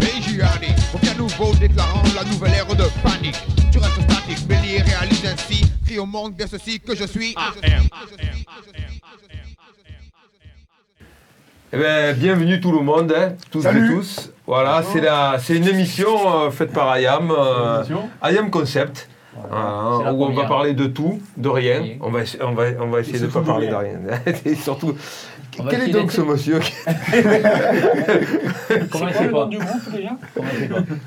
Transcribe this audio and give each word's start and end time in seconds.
PJRD, 0.00 0.66
aucun 0.94 1.14
nouveau 1.14 1.54
déclarant 1.54 2.02
la 2.14 2.24
nouvelle 2.24 2.54
ère 2.54 2.66
de 2.66 2.84
panique. 3.02 3.36
Tu 3.72 3.78
restes 3.78 4.02
statique, 4.02 4.46
Bélier 4.46 4.82
réalise 4.82 5.24
ainsi, 5.26 5.64
crie 5.86 5.98
au 5.98 6.06
monde 6.06 6.34
bien 6.34 6.46
ceci 6.46 6.80
que 6.80 6.94
je 6.94 7.04
suis. 7.04 7.34
Eh 11.72 11.76
ben, 11.76 12.16
bienvenue 12.16 12.60
tout 12.60 12.70
le 12.70 12.80
monde, 12.84 13.12
hein, 13.16 13.32
toutes 13.50 13.62
Salut. 13.62 13.86
et 13.86 13.94
tous. 13.96 14.30
Voilà, 14.46 14.82
c'est 14.92 15.00
la, 15.00 15.38
c'est 15.40 15.56
une 15.56 15.66
émission 15.66 16.08
euh, 16.32 16.50
faite 16.50 16.72
par 16.72 16.96
IAM, 16.98 17.32
euh, 17.36 17.82
IAM 18.22 18.50
Concept, 18.50 19.08
voilà, 19.34 20.04
la 20.04 20.12
où 20.12 20.24
on 20.24 20.32
va 20.32 20.44
parler 20.44 20.74
de 20.74 20.86
tout, 20.86 21.20
de 21.36 21.48
rien. 21.48 21.80
Oui. 21.80 21.98
On 22.00 22.10
va, 22.10 22.20
on 22.42 22.52
va, 22.52 22.64
on 22.80 22.86
va 22.88 23.00
essayer 23.00 23.18
de 23.18 23.26
ne 23.26 23.30
pas 23.30 23.40
parler 23.40 23.66
de 23.68 23.74
rien. 23.74 23.98
rien. 24.06 24.34
Et 24.44 24.54
surtout, 24.54 24.96
quel 25.70 25.82
est 25.82 25.88
donc 25.92 26.10
ce 26.12 26.20
monsieur 26.20 26.58
Comment 28.90 29.06
quoi 29.10 29.12
pas 29.12 29.22
le 29.24 29.30
nom 29.30 29.46
du 29.46 29.58
groupe 29.58 29.92
déjà 29.92 30.10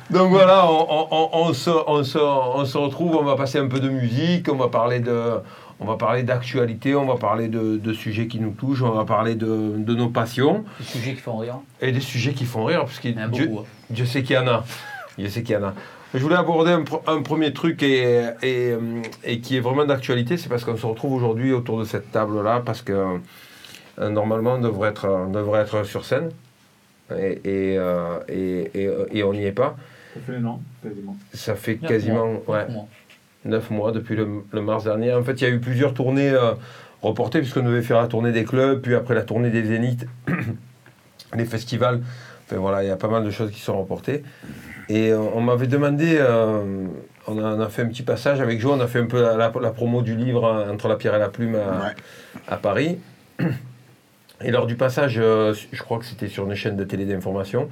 Donc 0.09 0.29
voilà, 0.29 0.69
on, 0.69 0.87
on- 0.89 1.07
on- 1.11 1.29
on 1.33 1.53
se, 1.53 1.69
on 1.87 2.03
se- 2.03 2.17
on 2.17 2.65
se 2.65 2.77
retrouve, 2.77 3.15
on 3.15 3.23
va 3.23 3.35
passer 3.35 3.57
un 3.59 3.67
peu 3.67 3.79
de 3.79 3.89
musique, 3.89 4.47
on 4.51 4.55
va 4.55 4.67
parler 4.69 4.99
de, 4.99 5.33
on 5.79 5.85
va 5.85 5.95
parler 5.95 6.23
d'actualité, 6.23 6.95
on 6.95 7.05
va 7.05 7.15
parler 7.15 7.47
de, 7.47 7.77
de 7.77 7.93
sujets 7.93 8.27
qui 8.27 8.39
nous 8.39 8.51
touchent, 8.51 8.81
on 8.81 8.91
va 8.91 9.05
parler 9.05 9.35
de, 9.35 9.73
de 9.77 9.93
nos 9.95 10.09
passions 10.09 10.63
Des 10.79 10.85
sujets 10.85 11.13
qui 11.13 11.21
font 11.21 11.37
rire. 11.37 11.55
et 11.81 11.91
des 11.91 11.99
sujets 12.01 12.33
qui 12.33 12.45
font 12.45 12.65
rire, 12.65 12.81
parce 12.81 12.99
que 12.99 13.09
Dieu, 13.09 13.47
beaucoup. 13.47 13.59
hein. 13.61 13.65
Dieu 13.89 14.05
sait 14.05 14.23
qu'il 14.23 14.35
y 14.35 14.39
en 14.39 14.47
a. 14.47 14.63
Dieu 15.17 15.29
sait 15.29 15.43
qu'il 15.43 15.55
y 15.55 15.57
en 15.57 15.63
a. 15.63 15.73
Je 16.13 16.19
voulais 16.19 16.35
aborder 16.37 16.71
un, 16.71 16.81
pr- 16.83 17.01
un 17.07 17.21
premier 17.21 17.51
truc 17.51 17.83
et, 17.83 18.23
et, 18.41 18.73
et 19.25 19.39
qui 19.41 19.57
est 19.57 19.59
vraiment 19.59 19.83
d'actualité, 19.85 20.37
c'est 20.37 20.47
parce 20.47 20.63
qu'on 20.63 20.77
se 20.77 20.85
retrouve 20.85 21.13
aujourd'hui 21.13 21.51
autour 21.51 21.79
de 21.79 21.83
cette 21.83 22.11
table-là, 22.11 22.61
parce 22.65 22.81
que 22.81 22.93
euh, 22.93 23.17
normalement 23.99 24.53
on 24.55 24.61
devrait 24.61 24.89
être, 24.89 25.07
on 25.07 25.29
devrait 25.29 25.61
être 25.61 25.83
sur 25.83 26.05
scène, 26.05 26.29
et, 27.17 27.39
et, 27.45 27.77
euh, 27.77 28.19
et- 28.27 28.69
et- 28.73 28.89
et 29.19 29.23
on 29.23 29.33
n'y 29.33 29.45
est 29.45 29.51
pas. 29.51 29.75
Ça 30.13 30.19
fait 30.25 30.35
un 30.37 30.45
an, 30.45 30.61
quasiment. 30.83 31.17
Ça 31.33 31.55
fait 31.55 31.81
Neuf 31.81 31.89
quasiment 31.91 32.27
mois, 32.27 32.41
ouais, 32.47 32.63
neuf 32.65 32.71
mois. 32.73 32.87
neuf 33.45 33.69
mois 33.71 33.91
depuis 33.91 34.15
le, 34.15 34.27
le 34.51 34.61
mars 34.61 34.83
dernier. 34.83 35.13
En 35.13 35.23
fait, 35.23 35.33
il 35.33 35.43
y 35.43 35.47
a 35.47 35.49
eu 35.53 35.59
plusieurs 35.59 35.93
tournées 35.93 36.29
euh, 36.31 36.53
reportées, 37.01 37.39
puisqu'on 37.39 37.63
devait 37.63 37.81
faire 37.81 38.01
la 38.01 38.07
tournée 38.07 38.31
des 38.31 38.43
clubs, 38.43 38.81
puis 38.81 38.95
après 38.95 39.13
la 39.15 39.21
tournée 39.23 39.49
des 39.51 39.63
zéniths, 39.63 40.05
les 41.35 41.45
festivals. 41.45 42.01
Enfin 42.45 42.57
voilà, 42.57 42.83
il 42.83 42.87
y 42.87 42.91
a 42.91 42.95
pas 42.95 43.09
mal 43.09 43.23
de 43.23 43.31
choses 43.31 43.51
qui 43.51 43.59
sont 43.59 43.77
reportées. 43.79 44.23
Et 44.89 45.11
euh, 45.11 45.19
on 45.19 45.41
m'avait 45.41 45.67
demandé, 45.67 46.15
euh, 46.17 46.85
on, 47.27 47.37
a, 47.39 47.55
on 47.55 47.59
a 47.59 47.67
fait 47.69 47.81
un 47.81 47.87
petit 47.87 48.03
passage 48.03 48.39
avec 48.39 48.59
Joe, 48.61 48.73
on 48.77 48.79
a 48.79 48.87
fait 48.87 48.99
un 48.99 49.05
peu 49.05 49.21
la, 49.21 49.35
la- 49.35 49.51
la 49.61 49.71
promo 49.71 50.01
du 50.01 50.15
livre 50.15 50.45
euh, 50.45 50.71
Entre 50.71 50.87
la 50.87 50.95
pierre 50.95 51.13
et 51.15 51.19
la 51.19 51.27
plume 51.29 51.55
à, 51.55 51.87
Ouais. 51.87 51.95
à 52.47 52.55
Paris. 52.57 52.97
Et 54.43 54.51
lors 54.51 54.67
du 54.67 54.75
passage, 54.75 55.17
euh, 55.17 55.53
je 55.71 55.81
crois 55.81 55.97
que 55.97 56.05
c'était 56.05 56.27
sur 56.27 56.45
une 56.45 56.55
chaîne 56.55 56.77
de 56.77 56.83
télé 56.83 57.05
d'information, 57.05 57.69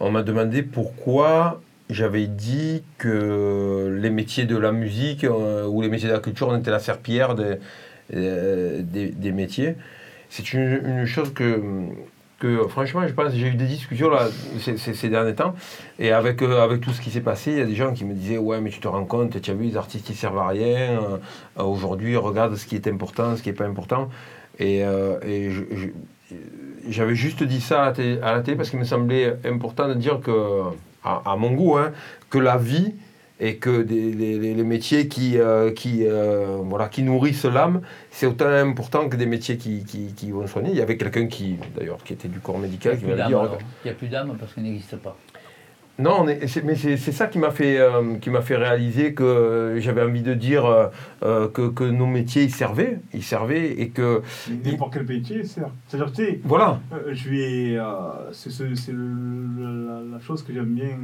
on 0.00 0.10
m'a 0.10 0.22
demandé 0.22 0.62
pourquoi 0.62 1.62
j'avais 1.88 2.26
dit 2.26 2.82
que 2.98 3.98
les 4.00 4.10
métiers 4.10 4.44
de 4.44 4.56
la 4.56 4.72
musique 4.72 5.24
euh, 5.24 5.66
ou 5.66 5.82
les 5.82 5.88
métiers 5.88 6.08
de 6.08 6.14
la 6.14 6.20
culture, 6.20 6.48
on 6.48 6.58
était 6.58 6.70
la 6.70 6.78
serpillière 6.78 7.34
des, 7.34 7.56
euh, 8.14 8.82
des, 8.82 9.32
métiers. 9.32 9.76
C'est 10.28 10.52
une 10.52 11.06
chose 11.06 11.32
que, 11.32 11.62
que, 12.38 12.66
franchement, 12.68 13.06
je 13.06 13.12
pense, 13.12 13.32
j'ai 13.32 13.48
eu 13.48 13.54
des 13.54 13.66
discussions 13.66 14.10
là, 14.10 14.28
ces, 14.58 15.08
derniers 15.08 15.34
temps, 15.34 15.54
et 15.98 16.12
avec, 16.12 16.42
euh, 16.42 16.62
avec 16.62 16.80
tout 16.80 16.90
ce 16.90 17.00
qui 17.00 17.10
s'est 17.10 17.20
passé, 17.20 17.52
il 17.52 17.58
y 17.58 17.60
a 17.60 17.64
des 17.64 17.74
gens 17.74 17.92
qui 17.92 18.04
me 18.04 18.14
disaient 18.14 18.38
Ouais, 18.38 18.60
mais 18.60 18.70
tu 18.70 18.80
te 18.80 18.88
rends 18.88 19.04
compte, 19.04 19.40
tu 19.40 19.50
as 19.50 19.54
vu, 19.54 19.64
les 19.64 19.76
artistes 19.76 20.06
qui 20.06 20.14
servent 20.14 20.38
à 20.38 20.48
rien, 20.48 21.00
euh, 21.00 21.18
euh, 21.58 21.62
aujourd'hui, 21.62 22.16
regarde 22.16 22.56
ce 22.56 22.66
qui 22.66 22.76
est 22.76 22.88
important, 22.88 23.36
ce 23.36 23.42
qui 23.42 23.50
n'est 23.50 23.54
pas 23.54 23.66
important. 23.66 24.08
Et, 24.58 24.82
et 25.26 25.50
j'avais 26.88 27.16
juste 27.16 27.42
dit 27.42 27.60
ça 27.60 27.82
à 27.82 27.86
la, 27.86 27.92
télé, 27.92 28.20
à 28.22 28.40
parce 28.56 28.70
qu'il 28.70 28.78
me 28.78 28.84
semblait 28.84 29.36
important 29.44 29.88
de 29.88 29.94
dire 29.94 30.20
que, 30.20 30.62
à, 31.02 31.22
à 31.26 31.36
mon 31.36 31.50
goût, 31.50 31.76
hein, 31.76 31.90
que 32.30 32.38
la 32.38 32.56
vie 32.56 32.94
et 33.40 33.56
que 33.56 33.82
des- 33.82 34.12
les, 34.12 34.38
les- 34.38 34.62
métiers 34.64 35.08
qui, 35.08 35.38
euh, 35.38 35.72
qui, 35.72 36.06
euh, 36.06 36.58
voilà, 36.62 36.88
qui 36.88 37.02
nourrissent 37.02 37.44
l'âme, 37.44 37.80
c'est 38.10 38.26
autant 38.26 38.46
important 38.48 39.08
que 39.08 39.16
des 39.16 39.26
métiers 39.26 39.56
qui, 39.56 39.84
qui, 39.84 40.14
qui 40.14 40.30
vont 40.30 40.46
soigner. 40.46 40.70
Il 40.70 40.76
y 40.76 40.82
avait 40.82 40.96
quelqu'un 40.96 41.26
qui, 41.26 41.56
d'ailleurs, 41.76 41.98
qui 42.04 42.12
était 42.12 42.28
du 42.28 42.38
corps 42.40 42.58
médical, 42.58 42.92
qui 42.96 43.04
a 43.04 43.06
plus 43.06 43.08
m'avait 43.08 43.18
d'âme 43.18 43.28
dit... 43.28 43.34
alors. 43.34 43.58
Il 43.84 43.88
n'y 43.88 43.90
a 43.90 43.94
plus 43.94 44.08
d'âme 44.08 44.36
parce 44.38 44.54
qu'elle 44.54 44.64
n'existe 44.64 44.96
pas. 44.96 45.16
Non, 45.96 46.24
mais 46.24 46.48
c'est 46.48 46.64
c'est 46.96 47.12
ça 47.12 47.28
qui 47.28 47.38
m'a 47.38 47.52
fait, 47.52 47.78
euh, 47.78 48.16
qui 48.20 48.28
m'a 48.28 48.40
fait 48.40 48.56
réaliser 48.56 49.14
que 49.14 49.76
j'avais 49.78 50.02
envie 50.02 50.22
de 50.22 50.34
dire 50.34 50.66
euh, 51.22 51.46
que, 51.48 51.68
que 51.68 51.84
nos 51.84 52.06
métiers, 52.06 52.42
ils 52.42 52.50
servaient, 52.54 52.98
ils 53.12 53.22
servaient, 53.22 53.70
et 53.80 53.90
que, 53.90 54.20
Mais 54.64 54.72
N'importe 54.72 54.94
quel 54.94 55.06
métier, 55.06 55.44
c'est. 55.44 55.60
C'est-à-dire, 55.86 56.10
tu 56.12 56.24
sais, 56.24 56.40
voilà, 56.42 56.80
euh, 56.92 57.10
je 57.12 57.28
vais. 57.30 57.76
euh, 57.78 58.32
c'est 58.32 58.92
la 58.92 60.18
chose 60.20 60.42
que 60.42 60.52
j'aime 60.52 60.74
bien. 60.74 60.98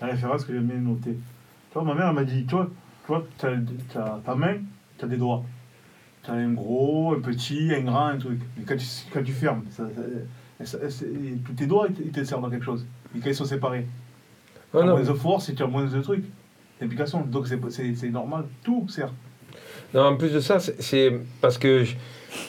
La 0.00 0.06
référence 0.08 0.44
que 0.44 0.52
j'aime 0.52 0.66
bien 0.66 0.76
noter. 0.78 1.12
Tu 1.12 1.74
vois, 1.74 1.82
ma 1.84 1.94
mère 1.94 2.12
m'a 2.12 2.24
dit 2.24 2.44
toi, 2.44 2.68
tu 3.04 3.08
vois, 3.08 3.24
t'as, 3.38 3.52
t'as 3.92 4.18
ta 4.24 4.34
main, 4.34 4.56
tu 4.98 5.04
as 5.04 5.08
des 5.08 5.16
doigts. 5.16 5.42
Tu 6.24 6.30
as 6.30 6.34
un 6.34 6.52
gros, 6.52 7.14
un 7.14 7.20
petit, 7.20 7.72
un 7.74 7.80
grand, 7.82 8.06
un 8.06 8.18
truc. 8.18 8.40
Mais 8.56 8.64
quand 8.64 8.76
tu, 8.76 8.86
quand 9.12 9.22
tu 9.22 9.32
fermes, 9.32 9.62
ça, 9.70 9.84
ça- 10.58 10.64
ça- 10.78 10.90
c'est- 10.90 11.06
tous 11.44 11.52
tes 11.52 11.66
doigts, 11.66 11.86
ils 11.88 12.10
te- 12.10 12.24
servent 12.24 12.44
à 12.46 12.50
quelque 12.50 12.64
chose. 12.64 12.84
Et 13.16 13.20
quand 13.20 13.28
ils 13.30 13.34
sont 13.34 13.44
séparés, 13.44 13.86
tu 14.70 14.76
as 14.76 14.80
Voilà. 14.80 14.92
moins 14.92 15.02
de 15.02 15.12
force 15.14 15.48
et 15.48 15.54
tu 15.54 15.62
as 15.62 15.66
moins 15.66 15.84
de 15.84 16.00
trucs. 16.00 16.24
Donc 16.80 17.46
c'est, 17.48 17.58
c'est, 17.70 17.94
c'est 17.94 18.10
normal. 18.10 18.44
Tout 18.62 18.86
sert. 18.88 19.10
Non, 19.94 20.02
en 20.06 20.16
plus 20.16 20.32
de 20.32 20.40
ça, 20.40 20.60
c'est- 20.60 20.80
c'est 20.80 21.18
parce 21.40 21.58
que 21.58 21.82
je- 21.84 21.96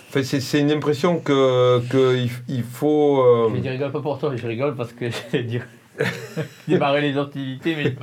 enfin, 0.09 0.21
c'est 0.23 0.39
c'est 0.41 0.59
une 0.59 0.71
impression 0.71 1.19
que, 1.19 1.79
que 1.89 2.15
il, 2.17 2.29
il 2.47 2.63
faut. 2.63 3.21
euh, 3.21 3.49
Je 3.55 3.61
ne 3.61 3.69
rigole 3.69 3.91
pas 3.91 4.01
pour 4.01 4.19
toi, 4.19 4.35
je 4.35 4.45
rigole 4.45 4.75
parce 4.75 4.91
que 4.93 5.05
dire. 5.41 5.65
démarrer 6.67 7.01
les 7.01 7.17
hostilités, 7.17 7.75
mais 7.75 7.95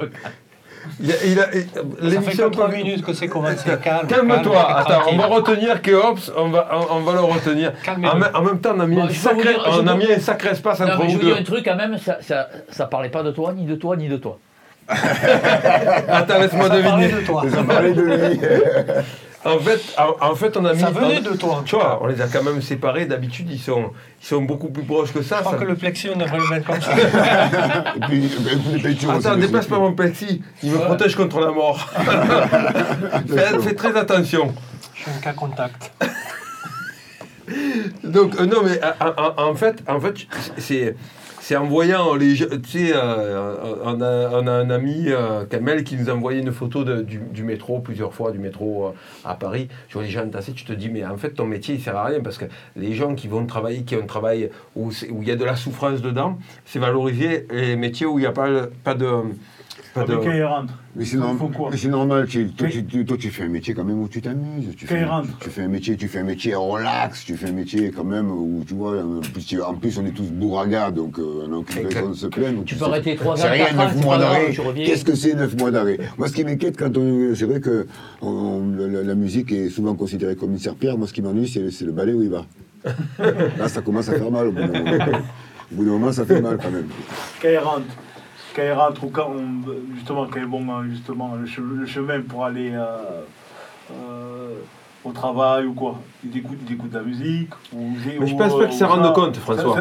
il 1.00 1.10
a- 1.10 1.14
il 1.24 1.38
a- 1.40 1.44
Ça 1.44 1.50
fait 1.50 2.10
l'émission 2.10 2.46
que 2.48 2.52
3 2.54 2.68
peut- 2.68 2.76
minutes 2.76 3.04
que 3.04 3.12
c'est 3.12 3.26
commencé. 3.28 3.70
Calme. 3.82 4.06
Calme-toi, 4.06 4.38
calme, 4.54 4.76
attends, 4.78 5.02
on 5.10 5.16
va 5.16 5.26
retenir 5.26 5.82
que 5.82 5.90
Hobbs, 5.92 6.32
on 6.36 6.48
va, 6.48 6.68
on, 6.72 6.96
on 6.96 7.00
va 7.00 7.12
le 7.14 7.20
retenir. 7.20 7.72
En, 7.88 7.96
même- 7.98 8.30
en 8.34 8.42
même 8.42 8.60
temps, 8.60 8.72
on 8.76 8.80
a 8.80 8.86
mis, 8.86 8.96
Bon, 8.96 9.02
un, 9.04 9.06
vous 9.08 9.14
sacré, 9.14 9.54
dire- 9.54 9.64
on 9.68 9.86
a 9.86 9.94
mis 9.96 10.12
un 10.12 10.18
sacré 10.20 10.50
espace 10.50 10.78
Non, 10.80 10.86
entre 10.86 10.98
mais 10.98 11.08
je 11.08 11.14
vous 11.14 11.18
vous 11.20 11.24
dire 11.26 11.34
deux. 11.34 11.40
un 11.40 11.44
truc 11.44 11.64
quand 11.64 11.76
même, 11.76 11.98
ça, 11.98 12.18
ça, 12.20 12.48
ça 12.70 12.86
parlait 12.86 13.08
pas 13.08 13.22
de 13.24 13.32
toi, 13.32 13.52
ni 13.52 13.64
de 13.64 13.74
toi, 13.74 13.96
ni 13.96 14.08
de 14.08 14.16
toi. 14.16 14.38
Attends, 14.88 16.38
laisse-moi 16.38 16.68
Ça 16.68 16.76
parlait 16.80 16.82
deviner. 17.08 17.20
de 17.20 17.26
toi. 17.26 17.42
Ça 17.52 17.62
parlait 17.64 17.92
de 17.92 18.02
lui. 18.02 18.40
En 19.46 19.58
fait, 19.58 19.80
en, 19.98 20.30
en 20.30 20.34
fait, 20.34 20.56
on 20.56 20.64
a 20.64 20.72
mis. 20.74 20.80
Ça 20.80 20.90
venait 20.90 21.18
on- 21.26 21.30
de 21.32 21.36
toi. 21.36 21.62
Tu 21.64 21.76
vois, 21.76 21.98
on 22.02 22.06
les 22.06 22.20
a 22.20 22.26
quand 22.26 22.42
même 22.42 22.60
séparés. 22.60 23.06
D'habitude, 23.06 23.48
ils 23.50 23.60
sont, 23.60 23.90
ils 24.22 24.26
sont 24.26 24.42
beaucoup 24.42 24.68
plus 24.68 24.82
proches 24.82 25.12
que 25.12 25.22
ça. 25.22 25.36
Je 25.36 25.40
crois 25.42 25.52
ça- 25.52 25.58
que 25.58 25.64
le 25.64 25.76
plexi, 25.76 26.08
on 26.14 26.18
devrait 26.18 26.38
le 26.38 26.48
mettre 26.48 26.66
comme 26.66 26.80
ça. 26.80 26.92
Et 27.96 28.00
puis, 28.00 28.30
ben, 28.40 28.60
les 28.82 29.10
Attends, 29.10 29.36
dépasse 29.36 29.66
pas 29.66 29.78
mon 29.78 29.92
plexi. 29.92 30.42
Il 30.62 30.72
me 30.72 30.78
protège 30.78 31.14
contre 31.16 31.40
la 31.40 31.50
mort. 31.52 31.78
fais, 33.28 33.58
fais 33.60 33.74
très 33.74 33.96
attention. 33.96 34.54
Je 34.94 35.02
suis 35.02 35.10
un 35.10 35.20
cas 35.20 35.32
contact. 35.32 35.92
Donc, 38.04 38.38
euh, 38.40 38.46
non, 38.46 38.62
mais 38.64 38.80
euh, 38.82 39.32
en, 39.36 39.54
fait, 39.54 39.82
en 39.88 40.00
fait 40.00 40.14
c'est. 40.58 40.94
C'est 41.38 41.54
en 41.54 41.66
voyant 41.66 42.16
les 42.16 42.34
tu 42.34 42.48
sais, 42.66 42.90
euh, 42.92 43.54
on, 43.84 44.00
a, 44.00 44.30
on 44.32 44.48
a 44.48 44.50
un 44.50 44.68
ami, 44.68 45.10
Kamel, 45.48 45.84
qui 45.84 45.94
nous 45.96 46.10
a 46.10 46.12
envoyé 46.12 46.40
une 46.40 46.50
photo 46.50 46.82
de- 46.82 47.02
du, 47.02 47.44
métro 47.44 47.78
plusieurs 47.78 48.12
fois, 48.12 48.32
du 48.32 48.40
métro 48.40 48.92
à 49.24 49.36
Paris. 49.36 49.68
Tu 49.86 49.94
vois 49.94 50.02
les 50.02 50.10
gens 50.10 50.24
entassés, 50.24 50.54
tu 50.54 50.64
te 50.64 50.72
dis, 50.72 50.88
mais 50.88 51.04
en 51.06 51.16
fait, 51.16 51.30
ton 51.30 51.46
métier, 51.46 51.76
il 51.76 51.80
sert 51.80 51.94
à 51.96 52.06
rien 52.06 52.18
parce 52.18 52.36
que 52.36 52.46
les 52.74 52.94
gens 52.94 53.14
qui 53.14 53.28
vont 53.28 53.46
travailler, 53.46 53.84
qui 53.84 53.94
ont 53.94 54.02
un 54.02 54.06
travail 54.06 54.50
où 54.74 54.90
il 55.08 55.28
y 55.28 55.30
a 55.30 55.36
de 55.36 55.44
la 55.44 55.54
souffrance 55.54 56.02
dedans, 56.02 56.36
c'est 56.64 56.80
valoriser 56.80 57.46
les 57.52 57.76
métiers 57.76 58.06
où 58.06 58.18
il 58.18 58.22
n'y 58.22 58.26
a 58.26 58.32
pas, 58.32 58.48
pas 58.82 58.94
de. 58.94 59.06
Pas 60.00 60.04
de... 60.06 60.12
Avec 60.12 60.24
quand 60.24 60.32
il 60.34 60.44
rentre. 60.44 60.74
Mais 60.94 61.04
c'est 61.04 61.16
Ils 61.16 61.20
norm- 61.20 61.36
font 61.38 61.48
quoi 61.48 61.68
mais 61.70 61.76
c'est 61.76 61.88
normal, 61.88 62.26
tu, 62.26 62.46
toi, 62.48 62.68
tu, 62.70 62.84
tu- 62.86 63.04
toi, 63.04 63.16
tu 63.18 63.30
fais 63.30 63.42
un 63.42 63.48
métier 63.48 63.74
quand 63.74 63.84
même 63.84 64.00
où 64.00 64.08
tu 64.08 64.22
t'amuses. 64.22 64.74
Tu, 64.76 64.86
Quand 64.86 64.94
fais, 64.94 65.00
il 65.00 65.04
rentre. 65.04 65.28
tu 65.40 65.50
fais 65.50 65.62
un 65.62 65.68
métier, 65.68 65.96
tu 65.96 66.08
fais 66.08 66.18
un 66.20 66.24
métier 66.24 66.54
relax, 66.54 67.24
tu 67.24 67.36
fais 67.36 67.48
un 67.48 67.52
métier 67.52 67.90
quand 67.90 68.04
même 68.04 68.30
où 68.30 68.62
tu 68.66 68.74
vois, 68.74 69.02
en 69.02 69.20
plus, 69.20 69.44
tu- 69.44 69.60
en 69.60 69.74
plus 69.74 69.98
on 69.98 70.06
est 70.06 70.10
tous 70.12 70.30
bourragas, 70.30 70.90
donc 70.92 71.18
euh, 71.18 71.46
on 71.48 71.52
aucune 71.54 71.86
raison 71.86 72.10
de 72.10 72.14
se 72.14 72.26
plaindre. 72.28 72.62
Tu 72.64 72.76
peux 72.76 72.84
arrêter 72.84 73.16
trois 73.16 73.36
C'est 73.36 73.46
ans, 73.48 73.52
rien, 73.52 73.64
quatre 73.66 73.78
ans, 73.80 73.84
9 73.84 73.92
c'est 73.96 74.04
mois 74.04 74.14
pas 74.16 74.20
grave, 74.24 74.32
d'arrêt. 74.34 74.52
tu 74.52 74.60
reviens. 74.60 74.86
Qu'est-ce 74.86 75.04
que 75.04 75.14
c'est 75.14 75.34
9 75.34 75.56
mois 75.58 75.70
d'arrêt? 75.70 75.98
Moi, 76.16 76.28
ce 76.28 76.32
qui 76.32 76.44
m'inquiète 76.44 76.76
quand 76.78 76.96
on. 76.96 77.34
C'est 77.34 77.44
vrai 77.46 77.60
que 77.60 77.86
on- 78.22 78.62
la, 78.78 79.02
la 79.02 79.14
musique 79.14 79.52
est 79.52 79.68
souvent 79.68 79.94
considérée 79.94 80.36
comme 80.36 80.52
une 80.52 80.58
serpillère. 80.58 80.96
Moi, 80.96 81.06
ce 81.08 81.12
qui 81.12 81.20
m'ennuie, 81.22 81.48
c'est 81.48 81.70
c'est 81.70 81.84
le 81.84 81.92
balai 81.92 82.12
où 82.14 82.22
il 82.22 82.30
va. 82.30 82.46
Là, 83.58 83.68
ça 83.68 83.82
commence 83.82 84.08
à 84.08 84.12
faire 84.14 84.30
mal 84.30 84.46
au 84.48 84.52
bout 84.52 84.60
d'un 84.60 84.82
moment. 84.82 85.18
Au 85.72 85.74
bout 85.74 85.84
d'un 85.84 85.90
moment, 85.90 86.12
ça 86.12 86.24
fait 86.24 86.40
mal 86.40 86.58
quand 86.62 86.70
même. 86.70 86.86
quand 87.42 87.48
il 87.48 87.58
rentre, 87.58 87.86
quand 88.56 88.62
il 88.64 88.72
rentre 88.72 89.04
ou 89.04 89.10
quand 89.10 89.30
on, 89.30 89.94
justement 89.94 90.26
quand 90.26 90.40
ils 90.40 90.46
vont 90.46 90.66
euh, 90.70 90.84
justement 90.90 91.34
le, 91.38 91.44
che- 91.46 91.60
le 91.60 91.84
chemin 91.86 92.22
pour 92.22 92.44
aller 92.46 92.70
euh, 92.72 92.86
euh, 93.92 94.54
au 95.04 95.12
travail 95.12 95.66
ou 95.66 95.74
quoi, 95.74 96.00
ils 96.24 96.36
écoutent, 96.38 96.58
ils 96.66 96.72
écoutent 96.74 96.90
de 96.90 96.98
la 96.98 97.04
musique. 97.04 97.50
Ou, 97.72 97.90
Mais 98.18 98.26
je 98.26 98.34
ou, 98.34 98.36
pense 98.38 98.58
pas 98.58 98.66
qu'ils 98.66 98.78
s'en 98.78 98.88
rendent 98.88 99.14
compte, 99.14 99.36
François. 99.36 99.76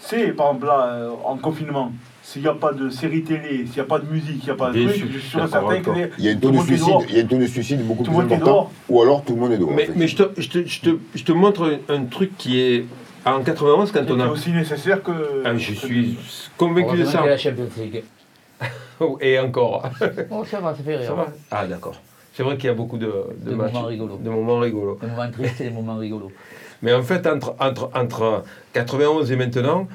C'est 0.00 0.28
par 0.32 0.48
exemple 0.48 0.66
là, 0.66 0.86
euh, 0.92 1.10
en 1.24 1.36
confinement, 1.36 1.92
s'il 2.22 2.42
n'y 2.42 2.48
a 2.48 2.54
pas 2.54 2.72
de 2.72 2.90
série 2.90 3.22
télé, 3.22 3.64
s'il 3.66 3.74
n'y 3.74 3.80
a 3.80 3.84
pas 3.84 4.00
de 4.00 4.06
musique, 4.12 4.36
s'il 4.42 4.44
n'y 4.46 4.50
a 4.50 4.54
pas 4.56 4.68
de 4.70 4.74
Bien 4.78 4.88
truc, 4.88 5.04
je 5.12 5.18
suis 5.18 5.30
certain 5.30 5.80
que 5.80 5.90
les- 5.92 6.10
Il 6.18 6.24
y 6.24 6.28
a 6.28 6.32
un 6.32 6.34
tout 6.34 6.40
taux 6.40 6.50
de 6.50 6.56
est 6.56 6.60
suicide, 6.64 6.94
il 7.08 7.16
y 7.16 7.20
a 7.20 7.22
un 7.22 7.26
taux 7.26 7.38
de 7.38 7.46
suicide 7.46 7.86
beaucoup 7.86 8.02
Tout 8.02 8.10
le 8.10 8.16
plus 8.18 8.22
monde 8.24 8.32
est 8.32 8.36
important. 8.36 8.70
Ou 8.88 9.00
alors 9.02 9.22
tout 9.24 9.34
le 9.34 9.40
monde 9.40 9.52
est 9.52 9.58
dehors. 9.58 9.70
Mais, 9.70 9.84
en 9.84 9.86
fait. 9.86 9.92
mais 9.96 10.08
je, 10.08 10.16
te, 10.16 10.40
je, 10.40 10.48
te, 10.48 10.66
je, 10.66 10.80
te, 10.80 10.90
je 11.14 11.22
te 11.24 11.32
montre 11.32 11.78
un 11.88 12.04
truc 12.04 12.36
qui 12.36 12.60
est, 12.60 12.84
En 13.24 13.42
91, 13.42 13.92
quand 13.92 14.00
on 14.10 14.16
C'est 14.16 14.22
a. 14.22 14.30
aussi 14.30 14.50
nécessaire 14.52 15.02
que. 15.02 15.42
Ah, 15.44 15.56
je 15.56 15.70
que- 15.72 15.76
suis 15.76 16.18
convaincu 16.56 16.98
de 16.98 17.04
ça. 17.04 17.24
la 17.24 17.36
Champions 17.36 17.68
League. 17.76 18.02
Et 19.20 19.38
encore. 19.38 19.88
Oh, 20.30 20.44
ça 20.44 20.60
va, 20.60 20.74
ça 20.74 20.82
fait 20.82 20.96
rire. 20.96 21.06
Ça 21.08 21.14
va 21.14 21.26
Ah, 21.50 21.66
d'accord. 21.66 21.94
C'est 22.34 22.42
vrai 22.42 22.56
qu'il 22.56 22.66
y 22.66 22.70
a 22.70 22.74
beaucoup 22.74 22.98
de, 22.98 23.06
de 23.44 23.50
Des 23.50 23.54
matchs. 23.56 23.72
moments 23.72 23.86
rigolos. 23.86 24.16
De 24.18 24.30
moments 24.30 24.58
rigolos. 24.58 24.98
Des 25.00 25.06
moments 25.06 25.30
tristes 25.30 25.60
et 25.60 25.64
des 25.64 25.70
moments 25.70 25.96
rigolos. 25.96 26.32
Mais 26.82 26.92
en 26.92 27.02
fait, 27.02 27.26
entre, 27.26 27.54
entre, 27.60 27.90
entre 27.94 28.42
91 28.72 29.30
et 29.30 29.36
maintenant, 29.36 29.86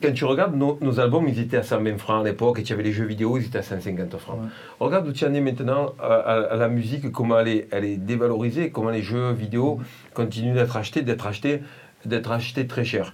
quand 0.00 0.12
tu 0.14 0.24
regardes 0.24 0.54
nos, 0.56 0.78
nos 0.80 0.98
albums, 1.00 1.28
ils 1.28 1.38
étaient 1.40 1.56
à 1.58 1.62
120 1.62 1.98
francs 1.98 2.22
à 2.24 2.24
l'époque, 2.28 2.58
et 2.60 2.62
tu 2.62 2.72
avais 2.72 2.84
les 2.84 2.92
jeux 2.92 3.04
vidéo, 3.04 3.36
ils 3.36 3.44
étaient 3.46 3.58
à 3.58 3.62
150 3.62 4.16
francs. 4.18 4.36
Ouais. 4.40 4.46
Regarde 4.80 5.08
où 5.08 5.12
tu 5.12 5.26
en 5.26 5.34
es 5.34 5.40
maintenant 5.40 5.92
à, 6.00 6.06
à- 6.14 6.40
à 6.52 6.56
la 6.56 6.68
musique, 6.68 7.10
comment 7.12 7.38
elle 7.40 7.48
est, 7.48 7.68
elle 7.70 7.84
est 7.84 7.96
dévalorisée, 7.96 8.70
comment 8.70 8.90
les 8.90 9.02
jeux 9.02 9.32
vidéo 9.32 9.78
continuent 10.14 10.54
d'être 10.54 10.76
achetés, 10.76 11.02
d'être 11.02 11.26
achetés, 11.26 11.62
d'être 12.04 12.30
achetés 12.32 12.66
très 12.66 12.84
cher. 12.84 13.12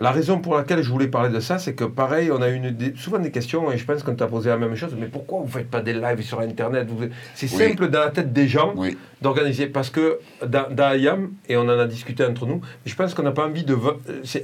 La 0.00 0.10
raison 0.10 0.40
pour 0.40 0.56
laquelle 0.56 0.82
je 0.82 0.90
voulais 0.90 1.06
parler 1.06 1.32
de 1.32 1.38
ça, 1.38 1.58
c'est 1.60 1.74
que 1.74 1.84
pareil, 1.84 2.32
on 2.32 2.42
a 2.42 2.48
une 2.48 2.70
des- 2.72 2.94
souvent 2.96 3.20
des 3.20 3.30
questions, 3.30 3.70
et 3.70 3.78
je 3.78 3.84
pense 3.84 4.02
qu'on 4.02 4.16
t'a 4.16 4.26
posé 4.26 4.48
la 4.50 4.56
même 4.56 4.74
chose, 4.74 4.96
mais 4.98 5.06
pourquoi 5.06 5.38
vous 5.38 5.44
ne 5.46 5.50
faites 5.50 5.70
pas 5.70 5.82
des 5.82 5.92
lives 5.92 6.22
sur 6.22 6.40
Internet? 6.40 6.88
C'est 7.36 7.48
Oui. 7.52 7.68
simple 7.68 7.88
dans 7.90 8.00
la 8.00 8.10
tête 8.10 8.32
des 8.32 8.48
gens 8.48 8.72
Oui. 8.76 8.98
d'organiser 9.22 9.66
parce 9.68 9.90
que 9.90 10.18
dans, 10.44 10.68
dans 10.68 10.92
IAM, 10.98 11.30
et 11.48 11.56
on 11.56 11.62
en 11.62 11.78
a 11.78 11.86
discuté 11.86 12.24
entre 12.24 12.44
nous, 12.44 12.60
je 12.84 12.94
pense 12.96 13.14
qu'on 13.14 13.22
n'a 13.22 13.30
pas 13.30 13.46
envie 13.46 13.62
de. 13.64 13.76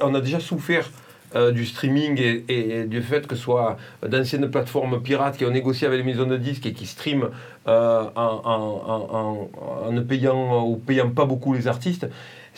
On 0.03 0.15
a 0.15 0.21
déjà 0.21 0.38
souffert 0.38 0.88
euh, 1.37 1.53
du 1.53 1.65
streaming 1.65 2.19
et, 2.21 2.44
et- 2.49 2.81
et 2.81 2.85
du 2.87 3.00
fait 3.03 3.25
que 3.29 3.37
ce 3.37 3.43
soit 3.43 3.77
d'anciennes 4.05 4.49
plateformes 4.50 5.00
pirates 5.00 5.37
qui 5.37 5.44
ont 5.44 5.50
négocié 5.53 5.87
avec 5.87 5.99
les 5.99 6.05
maisons 6.05 6.27
de 6.27 6.37
disques 6.37 6.67
et 6.67 6.73
qui 6.73 6.87
streament 6.87 7.29
euh, 7.69 8.03
en, 8.17 8.41
en- 8.44 8.82
en- 8.93 9.17
en- 9.17 9.87
en 9.88 9.93
ne 9.93 10.00
payant 10.00 10.65
ou 10.67 10.75
payant 10.77 11.09
pas 11.11 11.27
beaucoup 11.27 11.55
les 11.55 11.69
artistes. 11.69 12.09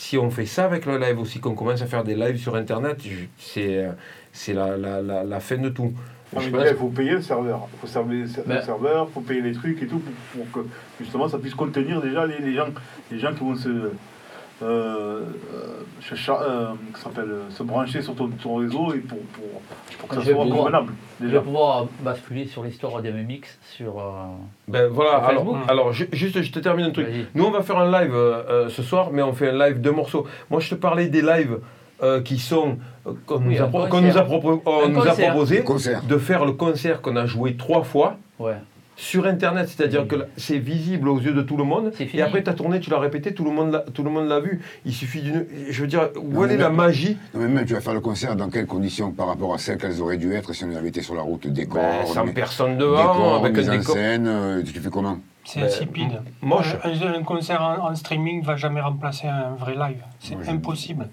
Si 0.04 0.19
on 0.19 0.31
fait 0.31 0.46
ça 0.46 0.64
avec 0.64 0.84
le 0.84 0.99
live 0.99 1.20
aussi, 1.20 1.38
qu'on 1.38 1.54
commence 1.54 1.81
à 1.81 1.87
faire 1.87 2.02
des 2.02 2.16
lives 2.16 2.37
sur 2.37 2.56
Internet, 2.56 2.99
c'est 3.38 3.84
euh, 3.84 3.93
c'est 4.32 4.52
la, 4.52 4.76
la, 4.76 5.00
la, 5.00 5.22
la 5.22 5.38
fin 5.40 5.58
de 5.58 5.69
tout. 5.69 5.93
Ah, 6.34 6.40
pense- 6.50 6.70
il 6.70 6.76
faut 6.76 6.88
payer 6.88 7.12
le 7.12 7.22
serveur. 7.22 7.69
Il 7.72 7.78
faut 7.81 7.87
servir 7.87 8.26
le 8.26 8.43
Ben. 8.43 8.56
le 8.56 8.62
serveur, 8.62 9.06
il 9.08 9.12
faut 9.14 9.20
payer 9.20 9.43
les 9.43 9.52
trucs 9.52 9.81
et 9.81 9.87
tout 9.87 10.00
pour, 10.00 10.44
pour 10.44 10.50
que 10.64 10.69
justement 11.00 11.28
ça 11.28 11.38
puisse 11.38 11.54
contenir 11.54 12.00
déjà 12.02 12.26
les, 12.26 12.40
les 12.40 12.52
gens, 12.52 12.66
les 13.12 13.19
gens 13.20 13.32
qui 13.32 13.40
vont 13.44 13.54
se, 13.54 13.93
euh, 14.62 15.20
euh, 15.54 15.82
se, 16.00 16.14
euh, 16.14 16.66
ça 16.94 17.10
euh, 17.19 17.40
se 17.50 17.62
brancher 17.62 18.02
sur 18.02 18.14
ton, 18.14 18.28
ton 18.28 18.56
réseau 18.56 18.93
et 18.94 18.99
pour, 18.99 19.19
pour, 19.19 19.44
pour 19.99 20.08
que 20.08 20.14
ça 20.16 20.20
Je 20.20 20.26
vais 20.26 20.32
soit 20.34 20.43
pouvoir- 20.44 20.58
convenable. 20.64 20.93
Je 21.20 21.25
vais 21.25 21.31
Déjà. 21.31 21.43
pouvoir 21.43 21.87
basculer 22.02 22.46
sur 22.46 22.62
l'histoire 22.64 23.00
des 23.02 23.10
MMX 23.12 23.58
sur. 23.62 23.99
euh, 23.99 24.02
Ben 24.69 24.88
voilà, 24.88 25.20
Sur 25.20 25.28
alors, 25.28 25.56
alors 25.69 25.93
ju- 25.93 26.08
juste 26.12 26.40
je 26.43 26.52
te 26.52 26.58
termine 26.58 26.87
un 26.87 26.90
truc. 26.90 27.06
Nous 27.34 27.44
on 27.44 27.50
va 27.50 27.62
faire 27.62 27.78
un 27.78 27.90
live 28.02 28.14
euh, 28.14 28.69
ce 28.69 28.82
soir, 28.82 29.08
mais 29.12 29.22
on 29.22 29.32
fait 29.32 29.49
un 29.50 29.66
live 29.66 29.81
de 29.81 29.90
morceaux. 29.90 30.26
Moi 30.50 30.60
je 30.60 30.70
te 30.70 30.75
parlais 30.75 31.06
des 31.08 31.22
lives 31.22 31.58
euh, 32.02 32.20
qui 32.20 32.38
sont 32.38 32.78
euh, 33.06 33.12
qu'on 33.26 33.38
Oui, 33.38 33.54
nous, 33.56 33.62
a 33.62 33.64
un 33.64 33.69
pro- 33.69 33.87
concert. 33.87 33.90
qu'on 33.90 34.00
nous 34.00 34.19
a, 34.19 34.22
propo- 34.22 34.62
on 34.66 34.84
Un 34.84 34.88
nous 34.88 35.00
a 35.00 35.06
concert. 35.06 35.28
proposé 35.31 35.62
Concert. 35.64 36.02
de 36.02 36.19
faire 36.19 36.44
le 36.44 36.52
concert 36.52 37.00
qu'on 37.00 37.16
a 37.16 37.26
joué 37.26 37.56
trois 37.56 37.82
fois 37.84 38.16
Ouais. 38.38 38.56
Sur 39.02 39.26
internet, 39.26 39.69
c'est-à-dire 39.69 40.02
Oui. 40.02 40.08
que 40.08 40.14
c'est 40.37 40.58
visible 40.58 41.08
aux 41.08 41.19
yeux 41.19 41.32
de 41.32 41.43
tout 41.43 41.56
le 41.56 41.64
monde. 41.64 41.93
Et 42.14 42.22
après, 42.22 42.43
tu 42.44 42.49
as 42.50 42.54
tourné, 42.54 42.78
tu 42.78 42.88
l'as 42.88 43.00
répété, 43.00 43.34
tout 43.34 43.44
le 43.44 43.50
monde 43.50 43.72
l'a, 43.72 43.81
tout 43.81 44.04
le 44.04 44.10
monde 44.10 44.28
l'a 44.28 44.38
vu. 44.38 44.60
Il 44.87 44.93
suffit 44.94 45.20
d'une. 45.22 45.44
Je 45.69 45.81
veux 45.82 45.88
dire, 45.88 46.10
où 46.16 46.32
Non, 46.34 46.44
elle 46.44 46.52
est 46.52 46.56
la 46.56 46.70
magie? 46.70 47.16
Non, 47.34 47.40
mais 47.40 47.49
même, 47.49 47.64
tu 47.66 47.75
vas 47.75 47.81
faire 47.81 47.94
le 47.94 48.00
concert 48.00 48.37
dans 48.37 48.49
quelles 48.49 48.66
conditions 48.66 49.10
par 49.10 49.26
rapport 49.26 49.52
à 49.54 49.58
celles 49.58 49.78
qu'elles 49.78 50.00
auraient 50.00 50.19
dû 50.19 50.32
être 50.34 50.52
si 50.52 50.64
on 50.64 50.75
avait 50.76 50.88
été 50.90 51.02
sur 51.02 51.16
la 51.16 51.22
route 51.22 51.49
Décor, 51.49 51.82
ben, 51.82 52.06
Sans 52.06 52.25
mais- 52.25 52.32
personne 52.32 52.78
décor, 52.78 53.34
avec 53.44 53.56
mise 53.56 53.69
un 53.70 53.78
en 53.81 53.82
scène, 53.82 54.26
euh, 54.28 54.62
tu 54.62 54.78
fais 54.78 54.88
comment? 54.90 55.19
C'est 55.44 55.58
Ben, 55.60 55.66
insipide. 55.66 56.22
Moche. 56.40 56.76
Un, 56.84 57.12
un 57.19 57.22
concert 57.25 57.60
en, 57.60 57.90
en 57.90 57.94
streaming 57.96 58.44
va 58.44 58.54
jamais 58.54 58.81
remplacer 58.81 59.26
un 59.26 59.56
vrai 59.58 59.75
live. 59.75 60.02
C'est 60.20 60.37
je- 60.40 60.49
impossible. 60.50 61.08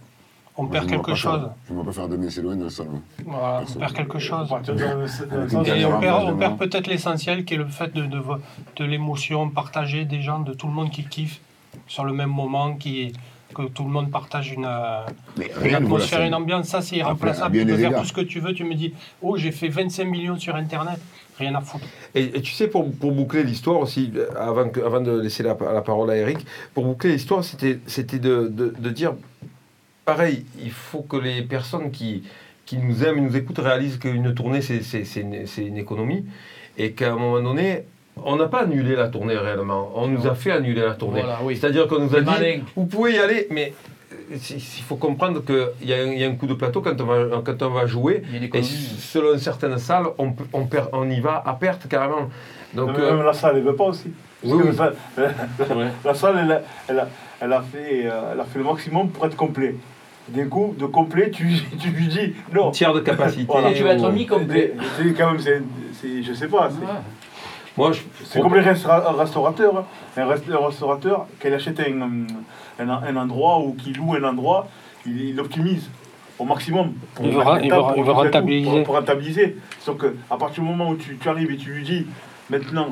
On 0.62 0.68
perd 0.68 0.86
je 0.86 0.90
quelque 0.90 1.06
faire- 1.08 1.16
chose. 1.16 1.42
Je 1.68 1.72
ne 1.74 1.76
vois 1.78 1.86
pas 1.86 1.92
faire 1.94 2.08
c'est 2.30 2.42
loin 2.42 2.56
dans 2.56 2.66
le 2.66 2.70
salon. 2.70 3.02
Voilà, 3.26 3.62
on 3.76 3.80
perd 3.80 3.94
quelque 3.94 4.20
chose. 4.20 4.48
Et 4.52 5.86
on 5.86 6.00
perd, 6.38 6.58
peut-être 6.58 6.88
l'essentiel 6.88 7.46
qui 7.46 7.54
est 7.54 7.58
le 7.58 7.68
fait 7.68 7.94
de, 7.94 8.02
de, 8.06 8.22
de 8.76 8.84
l'émotion 8.86 9.50
partagée 9.50 10.06
des 10.06 10.22
gens, 10.22 10.40
de 10.40 10.54
tout 10.54 10.68
le 10.68 10.74
monde 10.74 10.92
qui 10.92 11.06
kiffe 11.06 11.40
sur 11.88 12.04
le 12.04 12.14
même 12.14 12.30
moment, 12.30 12.76
qui, 12.76 13.14
que 13.56 13.64
tout 13.70 13.84
le 13.84 13.90
monde 13.90 14.12
partage 14.12 14.52
une, 14.52 14.66
atmosphère, 15.74 16.22
une 16.24 16.36
ambiance. 16.36 16.68
Ça, 16.68 16.82
c'est 16.82 16.98
irremplaçable. 16.98 17.58
Tu 17.58 17.66
peux 17.66 17.78
faire 17.78 18.00
tout 18.00 18.06
ce 18.06 18.14
que 18.14 18.22
tu 18.22 18.40
veux. 18.40 18.54
Tu 18.54 18.64
me 18.64 18.76
dis, 18.76 18.94
oh, 19.22 19.38
j'ai 19.38 19.52
fait 19.52 19.70
25 19.70 20.06
millions 20.06 20.38
sur 20.38 20.56
Internet. 20.56 21.00
Rien 21.38 21.56
à 21.56 21.62
foutre. 21.62 21.86
Et, 22.16 22.24
et 22.38 22.42
tu 22.42 22.52
sais, 22.52 22.68
pour, 22.68 22.92
pour 22.92 23.14
boucler 23.14 23.44
l'histoire 23.44 23.80
aussi, 23.80 24.12
avant, 24.38 24.68
que- 24.68 24.82
avant 24.82 25.00
de 25.00 25.22
laisser 25.22 25.42
la, 25.42 25.56
la 25.74 25.82
parole 25.82 26.12
à 26.12 26.18
Eric, 26.18 26.46
pour 26.74 26.84
boucler 26.84 27.14
l'histoire, 27.14 27.46
c'était, 27.46 27.80
c'était 27.88 28.20
de, 28.20 28.50
de- 28.52 28.74
de 28.78 28.90
dire, 28.90 29.14
pareil, 30.10 30.44
il 30.64 30.72
faut 30.72 31.02
que 31.02 31.18
les 31.18 31.44
personnes 31.44 31.92
qui, 31.92 32.24
qui 32.66 32.78
nous 32.78 33.04
aiment 33.04 33.20
et 33.20 33.22
nous 33.22 33.38
écoutent 33.38 33.60
réalisent 33.60 34.00
qu'une 34.00 34.34
tournée, 34.34 34.62
c'est, 34.62 34.82
c'est, 34.82 35.04
c'est 35.06 35.22
une, 35.22 35.46
c'est 35.46 35.64
une 35.64 35.78
économie, 35.78 36.26
et 36.80 36.94
qu'à 36.94 37.12
un 37.14 37.16
moment 37.16 37.42
donné, 37.42 37.84
on 38.32 38.36
n'a 38.36 38.48
pas 38.48 38.62
annulé 38.64 38.96
la 38.96 39.08
tournée 39.08 39.38
réellement, 39.38 39.92
on 39.96 40.08
nous 40.08 40.26
a 40.26 40.34
fait 40.34 40.52
annuler 40.52 40.82
la 40.82 40.96
tournée. 40.96 41.22
Voilà, 41.22 41.40
oui. 41.44 41.56
C'est-à-dire 41.56 41.88
qu'on 41.88 42.00
nous 42.00 42.14
a 42.16 42.20
C'est 42.20 42.24
dit, 42.24 42.32
malin. 42.32 42.60
vous 42.76 42.86
pouvez 42.88 43.14
y 43.14 43.20
aller, 43.20 43.48
mais 43.52 43.72
euh, 44.12 44.36
il 44.80 44.84
faut 44.88 44.96
comprendre 44.96 45.44
qu'il 45.46 45.88
y, 45.88 45.94
a 45.94 45.98
un- 45.98 46.12
il 46.12 46.20
y 46.20 46.24
a 46.24 46.28
un 46.28 46.34
coup 46.36 46.48
de 46.48 46.56
plateau 46.56 46.82
quand 46.82 47.00
on 47.00 47.06
va, 47.06 47.42
quand 47.46 47.62
on 47.62 47.70
va 47.70 47.86
jouer, 47.86 48.24
et 48.54 48.64
selon 48.64 49.38
certaines 49.38 49.78
salles, 49.78 50.08
on, 50.18 50.34
on, 50.54 50.66
perd, 50.66 50.90
on 50.92 51.08
y 51.08 51.20
va 51.20 51.44
à 51.46 51.54
perte 51.54 51.88
carrément. 51.88 52.30
Donc, 52.74 52.98
Même 52.98 53.20
euh, 53.20 53.24
la 53.24 53.34
salle, 53.34 53.58
elle 53.58 53.64
veut 53.64 53.76
pas 53.76 53.86
aussi. 53.86 54.10
Oui, 54.44 54.54
oui. 54.54 54.70
la 54.70 54.74
salle-. 54.74 54.96
La 56.48 56.62
elle 56.90 57.00
a, 57.00 57.08
elle 57.42 57.54
a 57.54 57.62
fait, 57.62 58.06
euh, 58.06 58.32
elle 58.34 58.40
a 58.40 58.46
fait 58.46 58.60
le 58.60 58.66
maximum 58.66 59.10
pour 59.10 59.26
être 59.26 59.36
complet. 59.36 59.76
D'un 60.34 60.46
coup, 60.48 60.76
de 60.78 60.86
complet, 60.86 61.30
tu, 61.32 61.48
tu 61.80 61.90
lui 61.90 62.08
dis 62.08 62.34
non. 62.54 62.72
tiers 62.72 62.94
de 62.94 63.00
capacité. 63.00 63.46
Voilà. 63.48 63.72
tu 63.74 63.84
vas 63.84 63.94
être 63.94 64.12
mis 64.12 64.26
complet. 64.26 64.74
C'est 64.98 65.14
quand 65.14 65.32
même, 65.32 65.40
c'est, 65.40 65.62
c'est- 65.94 66.22
je 66.24 66.34
sais 66.34 66.48
pas, 66.48 66.70
c'est, 66.72 66.86
Ouais. 66.86 66.92
Moi, 67.78 67.92
je, 67.94 68.02
c'est 68.26 68.42
comme 68.42 68.56
les 68.56 68.62
restaura- 68.62 69.16
restaurateurs. 69.18 69.78
hein. 69.78 69.86
Un, 70.18 70.26
rest- 70.26 70.52
un 70.52 70.66
restaurateur, 70.68 71.28
qui 71.40 71.48
achète 71.48 71.80
un, 71.80 72.26
un, 72.84 72.90
un 72.90 73.16
endroit 73.16 73.60
ou 73.60 73.74
qui 73.74 73.94
loue 73.94 74.16
un 74.16 74.24
endroit, 74.24 74.68
il, 75.06 75.22
il 75.30 75.40
optimise 75.40 75.90
au 76.38 76.44
maximum. 76.46 76.94
Pour 77.16 77.26
Il 77.26 77.32
veut 77.32 77.42
il 77.62 77.66
il 77.68 77.74
rentabiliser. 78.12 78.70
Pour, 78.72 78.84
pour 78.84 78.96
rentabiliser. 78.96 79.58
Sauf 79.80 79.98
que 79.98 80.16
à 80.30 80.36
partir 80.38 80.62
du 80.64 80.70
moment 80.70 80.90
où 80.90 80.96
tu, 80.96 81.16
tu 81.18 81.30
arrives 81.30 81.52
et 81.52 81.58
tu 81.58 81.70
lui 81.72 81.84
dis 81.84 82.06
maintenant, 82.50 82.88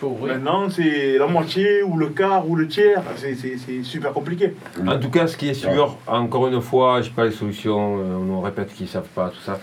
peux 0.00 0.06
ouvrir. 0.06 0.34
maintenant 0.34 0.68
c'est 0.70 1.18
la 1.18 1.26
moitié 1.26 1.82
ou 1.82 1.96
le 1.96 2.08
quart 2.08 2.48
ou 2.48 2.56
le 2.56 2.68
tiers, 2.68 3.02
c'est, 3.16 3.34
c'est, 3.34 3.56
c'est 3.56 3.82
super 3.82 4.12
compliqué. 4.12 4.54
En 4.86 4.98
tout 4.98 5.10
cas, 5.10 5.26
ce 5.26 5.36
qui 5.36 5.48
est 5.48 5.54
sûr, 5.54 5.96
encore 6.06 6.48
une 6.48 6.60
fois, 6.60 7.00
je 7.02 7.08
sais 7.08 7.14
pas 7.14 7.24
les 7.24 7.32
solutions, 7.32 7.98
euh, 7.98 8.16
on 8.16 8.40
répète 8.40 8.72
qu'ils 8.74 8.86
ne 8.86 8.90
savent 8.90 9.08
pas, 9.14 9.30
tout 9.30 9.40
ça. 9.44 9.58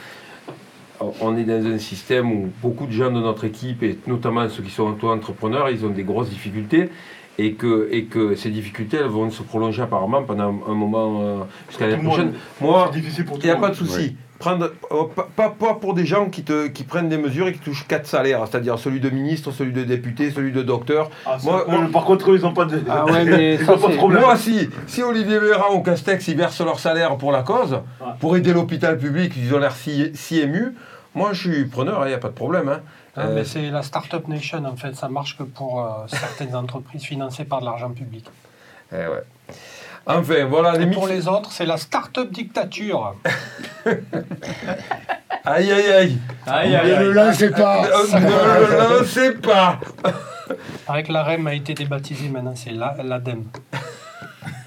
On 1.19 1.35
est 1.35 1.44
dans 1.44 1.66
un 1.66 1.78
système 1.78 2.31
où 2.31 2.49
beaucoup 2.61 2.85
de 2.85 2.92
gens 2.92 3.11
de 3.11 3.19
notre 3.19 3.44
équipe, 3.44 3.83
et 3.83 3.97
notamment 4.07 4.47
ceux 4.47 4.63
qui 4.63 4.71
sont 4.71 4.83
auto-entrepreneurs, 4.83 5.69
ils 5.69 5.85
ont 5.85 5.90
des 5.90 6.04
grosses 6.04 6.30
difficultés. 6.30 6.90
Et 7.40 7.54
que, 7.54 7.90
et 7.92 8.04
que 8.04 8.35
ces 8.35 8.52
difficultés, 8.52 8.97
elles 8.97 9.07
vont 9.07 9.31
se 9.31 9.42
prolonger 9.42 9.81
apparemment 9.81 10.21
pendant 10.21 10.49
un 10.68 10.75
moment 10.75 11.19
euh, 11.23 11.37
jusqu'à 11.68 11.87
l'année 11.87 12.04
prochaine. 12.04 12.33
Moi, 12.61 12.92
il 12.94 13.44
n'y 13.44 13.49
a 13.49 13.56
pas 13.56 13.69
de 13.69 13.73
souci. 13.73 14.16
Prendre, 14.44 14.71
euh, 14.92 15.04
pas, 15.38 15.50
pour 15.80 15.94
des 15.94 16.06
gens 16.06 16.26
qui, 16.30 16.44
te, 16.44 16.68
qui 16.68 16.83
prennent 16.83 17.07
des 17.07 17.18
mesures 17.18 17.47
et 17.47 17.54
qui 17.54 17.59
touchent 17.59 17.88
quatre 17.88 18.06
salaires, 18.06 18.42
c'est-à-dire 18.45 18.78
celui 18.78 19.00
de 19.00 19.09
ministre, 19.09 19.52
celui 19.52 19.71
de 19.71 19.85
député, 19.85 20.31
celui 20.31 20.52
de 20.52 20.62
docteur. 20.62 21.09
Ah, 21.26 21.38
Moi- 21.44 21.64
euh, 21.69 21.71
moi- 21.71 21.90
par 21.94 22.04
contre, 22.04 22.30
eux, 22.30 22.35
ils 22.35 22.42
n'ont 22.42 22.54
pas 22.54 22.66
de. 22.66 22.81
Ah 22.90 23.06
ouais, 23.06 23.23
mais 23.23 23.57
ça, 23.66 23.78
pas 23.78 23.88
de 23.88 23.95
problème. 23.95 24.21
Moi, 24.21 24.35
si, 24.35 24.68
si 24.85 25.02
Olivier 25.02 25.40
Véran 25.40 25.73
ou 25.76 25.80
Castex 25.81 26.28
ils 26.28 26.35
versent 26.35 26.59
leur 26.59 26.78
salaire 26.81 27.16
pour 27.16 27.31
la 27.31 27.44
cause, 27.44 27.71
Ouais. 28.02 28.07
pour 28.19 28.35
aider 28.35 28.52
l'hôpital 28.52 28.97
public, 28.97 29.31
ils 29.38 29.56
ont 29.56 29.59
l'air 29.59 29.71
si, 29.78 30.12
si 30.14 30.42
émus, 30.42 30.73
moi 31.16 31.30
je 31.31 31.50
suis 31.50 31.64
preneur, 31.66 32.06
il 32.06 32.09
n'y 32.09 32.14
a 32.14 32.18
pas 32.18 32.28
de 32.28 32.33
problème. 32.33 32.68
hein. 32.68 32.81
Ah, 33.16 33.21
Euh, 33.28 33.35
mais 33.35 33.45
c'est 33.45 33.69
la 33.69 33.81
Startup 33.81 34.28
Nation, 34.28 34.66
en 34.66 34.76
fait. 34.76 34.94
Ça 34.97 35.07
marche 35.07 35.38
que 35.38 35.44
pour 35.44 35.80
euh, 35.81 35.90
certaines 36.07 36.54
entreprises 36.54 37.04
financées 37.04 37.45
par 37.45 37.62
de 37.62 37.66
l'argent 37.66 37.92
public. 37.92 38.26
eh 38.92 38.95
ouais. 38.95 39.23
Enfin, 40.06 40.45
voilà, 40.45 40.78
les 40.78 40.86
Et 40.86 40.92
pour 40.92 41.07
les 41.07 41.28
autres, 41.28 41.52
c'est 41.52 41.66
la 41.66 41.78
Startup 41.78 42.31
Dictature. 42.31 43.16
Aïe, 45.45 45.69
aïe, 45.74 45.92
aïe. 45.92 46.18
Aïe, 46.48 46.69
Ne 46.72 46.76
aïe, 46.78 46.90
le 46.90 46.95
aïe. 47.10 47.14
lancez 47.14 47.50
pas 47.50 47.81
ne 47.81 48.19
le 48.19 49.00
lancez 49.00 49.31
pas. 49.33 49.78
Avec 50.88 51.10
l'AREM 51.10 51.45
a 51.48 51.54
été 51.54 51.74
débaptisé, 51.74 52.30
maintenant 52.30 52.56
c'est 52.56 52.72
la- 52.72 52.95
l'ADEME. 53.04 53.50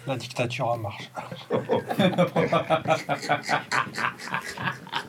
La 0.07 0.17
dictature 0.17 0.69
en 0.69 0.77
marche. 0.77 1.11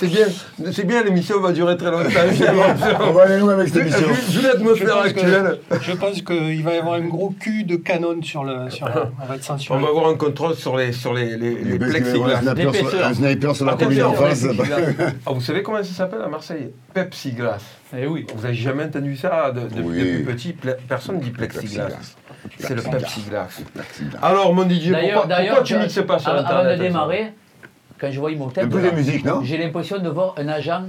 C'est 0.00 0.06
bien, 0.06 0.26
c'est 0.72 0.86
bien, 0.86 1.02
l'émission 1.04 1.40
va 1.40 1.52
durer 1.52 1.76
très 1.76 1.90
longtemps. 1.90 2.08
On 3.08 3.12
va 3.12 3.22
aller 3.24 3.38
loin 3.38 3.52
avec 3.52 3.68
cette 3.68 3.82
émission. 3.82 4.06
vu- 4.08 4.38
vu 4.38 4.42
l'atmosphère 4.46 4.86
Je 4.88 4.92
pense 4.94 5.02
que- 5.12 5.20
actuelle, 5.20 5.58
Je 5.82 5.92
pense 5.92 6.22
qu'il 6.22 6.62
va 6.64 6.74
y 6.74 6.78
avoir 6.78 6.94
un 6.94 7.00
gros 7.06 7.34
cul 7.38 7.64
de 7.64 7.76
canon 7.76 8.22
sur 8.22 8.44
le. 8.44 8.70
Sur 8.70 8.86
le- 8.88 8.92
on 9.22 9.26
va 9.26 9.36
être 9.36 9.50
on 9.70 9.78
va 9.78 9.88
avoir 9.88 10.08
un 10.08 10.14
contrôle 10.14 10.54
sur 10.54 10.76
les, 10.78 10.92
sur 10.92 11.12
les, 11.12 11.34
un 11.34 11.76
plexiglas. 11.78 12.40
sniper 12.40 12.54
sur- 12.74 12.82
L'épaisseur. 12.82 13.06
un 13.06 13.14
sniper 13.14 13.56
sur 13.56 13.66
la 13.66 13.74
colline 13.74 14.02
en 14.04 14.12
face. 14.14 14.40
plexiglas. 14.42 14.76
Ah, 15.26 15.32
vous 15.32 15.40
savez 15.42 15.62
comment 15.62 15.82
ça 15.82 15.92
s'appelle 15.92 16.22
à 16.22 16.28
Marseille? 16.28 16.70
Pepsi 16.94 17.32
Glass. 17.32 17.62
Eh 17.94 18.06
oui. 18.06 18.26
Vous 18.34 18.42
n'avez 18.42 18.54
jamais 18.54 18.84
entendu 18.84 19.16
ça 19.16 19.52
de- 19.52 19.60
de- 19.74 19.82
Oui. 19.82 19.98
depuis 19.98 20.22
petit 20.24 20.56
ple- 20.64 20.76
Personne 20.88 21.16
ne 21.16 21.20
dit 21.22 21.30
plexiglas. 21.30 21.88
Plexiglas. 21.88 22.14
C'est 22.58 22.74
le 22.74 22.82
Pepsi 22.82 23.20
Glass. 23.28 23.60
Pepsi 23.76 24.04
Glass. 24.04 24.20
Alors, 24.22 24.54
mon 24.54 24.64
DJ, 24.66 24.92
pourquoi, 24.92 25.36
pourquoi 25.36 25.62
tu 25.62 25.76
mixes 25.76 26.02
pas 26.06 26.18
sur 26.18 26.30
Internet 26.32 26.50
avant 26.50 26.70
de 26.70 26.82
démarrer, 26.82 27.32
quand 28.00 28.10
je 28.10 28.18
vois 28.20 28.32
Imhotep, 28.32 28.64
Un 28.64 28.68
peu 28.68 28.80
de 28.82 28.90
musique, 28.90 29.24
non 29.24 29.42
j'ai 29.44 29.58
l'impression 29.58 29.98
de 29.98 30.08
voir 30.08 30.34
un 30.38 30.48
agent 30.48 30.84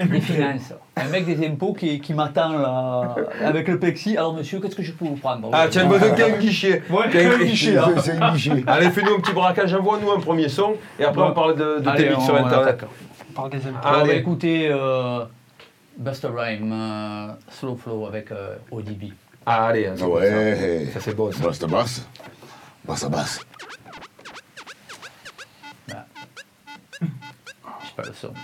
des 0.00 0.20
finances, 0.20 0.72
un 0.96 1.04
mec 1.08 1.24
des 1.24 1.46
impôts 1.46 1.72
qui, 1.72 2.00
qui 2.00 2.14
m'attend 2.14 2.52
là 2.58 3.14
avec 3.44 3.68
le 3.68 3.78
plexi. 3.78 4.16
Alors 4.16 4.34
monsieur, 4.34 4.58
qu'est-ce 4.58 4.74
que 4.74 4.82
je 4.82 4.90
peux 4.92 5.04
vous 5.04 5.14
prendre 5.14 5.48
Ah, 5.52 5.66
tiens, 5.70 5.86
besoin 5.86 6.10
qu'un 6.10 6.30
guichet. 6.38 6.82
Ouais, 6.90 7.08
Qu'un 7.10 7.30
un 7.32 7.38
guichet, 7.44 7.74
là. 7.74 7.88
C'est 7.96 8.00
c'est 8.12 8.20
un 8.20 8.32
guichet. 8.32 8.64
Allez, 8.66 8.90
fais-nous 8.90 9.14
un 9.14 9.20
petit 9.20 9.32
braquage, 9.32 9.72
envoie-nous 9.72 10.10
un 10.10 10.18
premier 10.18 10.48
son, 10.48 10.74
et 10.98 11.04
après 11.04 11.22
Bon. 11.22 11.28
on 11.28 11.32
parle 11.32 11.54
de, 11.56 11.78
de 11.80 11.88
Allez, 11.88 12.08
tes 12.08 12.14
on- 12.16 12.20
sur 12.20 12.34
Internet. 12.34 12.84
On 13.30 13.32
parle 13.34 13.50
des 13.50 13.66
impôts. 13.68 13.78
Ah, 13.84 14.00
On 14.02 14.06
va 14.06 14.12
écouter 14.14 14.68
euh, 14.72 15.24
Busta 15.96 16.28
Rhyme, 16.34 16.72
euh, 16.72 17.28
Slow 17.50 17.76
Flow 17.76 18.06
avec 18.06 18.32
euh, 18.32 18.56
ODB. 18.72 19.12
Ah, 19.46 19.66
allez, 19.66 19.86
hein, 19.86 19.94
ça, 19.96 20.08
Ouais. 20.08 20.88
ça, 20.92 20.98
c'est 21.00 21.14
bon 21.14 21.30
ça. 21.30 21.44
Basse, 21.44 21.60
basse. 21.60 22.08
Basse, 22.84 23.04
basse. 23.08 23.40
Sais 27.94 28.02
pas 28.02 28.08
le 28.08 28.14
son. 28.14 28.34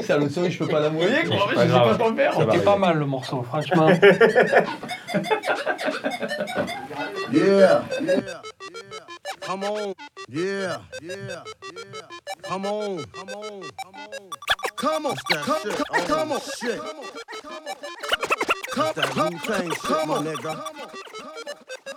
Ça 0.00 0.18
le 0.18 0.28
son, 0.28 0.50
je 0.50 0.58
peux 0.58 0.66
pas 0.66 0.80
l'envoyer 0.80 1.24
quoi, 1.24 1.48
pas 1.54 1.66
grave. 1.66 1.96
quoi 1.96 2.14
faire. 2.14 2.34
Ça 2.34 2.44
va 2.44 2.52
C'était 2.52 2.64
pas 2.64 2.76
mal 2.76 2.98
le 2.98 3.06
morceau, 3.06 3.42
franchement. 3.42 3.88
Yeah, 3.88 4.00
yeah, 7.32 7.84
yeah. 8.02 8.42
Come 9.40 9.64
on. 9.64 9.94
Yeah, 10.28 10.80
yeah, 11.02 11.16
yeah. 11.28 11.44
Come 12.48 12.66
on, 12.66 13.04
come 13.04 13.30
on, 13.34 13.60
come 13.82 13.96
on. 13.96 14.30
Come 14.76 15.06
on, 15.06 15.14
come, 15.16 15.44
come, 15.44 16.06
come 16.06 16.32
on. 16.32 16.40
Come, 18.74 20.24
nigga. 20.24 20.52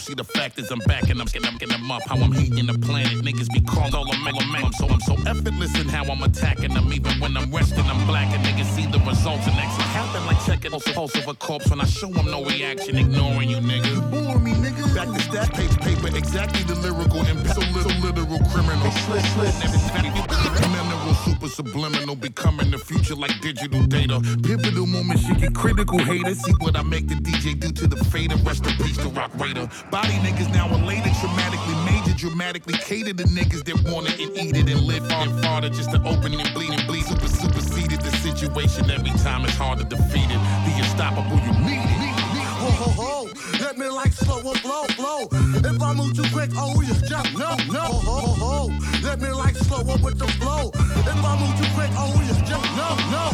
see 0.00 0.14
the 0.14 0.24
fact 0.24 0.58
is 0.58 0.70
I'm 0.70 0.78
back 0.80 1.08
and 1.10 1.20
I'm 1.20 1.26
getting, 1.26 1.46
I'm 1.46 1.58
getting 1.58 1.76
them 1.76 1.90
up. 1.90 2.02
How 2.06 2.16
I'm 2.16 2.32
heating 2.32 2.66
the 2.66 2.78
planet, 2.78 3.12
niggas 3.20 3.52
be 3.52 3.60
called 3.60 3.94
all 3.94 4.10
a 4.10 4.16
mega 4.24 4.44
man. 4.46 4.64
I'm 4.64 4.72
so 4.72 4.88
I'm 4.88 5.00
so 5.00 5.14
effortless 5.28 5.78
in 5.78 5.88
how 5.88 6.04
I'm 6.04 6.22
attacking 6.22 6.72
them. 6.72 6.92
Even 6.92 7.20
when 7.20 7.36
I'm 7.36 7.52
resting, 7.54 7.84
I'm 7.84 8.06
black 8.06 8.34
and 8.34 8.42
niggas 8.44 8.70
see 8.74 8.86
the 8.86 8.98
results 9.00 9.46
and 9.46 9.56
exit. 9.56 9.84
Happen 9.92 10.26
like 10.26 10.40
checking 10.46 10.70
the 10.70 10.80
pulse 10.94 11.14
of 11.16 11.28
a 11.28 11.34
corpse 11.34 11.68
when 11.70 11.80
I 11.80 11.84
show 11.84 12.08
them 12.08 12.26
no 12.26 12.44
reaction, 12.44 12.96
ignoring 12.96 13.50
you 13.50 13.58
nigga. 13.58 13.92
You 13.94 14.00
bore 14.00 14.38
me, 14.38 14.52
nigga. 14.52 14.94
Back 14.94 15.08
to 15.08 15.20
stack 15.20 15.52
paper, 15.52 15.76
paper, 15.76 16.16
exactly 16.16 16.62
the 16.64 16.76
lyrical 16.76 17.20
impact. 17.26 17.54
So 17.54 17.60
little 17.76 17.96
literal 18.00 18.40
criminal. 18.50 18.90
Slip, 18.90 19.24
slip, 19.36 20.29
super 21.50 21.70
subliminal, 21.70 22.16
becoming 22.16 22.70
the 22.70 22.78
future 22.78 23.14
like 23.14 23.40
digital 23.40 23.82
data. 23.86 24.20
Pivotal 24.42 24.86
moment, 24.86 25.20
she 25.20 25.34
get 25.34 25.54
critical 25.54 25.98
haters. 25.98 26.42
See 26.44 26.52
what 26.60 26.76
I 26.76 26.82
make 26.82 27.08
the 27.08 27.14
DJ 27.14 27.58
do 27.58 27.70
to 27.72 27.86
the 27.86 28.02
fader. 28.06 28.36
Rest 28.36 28.66
in 28.66 28.72
peace, 28.76 28.96
the 28.96 29.08
rock 29.10 29.30
raider. 29.38 29.68
Body 29.90 30.14
niggas 30.24 30.52
now 30.52 30.68
elated, 30.68 31.12
traumatically 31.12 31.76
major, 31.84 32.16
dramatically 32.16 32.74
cater 32.74 33.12
to 33.12 33.24
niggas 33.24 33.64
that 33.64 33.92
want 33.92 34.08
it 34.08 34.20
and 34.20 34.36
eat 34.36 34.56
it 34.56 34.70
and 34.70 34.80
live 34.82 35.04
and 35.10 35.42
farther 35.42 35.68
just 35.68 35.90
to 35.90 35.98
open 36.04 36.32
and 36.34 36.54
bleed 36.54 36.70
and 36.70 36.86
bleed. 36.86 37.04
Super 37.04 37.28
superseded 37.28 38.00
the 38.00 38.10
situation 38.18 38.90
every 38.90 39.10
time 39.18 39.44
it's 39.44 39.56
hard 39.56 39.78
to 39.78 39.84
defeat 39.84 40.30
it. 40.30 40.40
The 40.64 40.72
unstoppable, 40.78 41.38
you 41.38 41.52
need 41.66 41.84
it. 41.84 42.10
Ho 42.60 42.68
ho 42.68 42.90
ho, 42.92 43.28
let 43.60 43.78
me 43.78 43.88
like 43.88 44.12
slow 44.12 44.38
and 44.38 44.60
flow, 44.60 44.84
flow. 44.92 45.28
If 45.32 45.82
I 45.82 45.94
move 45.94 46.14
too 46.14 46.28
quick, 46.30 46.50
oh 46.56 46.78
you 46.82 46.92
just 47.08 47.32
no, 47.32 47.56
no. 47.72 47.80
Ho 47.80 48.20
ho 48.20 48.20
ho 48.20 48.68
ho, 48.68 49.00
let 49.02 49.18
me 49.20 49.30
like 49.30 49.49
slow 49.80 49.94
up 49.94 50.02
with 50.02 50.18
the 50.18 50.26
flow. 50.26 50.70
If 50.74 51.24
I 51.24 51.38
move 51.40 51.56
too 51.58 51.70
quick, 51.74 51.90
oh 51.94 52.12
just 52.26 52.50
no, 52.76 52.88
no. 53.10 53.24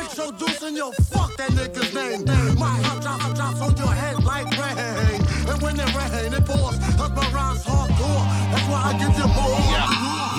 Introducing 0.00 0.76
your 0.76 0.92
fuck 0.92 1.36
that 1.36 1.50
nigga's 1.50 1.94
name. 1.94 2.24
My 2.58 2.80
hot 2.82 3.02
drop, 3.02 3.20
hot 3.20 3.36
drops 3.36 3.60
on 3.60 3.76
your 3.76 3.94
head 3.94 4.22
like 4.24 4.46
rain. 4.58 5.20
And 5.48 5.62
when 5.62 5.78
it 5.78 5.94
rain, 5.94 6.32
it 6.32 6.44
pours. 6.44 6.78
Cause 6.96 7.10
my 7.10 7.30
rhymes 7.30 7.64
hardcore. 7.64 8.24
That's 8.50 8.68
why 8.68 8.80
I 8.84 8.98
give 8.98 9.14
you 9.18 9.28
more. 9.38 9.60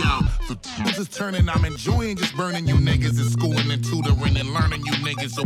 Yo, 0.01 0.13
the 0.47 0.55
tables 0.61 0.97
is 0.97 1.09
turning. 1.09 1.49
I'm 1.49 1.65
enjoying 1.65 2.17
just 2.17 2.35
burning 2.35 2.67
you 2.67 2.75
niggas 2.75 3.17
in 3.19 3.29
schooling 3.29 3.71
and 3.71 3.83
tutoring 3.83 4.37
and 4.37 4.53
learning 4.53 4.81
you 4.85 4.93
niggas. 4.93 5.31
So 5.31 5.43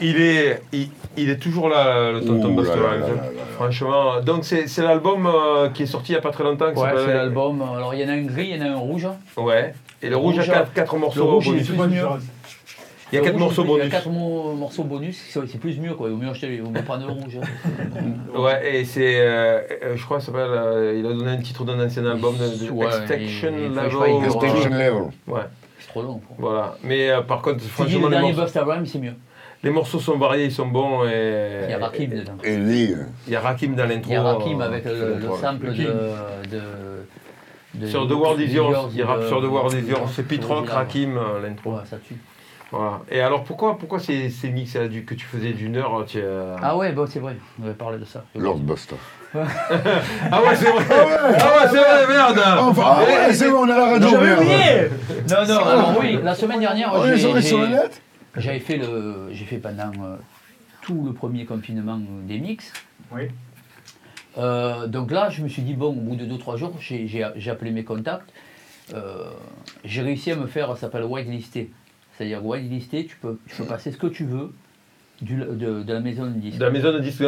Il 0.00 0.20
est, 0.20 0.62
il, 0.72 0.88
il 1.16 1.30
est 1.30 1.36
toujours 1.36 1.68
là, 1.68 2.10
le 2.12 2.20
tonton 2.24 2.56
hein. 2.58 2.64
là. 2.64 3.06
Franchement, 3.54 4.20
donc 4.20 4.44
c'est 4.44 4.66
c'est 4.66 4.82
l'album 4.82 5.26
euh, 5.26 5.68
qui 5.68 5.84
est 5.84 5.86
sorti 5.86 6.12
il 6.12 6.14
n'y 6.14 6.18
a 6.18 6.22
pas 6.22 6.30
très 6.32 6.42
longtemps. 6.42 6.72
qui 6.72 6.78
Ouais, 6.80 6.88
s'appelle- 6.88 7.02
c'est 7.06 7.14
l'album. 7.14 7.62
Alors 7.62 7.94
il 7.94 8.00
y 8.00 8.04
en 8.04 8.08
a 8.08 8.12
un 8.12 8.22
gris, 8.22 8.48
il 8.50 8.56
y 8.56 8.60
en 8.60 8.66
a 8.66 8.70
un 8.70 8.76
rouge. 8.78 9.06
Ouais. 9.36 9.74
Et 10.02 10.08
le 10.08 10.16
rouge, 10.16 10.34
rouge, 10.38 10.50
a 10.50 10.64
4, 10.74 10.96
morceaux 10.96 11.18
le 11.24 11.30
rouge, 11.30 11.46
il 11.46 11.50
est 11.50 11.52
bonus. 11.54 11.68
plus 11.68 11.76
pas 11.76 11.86
mieux. 11.86 11.90
différence. 11.92 12.22
Il 13.12 13.16
y 13.16 13.18
a 13.18 13.20
Le 13.20 13.26
4 13.26 13.32
rouge, 13.34 13.42
morceaux 13.42 13.62
Il 13.62 13.68
y 13.68 13.72
a 13.72 13.76
bonus. 13.76 13.90
4 13.92 14.08
morceaux 14.08 14.84
bonus, 14.84 15.22
c'est 15.28 15.46
c'est 15.46 15.58
plus 15.58 15.78
mieux 15.78 15.94
quoi. 15.94 16.08
Il 16.08 16.14
vaut 16.14 16.22
mieux 16.22 16.30
acheter, 16.30 16.52
il 16.52 16.62
vaut 16.62 16.70
mieux 16.70 16.82
prendre 16.82 17.06
le 17.06 17.12
rouge. 17.12 17.38
hein. 17.40 18.00
Ouais, 18.40 18.76
et 18.80 18.84
c'est, 18.86 19.20
euh, 19.20 19.60
euh, 19.84 19.92
je 19.96 20.04
crois, 20.04 20.18
ça 20.18 20.26
s'appelle, 20.26 20.48
euh, 20.50 20.96
il 20.98 21.06
a 21.06 21.10
donné 21.10 21.30
un 21.30 21.36
titre 21.36 21.64
d'un 21.64 21.78
ancien 21.84 22.04
album 22.06 22.34
de, 22.38 22.64
de 22.66 22.70
Ouais, 22.70 22.86
Extinction 22.86 23.50
il- 23.52 23.64
il 23.64 23.68
faut- 23.68 23.74
Level. 23.74 23.90
je 23.90 23.94
crois 23.94 24.06
qu'il 24.08 24.18
dure, 24.20 24.32
Station 24.32 24.70
level. 24.70 24.92
Ouais, 25.28 25.40
C'est 25.82 25.88
trop 25.88 26.02
long. 26.02 26.20
quoi. 26.26 26.36
voilà. 26.38 26.76
Mais 26.82 27.10
euh, 27.10 27.20
par 27.22 27.42
contre, 27.42 27.62
franchement, 27.64 27.98
le 27.98 28.04
les 28.04 28.10
dernier 28.10 28.32
morceaux, 28.32 28.60
c'est 28.86 28.98
mieux. 28.98 29.14
les 29.62 29.70
morceaux 29.70 29.98
sont 29.98 30.16
variés, 30.16 30.46
ils 30.46 30.52
sont 30.52 30.66
bons. 30.66 31.04
Et, 31.04 31.60
Il 31.64 31.70
y 31.70 31.74
a 31.74 31.78
Rakim 31.78 32.06
dedans. 32.08 32.32
Et 32.44 32.56
lui, 32.56 32.92
euh, 32.92 33.04
Il 33.26 33.32
y 33.32 33.36
a 33.36 33.40
Rakim 33.40 33.74
dans 33.74 33.86
l'intro. 33.86 34.10
Il 34.10 34.14
y 34.14 34.16
a 34.16 34.22
Rakim 34.22 34.60
euh, 34.60 34.64
avec 34.64 34.84
le, 34.84 35.20
sample 35.40 35.66
Le 35.66 35.72
de, 35.72 35.84
de, 36.50 36.62
de- 37.74 37.86
Sur 37.86 38.06
The 38.06 38.12
World 38.12 38.40
Is 38.40 38.52
Yours, 38.54 38.90
il 38.94 39.02
rappe 39.02 39.24
sur 39.26 39.40
The 39.40 39.44
World 39.46 39.74
Is 39.74 39.88
Yours. 39.90 40.10
C'est 40.14 40.22
Pete 40.26 40.40
de- 40.42 40.46
Rock, 40.46 40.66
de- 40.66 40.70
Rakim, 40.70 41.16
euh, 41.16 41.40
l'intro. 41.42 41.72
Ouais, 41.72 41.82
ça 41.84 41.96
tue. 41.98 42.16
Voilà. 42.70 43.00
Et 43.10 43.20
alors 43.20 43.44
pourquoi, 43.44 43.76
pourquoi 43.76 43.98
ces, 43.98 44.30
ces 44.30 44.48
mix 44.50 44.74
là, 44.76 44.88
du, 44.88 45.04
que 45.04 45.14
tu 45.14 45.26
faisais 45.26 45.52
d'une 45.52 45.76
heure 45.76 46.04
tu, 46.06 46.18
euh, 46.22 46.56
Ah 46.62 46.74
ouais, 46.76 46.92
bon, 46.92 47.06
c'est 47.06 47.18
vrai, 47.20 47.36
on 47.60 47.64
avait 47.66 47.74
parlé 47.74 47.98
de 47.98 48.04
ça. 48.06 48.24
Lord 48.34 48.58
Buster. 48.60 48.96
Ah 49.34 50.42
ouais, 50.42 50.54
c'est 50.54 50.70
vrai 50.70 50.84
Ah 50.90 50.94
ouais, 50.94 51.68
c'est 51.70 51.78
vrai, 51.78 52.06
merde 52.08 52.42
Enfin, 52.60 52.82
ah 52.84 53.02
ouais, 53.04 53.32
c'est 53.32 53.50
bon, 53.50 53.58
on 53.66 53.70
a 53.70 53.76
la 53.76 53.86
radio. 53.92 54.08
J'avais 54.10 54.34
oublié 54.36 54.88
Non, 55.30 55.46
non, 55.48 55.64
alors 55.64 55.98
oui, 56.00 56.18
la 56.22 56.34
semaine 56.34 56.60
dernière, 56.60 56.92
On 56.94 57.04
est 57.06 57.16
sur 57.18 57.60
le 57.60 57.66
net 57.68 58.02
j'avais 58.36 58.60
fait, 58.60 58.78
le, 58.78 59.28
j'ai 59.32 59.44
fait 59.44 59.58
pendant 59.58 59.90
euh, 60.02 60.16
tout 60.80 61.02
le 61.04 61.12
premier 61.12 61.44
confinement 61.44 61.98
euh, 62.00 62.26
des 62.26 62.38
mix. 62.38 62.72
Oui. 63.14 63.24
Euh, 64.38 64.86
donc 64.86 65.10
là, 65.10 65.28
je 65.28 65.42
me 65.42 65.48
suis 65.48 65.60
dit, 65.60 65.74
bon, 65.74 65.88
au 65.88 65.92
bout 65.92 66.16
de 66.16 66.24
2-3 66.24 66.56
jours, 66.56 66.74
j'ai, 66.80 67.06
j'ai- 67.06 67.26
j'ai 67.36 67.50
appelé 67.50 67.70
mes 67.72 67.84
contacts. 67.84 68.30
Euh, 68.94 69.24
j'ai 69.84 70.00
réussi 70.00 70.30
à 70.32 70.36
me 70.36 70.46
faire, 70.46 70.68
ça 70.74 70.82
s'appelle 70.82 71.04
whitelisté. 71.04 71.70
C'est-à-dire 72.16 72.42
whitelisté, 72.44 73.04
tu 73.04 73.16
peux, 73.16 73.38
tu 73.48 73.54
peux 73.56 73.64
passer 73.64 73.92
ce 73.92 73.98
que 73.98 74.06
tu 74.06 74.24
veux 74.24 74.50
du- 75.20 75.36
de, 75.36 75.82
de 75.82 75.92
la 75.92 76.00
maison 76.00 76.24
de 76.24 76.30
disque. 76.30 76.56
De 76.58 76.64
la 76.64 76.70
maison 76.70 76.90
de 76.90 77.00
disque. 77.00 77.22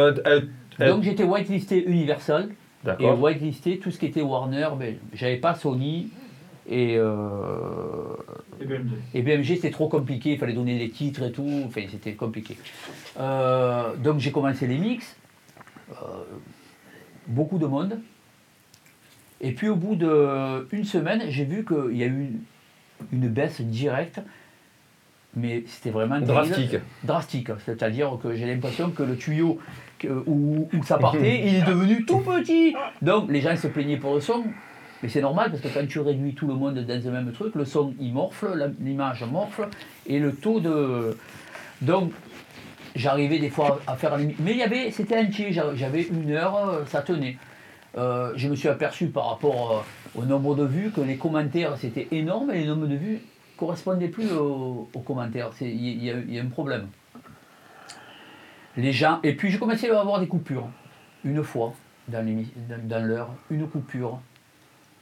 Euh, 0.80 0.90
Donc 0.90 1.02
j'étais 1.02 1.24
whitelisté 1.24 1.84
Universal 1.84 2.50
et 2.98 3.10
whitelisté 3.10 3.78
tout 3.78 3.90
ce 3.90 3.98
qui 3.98 4.06
était 4.06 4.22
Warner. 4.22 4.68
Ben, 4.78 4.96
j'avais 5.12 5.36
pas 5.36 5.54
Sony 5.54 6.10
et, 6.68 6.96
euh, 6.96 7.12
Et 8.60 8.64
BMG. 8.64 8.90
et 9.14 9.22
BMG 9.22 9.44
c'était 9.56 9.70
trop 9.70 9.88
compliqué, 9.88 10.32
il 10.32 10.38
fallait 10.38 10.54
donner 10.54 10.78
les 10.78 10.90
titres 10.90 11.22
et 11.24 11.32
tout, 11.32 11.62
enfin 11.66 11.82
c'était 11.90 12.14
compliqué. 12.14 12.56
Euh, 13.20 13.94
donc 13.96 14.18
j'ai 14.18 14.32
commencé 14.32 14.66
les 14.66 14.78
mix, 14.78 15.16
euh, 15.90 15.94
beaucoup 17.26 17.58
de 17.58 17.66
monde. 17.66 18.00
Et 19.40 19.52
puis 19.52 19.68
au 19.68 19.76
bout 19.76 19.94
d'une 19.94 20.84
semaine, 20.84 21.24
j'ai 21.28 21.44
vu 21.44 21.66
qu'il 21.66 21.98
y 21.98 22.02
a 22.02 22.06
eu 22.06 22.30
une, 22.30 22.40
une 23.12 23.28
baisse 23.28 23.60
directe, 23.60 24.20
mais 25.36 25.64
c'était 25.66 25.90
vraiment. 25.90 26.18
Drastique. 26.20 26.76
drastique. 27.02 27.48
C'est-à-dire 27.66 28.16
que 28.22 28.34
j'ai 28.34 28.46
l'impression 28.46 28.90
que 28.90 29.02
le 29.02 29.16
tuyau 29.16 29.58
où, 30.26 30.68
ça 30.84 30.98
partait, 30.98 31.42
il 31.46 31.54
est 31.56 31.66
devenu 31.66 32.04
tout 32.04 32.18
petit. 32.20 32.74
Donc 33.02 33.30
les 33.30 33.40
gens 33.40 33.56
se 33.56 33.68
plaignaient 33.68 33.96
pour 33.96 34.14
le 34.14 34.20
son. 34.20 34.44
Mais 35.02 35.08
c'est 35.08 35.20
normal 35.20 35.50
parce 35.50 35.62
que 35.62 35.68
quand 35.68 35.86
tu 35.86 36.00
réduis 36.00 36.34
tout 36.34 36.46
le 36.46 36.54
monde 36.54 36.78
dans 36.78 37.08
un 37.08 37.10
même 37.10 37.30
truc, 37.32 37.54
le 37.54 37.64
son 37.64 37.94
il 38.00 38.12
morfle, 38.12 38.72
l'image 38.80 39.22
morfle 39.24 39.68
et 40.06 40.18
le 40.18 40.32
taux 40.34 40.60
de. 40.60 41.16
Donc 41.82 42.12
j'arrivais 42.96 43.38
des 43.38 43.50
fois 43.50 43.80
à 43.86 43.96
faire. 43.96 44.16
Mais 44.16 44.52
il 44.52 44.56
y 44.56 44.62
avait, 44.62 44.90
c'était 44.90 45.18
entier, 45.18 45.52
j'a- 45.52 45.74
j'avais 45.74 46.02
une 46.02 46.30
heure, 46.32 46.56
euh, 46.56 46.84
ça 46.86 47.02
tenait. 47.02 47.36
Euh, 47.96 48.32
je 48.36 48.48
me 48.48 48.56
suis 48.56 48.68
aperçu 48.68 49.08
par 49.08 49.28
rapport 49.28 49.84
euh, 50.16 50.20
au 50.20 50.24
nombre 50.24 50.54
de 50.56 50.64
vues 50.64 50.90
que 50.90 51.00
les 51.00 51.16
commentaires 51.16 51.76
c'était 51.78 52.08
énorme 52.10 52.50
et 52.50 52.60
les 52.60 52.66
nombres 52.66 52.86
de 52.86 52.96
vues 52.96 53.20
correspondaient 53.56 54.08
plus 54.08 54.32
aux, 54.32 54.88
commentaires. 55.04 55.50
Il 55.60 56.02
y 56.02 56.38
a 56.38 56.42
un 56.42 56.46
problème. 56.46 56.88
Les 58.76 58.92
gens, 58.92 59.20
et 59.22 59.34
puis 59.34 59.50
j'ai 59.50 59.58
commencé 59.58 59.88
à 59.90 60.00
avoir 60.00 60.20
des 60.20 60.26
coupures. 60.26 60.68
Une 61.24 61.42
fois 61.42 61.72
dans, 62.08 62.24
dans, 62.26 62.88
dans 62.88 63.04
l'heure, 63.04 63.30
une 63.50 63.66
coupure, 63.68 64.18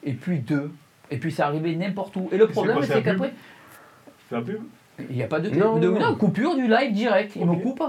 et 0.04 0.12
puis 0.12 0.38
deux, 0.38 0.70
et 1.10 1.16
puis 1.16 1.32
ça 1.32 1.46
arrivait 1.46 1.74
n'importe 1.74 2.14
où. 2.16 2.28
Et 2.32 2.36
le 2.36 2.46
problème 2.48 2.78
c'est 2.82 3.02
qu'après, 3.02 3.32
C'est 4.28 4.34
la 4.36 4.42
pub? 4.42 4.60
Il 5.10 5.16
n'y 5.16 5.22
a 5.22 5.26
pas 5.26 5.40
de, 5.40 5.48
Non, 5.50 5.78
de- 5.78 5.88
non. 5.88 5.98
non, 6.00 6.14
coupure 6.16 6.54
du 6.54 6.68
live 6.68 6.92
direct. 6.92 7.32
Il 7.36 7.46
me 7.46 7.56
coupe. 7.56 7.82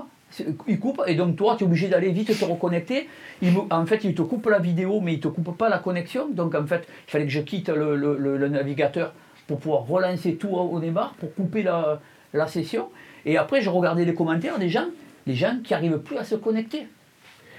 Il 0.68 0.80
coupe 0.80 1.04
et 1.06 1.13
donc 1.13 1.36
toi 1.36 1.56
tu 1.58 1.63
es 1.63 1.68
obligé 1.68 1.90
d'aller 1.90 2.10
vite 2.12 2.36
te 2.40 2.44
reconnecter. 2.46 3.08
Il 3.44 3.52
me- 3.52 3.72
en 3.72 3.86
fait 3.86 4.04
il 4.04 4.16
te 4.16 4.24
coupe 4.24 4.48
la 4.48 4.58
vidéo 4.58 5.00
mais 5.00 5.13
il 5.13 5.20
te 5.20 5.28
coupe 5.28 5.56
pas 5.56 5.70
la 5.70 5.78
connexion. 5.78 6.28
Donc 6.32 6.56
en 6.56 6.66
fait 6.66 6.88
il 7.08 7.12
fallait 7.12 7.25
que 7.25 7.32
je 7.32 7.42
quitte 7.42 7.70
le, 7.70 7.96
le- 7.96 8.18
le- 8.18 8.38
le 8.38 8.48
navigateur 8.48 9.13
pour 9.48 9.60
pouvoir 9.60 9.86
relancer 9.86 10.34
tout 10.36 10.48
au 10.50 10.60
au 10.62 10.80
départ, 10.80 11.13
pour 11.20 11.36
couper 11.36 11.62
la, 11.62 12.00
la 12.34 12.48
session. 12.48 12.90
Et 13.25 13.38
après 13.38 13.62
je 13.62 13.70
regardais 13.70 14.06
les 14.06 14.16
commentaires 14.16 14.58
des 14.58 14.70
gens, 14.70 14.88
les 15.25 15.36
gens 15.36 15.58
qui 15.63 15.74
n'arrivent 15.74 16.00
plus 16.00 16.18
à 16.18 16.24
se 16.24 16.36
connecter. 16.36 16.88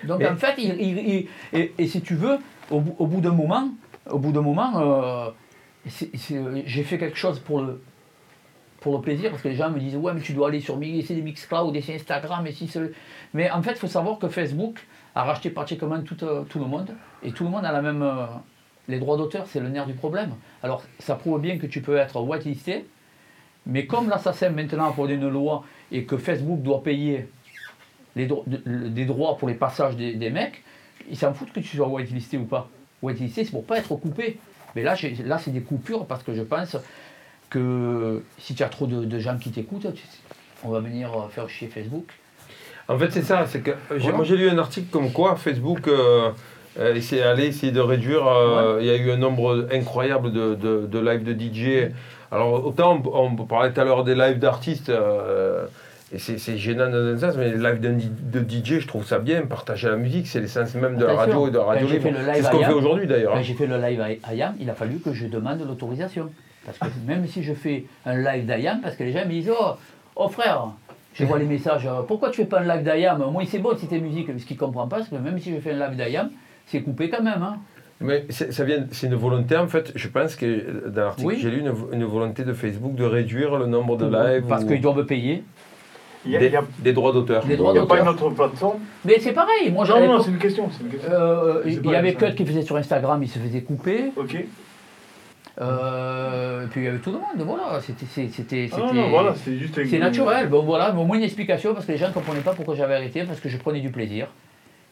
Donc 0.04 0.18
Mais- 0.18 0.28
en 0.28 0.36
fait, 0.36 0.54
il- 0.58 0.80
il- 0.80 0.98
il- 0.98 1.28
et, 1.58 1.72
et 1.78 1.86
si 1.86 2.00
tu 2.02 2.14
veux, 2.14 2.38
au, 2.70 2.80
bout- 2.80 2.96
au 2.98 3.06
bout 3.06 3.20
d'un 3.20 3.32
moment, 3.32 3.68
au 4.10 4.18
bout 4.18 4.32
d'un 4.32 4.42
moment, 4.42 4.72
euh, 4.76 5.30
j'ai 6.66 6.82
fait 6.82 6.98
quelque 6.98 7.16
chose 7.16 7.38
pour 7.38 7.60
le, 7.60 7.82
pour 8.80 8.94
le 8.96 9.00
plaisir, 9.00 9.30
parce 9.30 9.42
que 9.42 9.48
les 9.48 9.54
gens 9.54 9.70
me 9.70 9.78
disent 9.78 9.96
ouais 9.96 10.12
mais 10.12 10.20
tu 10.20 10.32
dois 10.34 10.48
aller 10.48 10.60
sur 10.60 10.78
essayer 10.82 11.22
Mixcloud, 11.22 11.74
essayer 11.74 11.98
Instagram, 11.98 12.46
et 12.46 12.52
si 12.52 12.70
mais 13.32 13.50
en 13.50 13.62
fait 13.62 13.72
il 13.72 13.76
faut 13.78 13.86
savoir 13.86 14.18
que 14.18 14.28
Facebook 14.28 14.86
a 15.14 15.24
racheté 15.24 15.48
pratiquement 15.50 16.00
tout, 16.02 16.22
euh, 16.22 16.42
tout 16.42 16.58
le 16.58 16.66
monde 16.66 16.90
et 17.22 17.32
tout 17.32 17.44
le 17.44 17.50
monde 17.50 17.64
a 17.64 17.72
la 17.72 17.80
même 17.80 18.02
euh, 18.02 18.26
les 18.88 18.98
droits 18.98 19.16
d'auteur 19.16 19.46
c'est 19.46 19.60
le 19.60 19.68
nerf 19.70 19.86
du 19.86 19.94
problème. 19.94 20.34
Alors 20.62 20.82
ça 20.98 21.14
prouve 21.14 21.40
bien 21.40 21.56
que 21.58 21.66
tu 21.66 21.80
peux 21.80 21.96
être 21.96 22.20
whitelisté, 22.20 22.84
mais 23.64 23.86
comme 23.86 24.08
l'assassin 24.10 24.50
maintenant 24.50 24.90
a 24.90 24.92
posé 24.92 25.14
une 25.14 25.28
loi 25.28 25.64
et 25.90 26.04
que 26.04 26.18
Facebook 26.18 26.60
doit 26.60 26.82
payer 26.82 27.28
les 28.16 28.26
dro- 28.26 28.44
de- 28.46 28.88
des 28.88 29.04
droits 29.04 29.36
pour 29.38 29.48
les 29.48 29.54
passages 29.54 29.96
des, 29.96 30.14
des 30.14 30.30
mecs, 30.30 30.62
ils 31.10 31.16
s'en 31.16 31.34
foutent 31.34 31.52
que 31.52 31.60
tu 31.60 31.76
sois 31.76 31.88
whitelisté 31.88 32.38
ou 32.38 32.44
pas. 32.44 32.68
Whitelisté 33.02 33.44
c'est 33.44 33.50
pour 33.50 33.64
pas 33.64 33.78
être 33.78 33.94
coupé. 33.96 34.38
Mais 34.76 34.82
là, 34.82 34.94
là 35.24 35.38
c'est 35.38 35.50
des 35.52 35.60
coupures 35.60 36.06
parce 36.06 36.22
que 36.22 36.34
je 36.34 36.42
pense 36.42 36.76
que 37.50 38.22
si 38.38 38.54
tu 38.54 38.62
as 38.62 38.68
trop 38.68 38.86
de, 38.86 39.04
de 39.04 39.18
gens 39.18 39.36
qui 39.38 39.50
t'écoutent, 39.50 39.86
on 40.64 40.70
va 40.70 40.80
venir 40.80 41.10
faire 41.30 41.48
chier 41.48 41.68
Facebook. 41.68 42.06
En 42.88 42.98
fait, 42.98 43.10
c'est 43.10 43.22
ça. 43.22 43.46
C'est 43.46 43.60
que 43.60 43.70
euh, 43.70 43.74
Voilà. 43.98 44.16
moi 44.16 44.24
j'ai 44.24 44.36
lu 44.36 44.48
un 44.50 44.58
article 44.58 44.88
comme 44.90 45.10
quoi 45.12 45.36
Facebook 45.36 45.86
euh, 45.88 46.30
euh, 46.78 46.94
essayer 46.94 47.72
de 47.72 47.80
réduire. 47.80 48.26
euh, 48.26 48.78
Il 48.80 48.86
y 48.86 48.90
a 48.90 48.96
eu 48.96 49.10
un 49.10 49.16
nombre 49.16 49.68
incroyable 49.72 50.32
de, 50.32 50.54
de, 50.54 50.86
de 50.86 50.98
lives 50.98 51.22
de 51.24 51.32
DJ. 51.32 51.92
Alors 52.30 52.66
autant 52.66 53.00
on, 53.04 53.36
on 53.40 53.46
parlait 53.46 53.72
tout 53.72 53.80
à 53.80 53.84
l'heure 53.84 54.04
des 54.04 54.14
lives 54.14 54.38
d'artistes. 54.38 54.90
Euh, 56.14 56.34
c'est 56.38 56.56
gênant 56.56 56.88
dans 56.90 56.96
un 57.14 57.18
sens, 57.18 57.36
mais 57.36 57.50
d'un 57.52 57.92
di- 57.92 58.10
de 58.10 58.40
DJ, 58.40 58.80
je 58.80 58.86
trouve 58.86 59.04
ça 59.04 59.18
bien. 59.18 59.42
Partager 59.42 59.88
la 59.88 59.96
musique, 59.96 60.26
c'est 60.26 60.40
l'essence 60.40 60.74
même 60.74 60.96
de 60.96 61.04
la 61.04 61.12
Attention, 61.12 61.42
radio 61.42 61.48
et 61.48 61.50
de 61.50 61.58
la 61.58 61.64
radio 61.64 61.86
libre. 61.88 62.08
le 62.10 62.18
live 62.18 62.30
C'est 62.34 62.42
ce 62.42 62.46
à 62.46 62.50
qu'on 62.50 62.64
fait 62.64 62.72
aujourd'hui 62.72 63.06
d'ailleurs. 63.06 63.32
Quand 63.32 63.38
hein. 63.38 63.42
j'ai 63.42 63.54
fait 63.54 63.66
le 63.66 63.76
live 63.78 64.00
à 64.00 64.28
Ayam, 64.30 64.54
il 64.60 64.68
a 64.70 64.74
fallu 64.74 64.98
que 64.98 65.12
je 65.12 65.26
demande 65.26 65.60
l'autorisation. 65.66 66.30
Parce 66.64 66.78
que 66.78 66.86
même 67.06 67.26
si 67.26 67.42
je 67.42 67.52
fais 67.52 67.84
un 68.06 68.16
live 68.16 68.46
d'Ayam, 68.46 68.80
parce 68.82 68.96
que 68.96 69.04
les 69.04 69.12
gens 69.12 69.24
me 69.24 69.30
disent 69.30 69.50
Oh, 69.50 69.72
oh 70.16 70.28
frère, 70.28 70.68
je 71.14 71.24
vois 71.24 71.38
les 71.38 71.44
messages, 71.46 71.86
euh, 71.86 72.02
pourquoi 72.06 72.30
tu 72.30 72.38
fais 72.42 72.46
pas 72.48 72.60
un 72.60 72.74
live 72.74 72.84
d'Ayam? 72.84 73.22
Moi, 73.32 73.42
c'est 73.46 73.58
bon 73.58 73.76
si 73.76 73.86
tes 73.86 74.00
musique. 74.00 74.28
Ce 74.38 74.44
qu'il 74.46 74.56
ne 74.56 74.60
comprend 74.60 74.88
pas, 74.88 75.02
c'est 75.02 75.10
que 75.10 75.20
même 75.22 75.38
si 75.38 75.54
je 75.54 75.60
fais 75.60 75.72
un 75.72 75.86
live 75.88 75.96
d'Ayam, 75.96 76.30
c'est 76.66 76.80
coupé 76.82 77.08
quand 77.10 77.22
même. 77.22 77.42
hein. 77.42 77.58
Mais 78.00 78.24
c'est- 78.28 78.50
ça 78.52 78.64
vient, 78.64 78.84
c'est 78.90 79.06
une 79.06 79.14
volonté 79.14 79.56
en 79.56 79.68
fait. 79.68 79.92
Je 79.94 80.08
pense 80.08 80.34
que 80.34 80.88
dans 80.88 81.02
l'article 81.02 81.28
Oui. 81.28 81.38
j'ai 81.40 81.48
lu, 81.50 81.60
une, 81.60 81.72
une 81.92 82.04
volonté 82.04 82.42
de 82.42 82.52
Facebook 82.52 82.94
de 82.96 83.04
réduire 83.04 83.56
le 83.56 83.66
nombre 83.66 83.96
de 83.96 84.04
lives 84.06 84.44
Parce 84.48 84.64
ou 84.64 84.66
qu'ils 84.66 84.80
doivent 84.80 85.06
payer. 85.06 85.44
Il 86.26 86.32
y 86.32 86.36
a, 86.36 86.38
des, 86.40 86.46
il 86.46 86.52
y 86.52 86.56
a- 86.56 86.64
des 86.78 86.92
droits 86.92 87.12
d'auteur. 87.12 87.44
Des 87.44 87.56
droits 87.56 87.72
il 87.72 87.76
y 87.76 87.78
a 87.78 87.86
pas 87.86 87.98
une 87.98 88.04
d'auteur. 88.06 88.26
autre 88.28 88.34
plateforme 88.34 88.78
Mais 89.04 89.18
c'est 89.20 89.32
pareil. 89.32 89.70
Moi, 89.70 89.84
Non, 89.84 89.94
j'avais 89.94 90.06
non, 90.08 90.16
pas- 90.18 90.22
c'est 90.24 90.30
une 90.30 90.38
question. 90.38 90.68
C'est 90.72 90.84
une 90.84 90.90
question. 90.90 91.10
Euh, 91.12 91.62
il 91.66 91.84
y 91.86 91.94
avait 91.94 92.14
Cut 92.14 92.34
qui 92.34 92.46
faisait 92.46 92.62
sur 92.62 92.76
Instagram, 92.76 93.22
il 93.22 93.28
se 93.28 93.38
faisait 93.38 93.60
couper. 93.62 94.04
Ok. 94.16 94.36
Euh, 95.60 96.64
et 96.64 96.66
puis 96.66 96.80
il 96.80 96.84
y 96.84 96.88
avait 96.88 96.98
tout 96.98 97.12
le 97.12 97.18
monde. 97.18 97.46
Voilà, 97.46 97.80
c'était, 97.80 98.06
c'est- 98.10 98.28
c'était, 98.32 98.68
Ah, 98.72 98.76
non, 98.78 98.88
c'était- 98.88 99.00
non, 99.00 99.08
voilà, 99.10 99.34
c'est 99.36 99.56
juste 99.56 99.78
un- 99.78 99.86
c'est 99.88 99.98
naturel. 99.98 100.48
Bon 100.48 100.62
voilà, 100.62 100.92
mais 100.92 101.00
au 101.00 101.04
moins 101.04 101.16
une 101.16 101.22
explication 101.22 101.74
parce 101.74 101.86
que 101.86 101.92
les 101.92 101.98
gens 101.98 102.08
ne 102.08 102.12
comprenaient 102.12 102.40
pas 102.40 102.54
pourquoi 102.54 102.74
j'avais 102.74 102.94
arrêté 102.94 103.22
parce 103.24 103.38
que 103.40 103.48
je 103.48 103.56
prenais 103.56 103.80
du 103.80 103.90
plaisir 103.90 104.26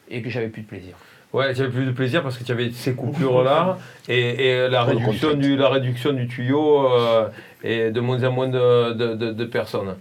et 0.09 0.21
que 0.21 0.29
j'avais 0.29 0.47
plus 0.47 0.61
de 0.61 0.67
plaisir. 0.67 0.95
Ouais, 1.33 1.53
j'avais 1.53 1.69
plus 1.71 1.85
de 1.85 1.91
plaisir 1.91 2.21
parce 2.23 2.37
que 2.37 2.43
tu 2.45 2.51
avais 2.51 2.69
ces 2.71 2.93
coupures-là 2.93 3.77
et, 4.07 4.45
et 4.51 4.69
la, 4.69 4.83
réduction 4.83 5.33
du, 5.33 5.57
la 5.57 5.67
réduction 5.67 6.13
du 6.13 6.27
tuyau 6.27 6.87
euh, 6.93 7.27
et 7.63 7.89
de 7.91 7.99
moins 7.99 8.23
en 8.23 8.31
moins 8.31 8.47
de, 8.47 8.93
de- 8.93 9.15
de- 9.15 9.31
de 9.33 9.45
personnes. 9.45 9.95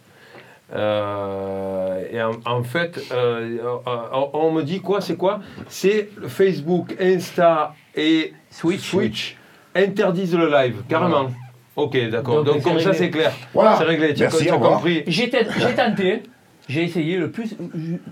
Euh, 0.75 2.03
et 2.11 2.23
en, 2.23 2.33
en 2.47 2.63
fait, 2.63 3.01
euh, 3.13 3.59
on, 4.13 4.31
on 4.33 4.53
me 4.53 4.63
dit 4.63 4.81
quoi 4.81 5.01
C'est 5.01 5.17
quoi? 5.17 5.41
C'est 5.69 6.09
Facebook, 6.29 6.95
Insta 7.01 7.75
et 7.95 8.33
Switch. 8.51 9.37
interdisent 9.75 10.37
le 10.37 10.51
live, 10.51 10.77
carrément. 10.89 11.31
Ok, 11.77 11.97
d'accord. 12.11 12.45
Donc, 12.45 12.63
comme 12.63 12.79
ça, 12.81 12.93
c'est 12.93 13.11
clair. 13.11 13.33
Voilà. 13.55 13.77
C'est 13.77 13.85
réglé. 13.85 14.13
Tu 14.15 14.23
as, 14.23 14.27
Merci, 14.27 14.45
tu 14.45 14.51
as 14.51 14.53
au 14.53 14.57
revoir. 14.57 14.75
compris. 14.75 15.05
J'ai 15.07 15.31
tenté, 15.31 16.23
j'ai 16.69 16.85
essayé 16.85 17.17
le 17.17 17.31
plus, 17.31 17.57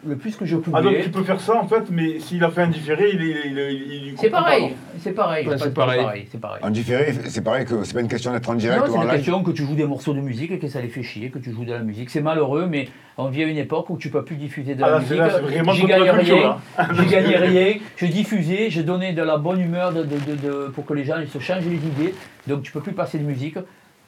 le 0.06 0.16
plus 0.16 0.34
que 0.36 0.44
je 0.44 0.56
pouvais. 0.56 0.76
Ah, 0.78 0.82
donc 0.82 0.94
tu 1.02 1.10
peux 1.10 1.22
faire 1.22 1.40
ça 1.40 1.54
en 1.56 1.66
fait, 1.68 1.84
mais 1.90 2.18
s'il 2.18 2.42
a 2.44 2.50
fait 2.50 2.62
un 2.62 2.68
différé, 2.68 3.10
il, 3.14 3.20
il, 3.22 3.28
il, 3.46 3.58
il, 3.58 4.06
il 4.08 4.14
c'est 4.18 4.28
comprend 4.28 4.42
pareil, 4.44 4.68
pas. 4.70 4.74
c'est 4.98 5.12
pareil. 5.12 5.46
Ouais, 5.48 5.58
c'est 5.58 5.72
pareil. 5.74 6.26
c'est 6.30 6.40
pareil. 6.40 6.60
En 6.64 6.70
différé, 6.70 7.12
c'est 7.26 7.42
pareil 7.44 7.64
que 7.64 7.84
c'est 7.84 7.94
pas 7.94 8.00
une 8.00 8.08
question 8.08 8.32
d'être 8.32 8.50
en 8.50 8.54
direct 8.54 8.80
Non, 8.80 8.86
c'est 8.92 8.96
une 8.96 9.02
live. 9.02 9.10
question 9.12 9.42
que 9.42 9.50
tu 9.52 9.62
joues 9.64 9.74
des 9.76 9.84
morceaux 9.86 10.14
de 10.14 10.20
musique 10.20 10.50
et 10.50 10.58
que 10.58 10.68
ça 10.68 10.80
les 10.80 10.88
fait 10.88 11.02
chier, 11.02 11.30
que 11.30 11.38
tu 11.38 11.52
joues 11.52 11.64
de 11.64 11.72
la 11.72 11.78
musique. 11.80 12.10
C'est 12.10 12.20
malheureux, 12.22 12.66
mais 12.68 12.88
on 13.16 13.28
vit 13.28 13.44
à 13.44 13.46
une 13.46 13.56
époque 13.58 13.88
où 13.90 13.96
tu 13.96 14.10
peux 14.10 14.24
plus 14.24 14.36
diffuser 14.36 14.74
de 14.74 14.82
Ah, 14.82 14.86
la 14.90 14.92
là, 14.94 15.00
musique. 15.00 15.72
J'y 15.74 15.86
culture, 15.86 16.14
rien. 16.14 16.56
Je 16.92 17.02
gagnais 17.04 17.36
rien. 17.36 17.74
Je 17.96 18.06
diffusais, 18.06 18.68
je 18.70 18.82
donnais 18.82 19.12
de 19.12 19.22
la 19.22 19.36
bonne 19.36 19.60
humeur 19.60 19.92
de, 19.92 20.02
de- 20.02 20.08
de- 20.08 20.36
de- 20.48 20.68
pour 20.74 20.84
que 20.86 20.94
les 20.94 21.04
gens 21.04 21.18
ils 21.20 21.28
se 21.28 21.38
changent 21.38 21.64
les 21.66 21.76
idées. 21.76 22.14
Donc 22.46 22.62
tu 22.62 22.72
peux 22.72 22.80
plus 22.80 22.92
passer 22.92 23.18
de 23.18 23.24
musique. 23.24 23.58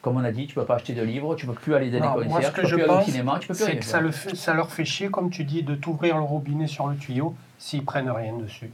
Comme 0.03 0.17
on 0.17 0.23
a 0.23 0.31
dit, 0.31 0.45
tu 0.47 0.53
peux 0.55 0.65
pas 0.65 0.75
acheter 0.75 0.91
de 0.93 1.01
livres, 1.01 1.33
tu 1.35 1.45
peux 1.47 1.53
plus 1.53 1.73
aller 1.73 1.89
dans 1.89 2.13
ce 2.13 2.27
concerts, 2.27 2.51
que 2.53 2.55
tu 2.57 2.61
peux 2.63 2.67
je 2.67 2.75
plus 2.75 2.83
aller 2.83 2.91
au 2.91 2.95
pense, 2.97 3.05
cinéma, 3.05 3.37
tu 3.39 3.47
peux 3.47 3.53
plus 3.53 3.63
c'est 3.63 3.71
rien 3.71 3.79
que 3.79 3.85
ça, 3.85 4.01
le 4.01 4.11
fait- 4.11 4.35
ça 4.35 4.53
leur 4.53 4.69
fait 4.69 4.83
chier, 4.83 5.07
comme 5.09 5.29
tu 5.29 5.45
dis, 5.45 5.63
de 5.63 5.75
t'ouvrir 5.75 6.17
le 6.17 6.23
robinet 6.23 6.67
sur 6.67 6.87
le 6.87 6.97
tuyau 6.97 7.33
s'ils 7.57 7.85
prennent 7.85 8.11
rien 8.11 8.33
dessus. 8.37 8.69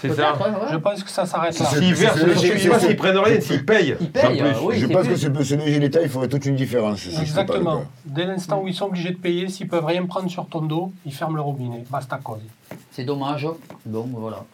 C'est 0.00 0.08
Peut-être, 0.08 0.38
ça. 0.38 0.68
Je 0.72 0.76
pense 0.76 1.02
que 1.04 1.10
ça 1.10 1.26
s'arrête 1.26 1.56
là. 1.58 1.66
C'est- 1.66 1.78
S'ils 1.78 1.94
versent, 1.94 2.18
c'est- 2.18 2.28
je 2.28 2.34
c'est- 2.38 2.46
ne 2.48 2.52
sais 2.54 2.58
c'est- 2.58 2.68
pas 2.68 2.78
c'est- 2.80 2.86
s'ils 2.88 2.96
prennent 2.96 3.18
rien, 3.18 3.40
s'ils 3.40 3.64
payent. 3.64 3.96
Ils 4.00 4.10
payent, 4.10 4.24
en 4.24 4.30
plus. 4.30 4.40
euh, 4.42 4.52
oui, 4.64 4.78
je 4.80 4.86
c'est 4.86 4.92
pense 4.92 5.02
plus- 5.02 5.10
que 5.10 5.16
ce, 5.16 5.44
ce 5.44 5.54
léger 5.56 5.78
détail 5.80 6.08
ferait 6.08 6.28
toute 6.28 6.44
une 6.46 6.54
différence. 6.56 7.06
Exactement. 7.20 7.84
Dès 8.04 8.24
l'instant 8.24 8.60
où 8.60 8.66
ils 8.68 8.74
sont 8.74 8.86
obligés 8.86 9.10
de 9.10 9.16
payer, 9.18 9.48
s'ils 9.48 9.68
peuvent 9.68 9.84
rien 9.84 10.04
prendre 10.06 10.28
sur 10.30 10.46
ton 10.48 10.60
dos, 10.62 10.92
ils 11.06 11.12
ferment 11.14 11.36
le 11.36 11.42
robinet. 11.42 11.84
Basta 11.90 12.18
cause. 12.22 12.38
C'est 12.92 13.04
dommage. 13.04 13.46
Donc 13.86 14.08
voilà. 14.12 14.44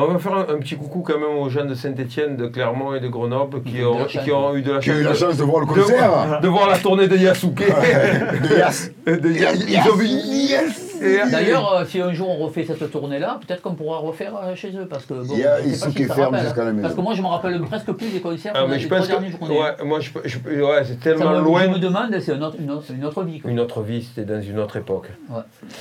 On 0.00 0.12
va 0.12 0.18
faire 0.18 0.32
un, 0.34 0.40
un 0.42 0.58
petit 0.58 0.76
coucou 0.76 1.00
quand 1.00 1.18
même 1.18 1.36
aux 1.38 1.48
gens 1.48 1.64
de 1.64 1.74
Saint-Etienne, 1.74 2.36
de 2.36 2.46
Clermont 2.46 2.94
et 2.94 3.00
de 3.00 3.08
Grenoble 3.08 3.62
qui 3.62 3.82
ont 3.82 3.92
ont, 3.92 3.94
de 3.96 4.02
la 4.02 4.08
chance. 4.08 4.24
qui 4.24 4.32
ont 4.32 4.56
eu 4.56 4.62
de 4.62 4.72
la 4.72 4.78
Qui 4.78 4.90
a 4.90 4.94
eu 4.96 5.02
la 5.02 5.14
chance 5.14 5.36
de 5.36 5.42
voir 5.42 5.60
le 5.60 5.66
de, 5.66 5.72
concert 5.72 6.40
de 6.40 6.48
voir 6.48 6.68
la 6.68 6.78
tournée 6.78 7.08
de 7.08 7.16
Yasuke. 7.16 7.56
de 7.66 8.58
Yass. 8.58 8.90
De- 9.06 9.28
ils 9.28 9.90
ont 9.90 9.96
vu 9.96 10.06
Yes 10.06 11.00
Et- 11.00 11.30
D'ailleurs, 11.30 11.72
euh, 11.72 11.84
si 11.86 12.00
un 12.00 12.12
jour 12.12 12.28
on 12.28 12.44
refait 12.44 12.64
cette 12.64 12.90
tournée-là, 12.90 13.38
peut-être 13.46 13.62
qu'on 13.62 13.74
pourra 13.74 13.98
refaire 13.98 14.32
euh, 14.36 14.54
chez 14.54 14.70
eux. 14.76 14.86
Parce 14.88 15.06
que 15.06 15.14
bon, 15.14 15.32
Il 15.34 15.38
y 15.40 15.44
a 15.46 15.58
si 15.62 16.04
ferme 16.04 16.36
jusqu'à 16.38 16.64
la 16.64 16.70
hein. 16.70 16.72
maison. 16.72 16.82
Parce 16.82 16.94
que 16.94 17.00
moi, 17.00 17.14
je 17.14 17.22
me 17.22 17.26
rappelle 17.28 17.60
presque 17.62 17.90
plus 17.92 18.08
des 18.10 18.20
concerts 18.20 18.52
Ah, 18.54 18.60
qu'on 18.60 18.64
a 18.64 18.68
mais 18.68 18.74
les 18.76 18.80
je 18.82 18.86
trois 18.88 18.98
pense 18.98 19.08
que 19.08 19.52
ouais, 19.52 19.84
moi 19.86 20.00
je, 20.00 20.10
je- 20.24 20.38
ouais, 20.60 20.84
c'est 20.84 20.94
Ça, 20.94 21.00
tellement 21.02 21.40
loin. 21.40 21.62
Je 21.64 21.68
me 21.70 21.78
demande, 21.78 22.14
c'est 22.20 22.34
une 22.34 22.42
autre, 22.44 22.56
une, 22.60 22.70
autre, 22.70 22.84
une 22.90 23.04
autre 23.04 23.22
vie. 23.22 23.40
quoi. 23.40 23.50
Une 23.50 23.60
autre 23.60 23.80
vie, 23.82 24.02
c'était 24.02 24.30
dans 24.30 24.42
une 24.42 24.58
autre 24.58 24.76
époque. 24.76 25.08
Ouais. 25.30 25.40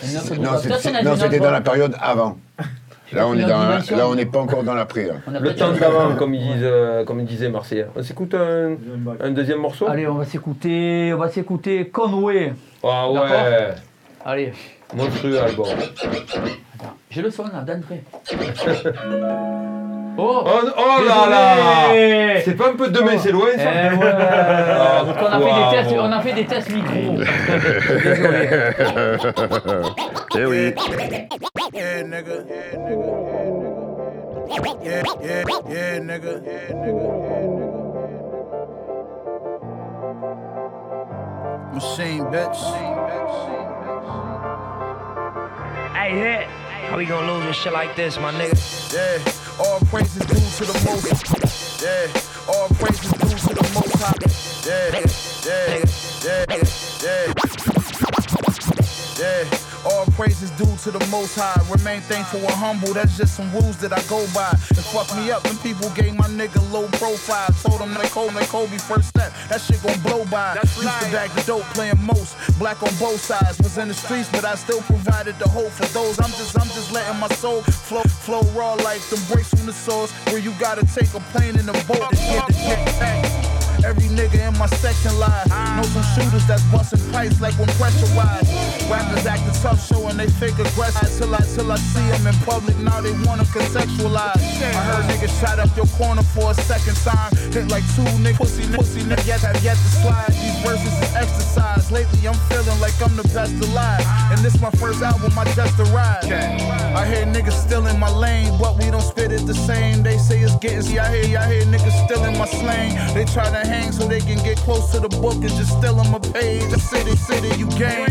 Une 0.09 0.17
autre. 0.17 0.35
Non, 1.03 1.15
c'était 1.17 1.39
dans 1.39 1.51
la 1.51 1.61
période 1.61 1.95
avant. 1.99 2.37
Là, 3.13 3.25
on 3.27 3.33
Une 3.33 3.39
est 3.39 3.43
autre 3.45 3.53
dans, 3.53 3.61
dimension. 3.69 3.97
là, 3.97 4.07
on 4.09 4.15
n'est 4.15 4.25
pas 4.25 4.39
encore 4.39 4.63
dans 4.63 4.73
l'après. 4.73 5.09
a 5.09 5.39
Le 5.39 5.55
temps 5.55 5.71
d'avant, 5.71 6.15
comme 6.15 6.33
ils 6.33 6.41
Ouais. 6.47 6.53
disent, 6.55 6.63
euh, 6.63 7.03
comme 7.05 7.19
ils 7.21 7.25
disaient 7.25 7.49
Marseillais. 7.49 7.87
On 7.95 8.03
s'écoute 8.03 8.33
un, 8.33 9.29
deuxième 9.31 9.59
morceau 9.59 9.87
Allez, 9.87 10.07
on 10.07 10.15
va 10.15 10.25
s'écouter, 10.25 11.11
on 11.13 11.17
va 11.17 11.29
s'écouter 11.29 11.87
Conway. 11.87 12.53
Ah 12.83 13.09
ouais, 13.11 13.19
Allez, 14.25 14.51
monstrueux 14.93 15.39
album. 15.39 15.67
attends, 15.67 16.93
j'ai 17.09 17.21
le 17.21 17.31
son 17.31 17.43
là, 17.45 17.61
d'entrée. 17.65 18.03
Oh, 20.19 20.43
Oh, 20.45 20.61
oh 20.77 21.03
là 21.07 21.29
là. 21.29 22.41
C'est 22.43 22.55
pas 22.55 22.69
un 22.69 22.75
peu 22.75 22.89
demain, 22.89 23.17
c'est 23.19 23.31
loin 23.31 23.49
Eh 23.53 23.57
ça 23.59 23.65
ouais, 23.65 23.99
Ah, 24.01 25.03
donc 25.05 25.15
on 25.21 25.25
a, 25.31 25.39
fait 25.39 25.53
des 25.53 25.67
tests, 25.77 25.95
on 25.99 26.11
a 26.11 26.21
fait 26.21 26.33
des 26.33 26.45
tests 26.45 26.69
micro. 26.71 27.17
Désolé. 28.03 28.49
Eh 30.39 30.45
oui. 30.45 30.73
Yeah, 31.73 32.03
nigga. 32.03 32.33
Yeah, 34.49 34.63
yeah, 34.83 35.03
yeah, 35.21 35.99
nigga. 36.01 36.31
Yeah, 36.43 36.73
nigga. 36.73 37.37
Machine 41.73 42.25
bitch. 42.31 42.57
Hey, 45.93 46.11
hit. 46.11 46.47
How 46.89 46.97
we 46.97 47.05
gonna 47.05 47.31
lose 47.31 47.45
with 47.45 47.55
shit 47.55 47.73
like 47.73 47.95
this, 47.95 48.17
my 48.19 48.31
nigga? 48.31 48.55
Yeah, 48.93 49.31
all 49.59 49.79
praises 49.81 50.25
due 50.25 50.65
to 50.65 50.71
the 50.71 50.79
most. 50.85 51.81
Yeah, 51.81 52.07
all 52.53 52.69
praises 52.69 53.11
due 53.11 53.37
to 53.37 53.53
the 53.55 53.65
most 53.73 53.95
high. 54.01 54.13
Yeah, 54.65 55.01
yeah, 55.45 55.85
yeah, 56.25 56.45
yeah. 57.03 57.33
Yeah, 59.17 59.66
all 59.85 60.05
praises 60.17 60.51
due 60.51 60.75
to 60.83 60.91
the 60.91 61.05
most 61.07 61.35
high. 61.35 61.59
Remain 61.71 62.01
thankful 62.01 62.39
and 62.39 62.51
humble, 62.51 62.93
that's 62.93 63.17
just 63.17 63.35
some 63.35 63.51
rules 63.53 63.77
that 63.77 63.93
I 63.93 64.01
go 64.09 64.25
by. 64.33 64.51
It 64.71 64.85
fucked 64.93 65.15
me 65.15 65.31
up 65.31 65.43
when 65.43 65.57
people 65.57 65.89
gave 65.91 66.15
my 66.15 66.27
nigga 66.27 66.61
low 66.71 66.87
profile. 66.99 67.47
Told 67.63 67.81
them 67.81 67.93
they 67.93 68.07
Kobe, 68.09 68.33
they 68.33 68.45
Kobe 68.45 68.77
first 68.77 69.09
step. 69.09 69.33
That 69.49 69.61
shit 69.61 69.81
gon' 69.83 69.99
blow 70.01 70.25
by. 70.25 70.55
Used 70.61 70.79
to 70.79 71.11
bag 71.11 71.29
the 71.31 71.43
dope, 71.43 71.63
playing 71.73 72.01
most. 72.01 72.35
Black 72.59 72.81
on 72.83 72.93
both 72.99 73.19
sides. 73.19 73.59
Was 73.59 73.77
in 73.77 73.87
the 73.87 73.93
streets, 73.93 74.29
but 74.31 74.45
I 74.45 74.55
still 74.55 74.81
provided 74.81 75.37
the 75.39 75.47
hope 75.47 75.71
for 75.71 75.85
those. 75.93 76.19
I'm 76.19 76.31
just, 76.31 76.59
I'm 76.59 76.67
just 76.67 76.91
letting 76.91 77.19
my 77.19 77.29
soul 77.29 77.61
flow, 77.61 78.03
flow 78.03 78.41
raw 78.57 78.73
like 78.73 79.01
them 79.09 79.19
breaks 79.31 79.49
from 79.49 79.65
the 79.65 79.73
source. 79.73 80.11
Where 80.31 80.39
you 80.39 80.53
gotta 80.59 80.85
take 80.85 81.13
a 81.13 81.19
plane 81.31 81.57
and 81.57 81.69
a 81.69 81.73
boat 81.85 82.09
to 82.09 82.15
get 82.15 82.47
the 82.47 82.53
get 82.53 82.85
back. 82.99 83.56
Every 83.87 84.09
nigga 84.11 84.51
in 84.51 84.57
my 84.59 84.65
section 84.83 85.17
live. 85.17 85.47
Know 85.47 85.87
some 85.95 86.03
shooters 86.11 86.45
that's 86.45 86.61
busting 86.67 86.99
pipes 87.13 87.39
like 87.39 87.57
when 87.57 87.69
pressurized. 87.79 88.51
Rappers 88.91 89.25
acting 89.25 89.55
tough, 89.63 89.79
showing 89.87 90.17
they 90.17 90.27
fake 90.27 90.59
aggressive. 90.59 91.07
Till 91.17 91.33
I, 91.33 91.39
till 91.55 91.71
I 91.71 91.77
see 91.77 92.03
them 92.11 92.27
in 92.27 92.35
public, 92.43 92.77
now 92.79 92.99
they 92.99 93.13
wanna 93.23 93.47
contextualize. 93.55 94.43
I 94.59 94.83
heard 94.91 95.05
niggas 95.07 95.31
shot 95.39 95.59
up 95.59 95.71
your 95.77 95.87
corner 95.95 96.21
for 96.21 96.51
a 96.51 96.53
second 96.53 96.97
time. 96.97 97.31
Hit 97.55 97.71
like 97.71 97.85
two 97.95 98.03
niggas, 98.19 98.35
pussy, 98.35 98.67
pussy 98.75 99.01
niggas 99.07 99.25
yet 99.25 99.39
have 99.39 99.63
yet 99.63 99.77
to 99.77 99.89
slide. 100.03 100.35
These 100.35 100.59
verses 100.67 100.91
is 100.91 101.15
exercise. 101.15 101.89
Lately 101.89 102.27
I'm 102.27 102.35
feeling 102.51 102.79
like 102.81 102.95
I'm 103.01 103.15
the 103.15 103.23
best 103.31 103.55
alive. 103.63 104.03
And 104.31 104.39
this 104.43 104.59
my 104.59 104.71
first 104.71 105.01
album, 105.01 105.31
I 105.39 105.45
just 105.53 105.79
arrived. 105.79 106.27
I 106.27 107.07
hear 107.07 107.25
niggas 107.25 107.55
still 107.55 107.87
in 107.87 107.97
my 107.97 108.11
lane, 108.11 108.51
but 108.59 108.75
we 108.77 108.91
don't 108.91 108.99
spit 108.99 109.31
it 109.31 109.47
the 109.47 109.53
same. 109.53 110.03
They 110.03 110.17
say 110.17 110.41
it's 110.41 110.55
getting, 110.57 110.81
see, 110.81 110.99
I 110.99 111.07
hear, 111.15 111.39
I 111.39 111.53
hear 111.53 111.63
niggas 111.63 111.95
still 112.03 112.25
in 112.25 112.37
my 112.37 112.47
slang. 112.47 112.91
They 113.13 113.23
try 113.23 113.49
to 113.49 113.76
so 113.91 114.07
they 114.07 114.19
can 114.19 114.37
get 114.43 114.57
close 114.57 114.91
to 114.91 114.99
the 114.99 115.09
book 115.09 115.35
and 115.35 115.49
just 115.49 115.77
steal 115.77 115.95
them 115.95 116.13
a 116.13 116.19
page. 116.19 116.71
I 116.73 116.77
city, 116.77 117.15
city, 117.15 117.49
you 117.59 117.67
gang. 117.77 118.09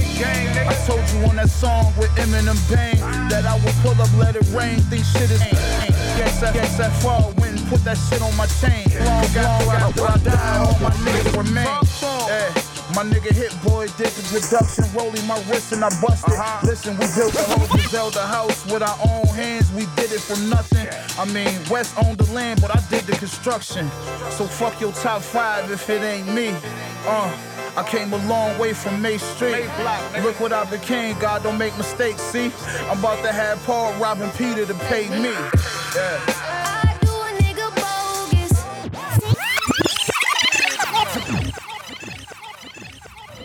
I 0.69 0.75
told 0.87 1.05
you 1.11 1.29
on 1.29 1.37
that 1.37 1.51
song 1.51 1.93
with 1.99 2.11
Eminem 2.17 2.59
Bang 2.71 2.99
that 3.29 3.45
I 3.47 3.55
will 3.63 3.77
pull 3.83 4.01
up, 4.01 4.13
let 4.19 4.37
it 4.37 4.47
rain. 4.53 4.81
Think 4.91 5.05
shit 5.05 5.31
is 5.31 5.41
Yes, 6.19 6.43
I 6.43 6.53
guess 6.53 6.81
I 6.81 6.91
fall 7.01 7.33
when 7.39 7.57
put 7.69 7.85
that 7.85 7.97
shit 7.97 8.23
on 8.23 8.35
my 8.37 8.47
chain. 8.61 8.87
Long, 9.05 9.27
long 9.35 9.77
after 9.77 10.05
I 10.05 10.17
die, 10.19 10.59
all 10.59 10.79
my 10.81 10.91
niggas 11.05 11.37
remain. 11.37 11.96
Yeah. 12.97 13.05
My 13.05 13.11
nigga 13.11 13.33
Hit 13.33 13.53
Boy 13.63 13.87
did 13.99 14.09
the 14.09 14.41
production, 14.41 14.85
rolling 14.97 15.27
my 15.27 15.39
wrist 15.51 15.73
and 15.73 15.85
I 15.85 15.91
busted. 16.01 16.35
Listen, 16.69 16.95
we 16.99 17.07
built 17.15 17.33
the 17.35 17.43
whole 17.43 17.69
Griselda 17.69 18.27
house 18.27 18.65
with 18.67 18.83
our 18.83 18.99
own 19.07 19.27
hands. 19.29 19.71
We 19.73 19.87
did 19.97 20.13
it 20.13 20.21
from 20.21 20.49
nothing. 20.51 20.89
I 21.19 21.25
mean, 21.33 21.61
West 21.71 21.95
owned 22.03 22.19
the 22.19 22.33
land, 22.33 22.61
but 22.61 22.75
I 22.75 22.81
did 22.91 23.05
the 23.05 23.13
construction. 23.17 23.91
So 24.31 24.47
fuck 24.47 24.81
your 24.81 24.93
top 24.93 25.23
five 25.23 25.71
if 25.71 25.89
it 25.91 26.03
ain't 26.03 26.29
me. 26.35 26.55
Uh. 27.07 27.37
I 27.77 27.83
came 27.83 28.15
a 28.15 28.27
long 28.27 28.59
way 28.59 28.73
from 28.73 29.03
May 29.03 29.19
Street. 29.19 29.67
Look 30.23 30.41
what 30.41 30.51
I 30.51 30.65
became, 30.65 31.19
God 31.19 31.43
don't 31.43 31.59
make 31.59 31.77
mistakes, 31.77 32.23
see? 32.23 32.51
I'm 32.89 32.99
about 33.01 33.23
to 33.23 33.31
have 33.31 33.63
Paul 33.65 33.93
robbing 34.01 34.31
Peter 34.31 34.65
to 34.65 34.75
pay 34.89 35.11
me. 35.11 35.35
Yeah. 35.95 36.86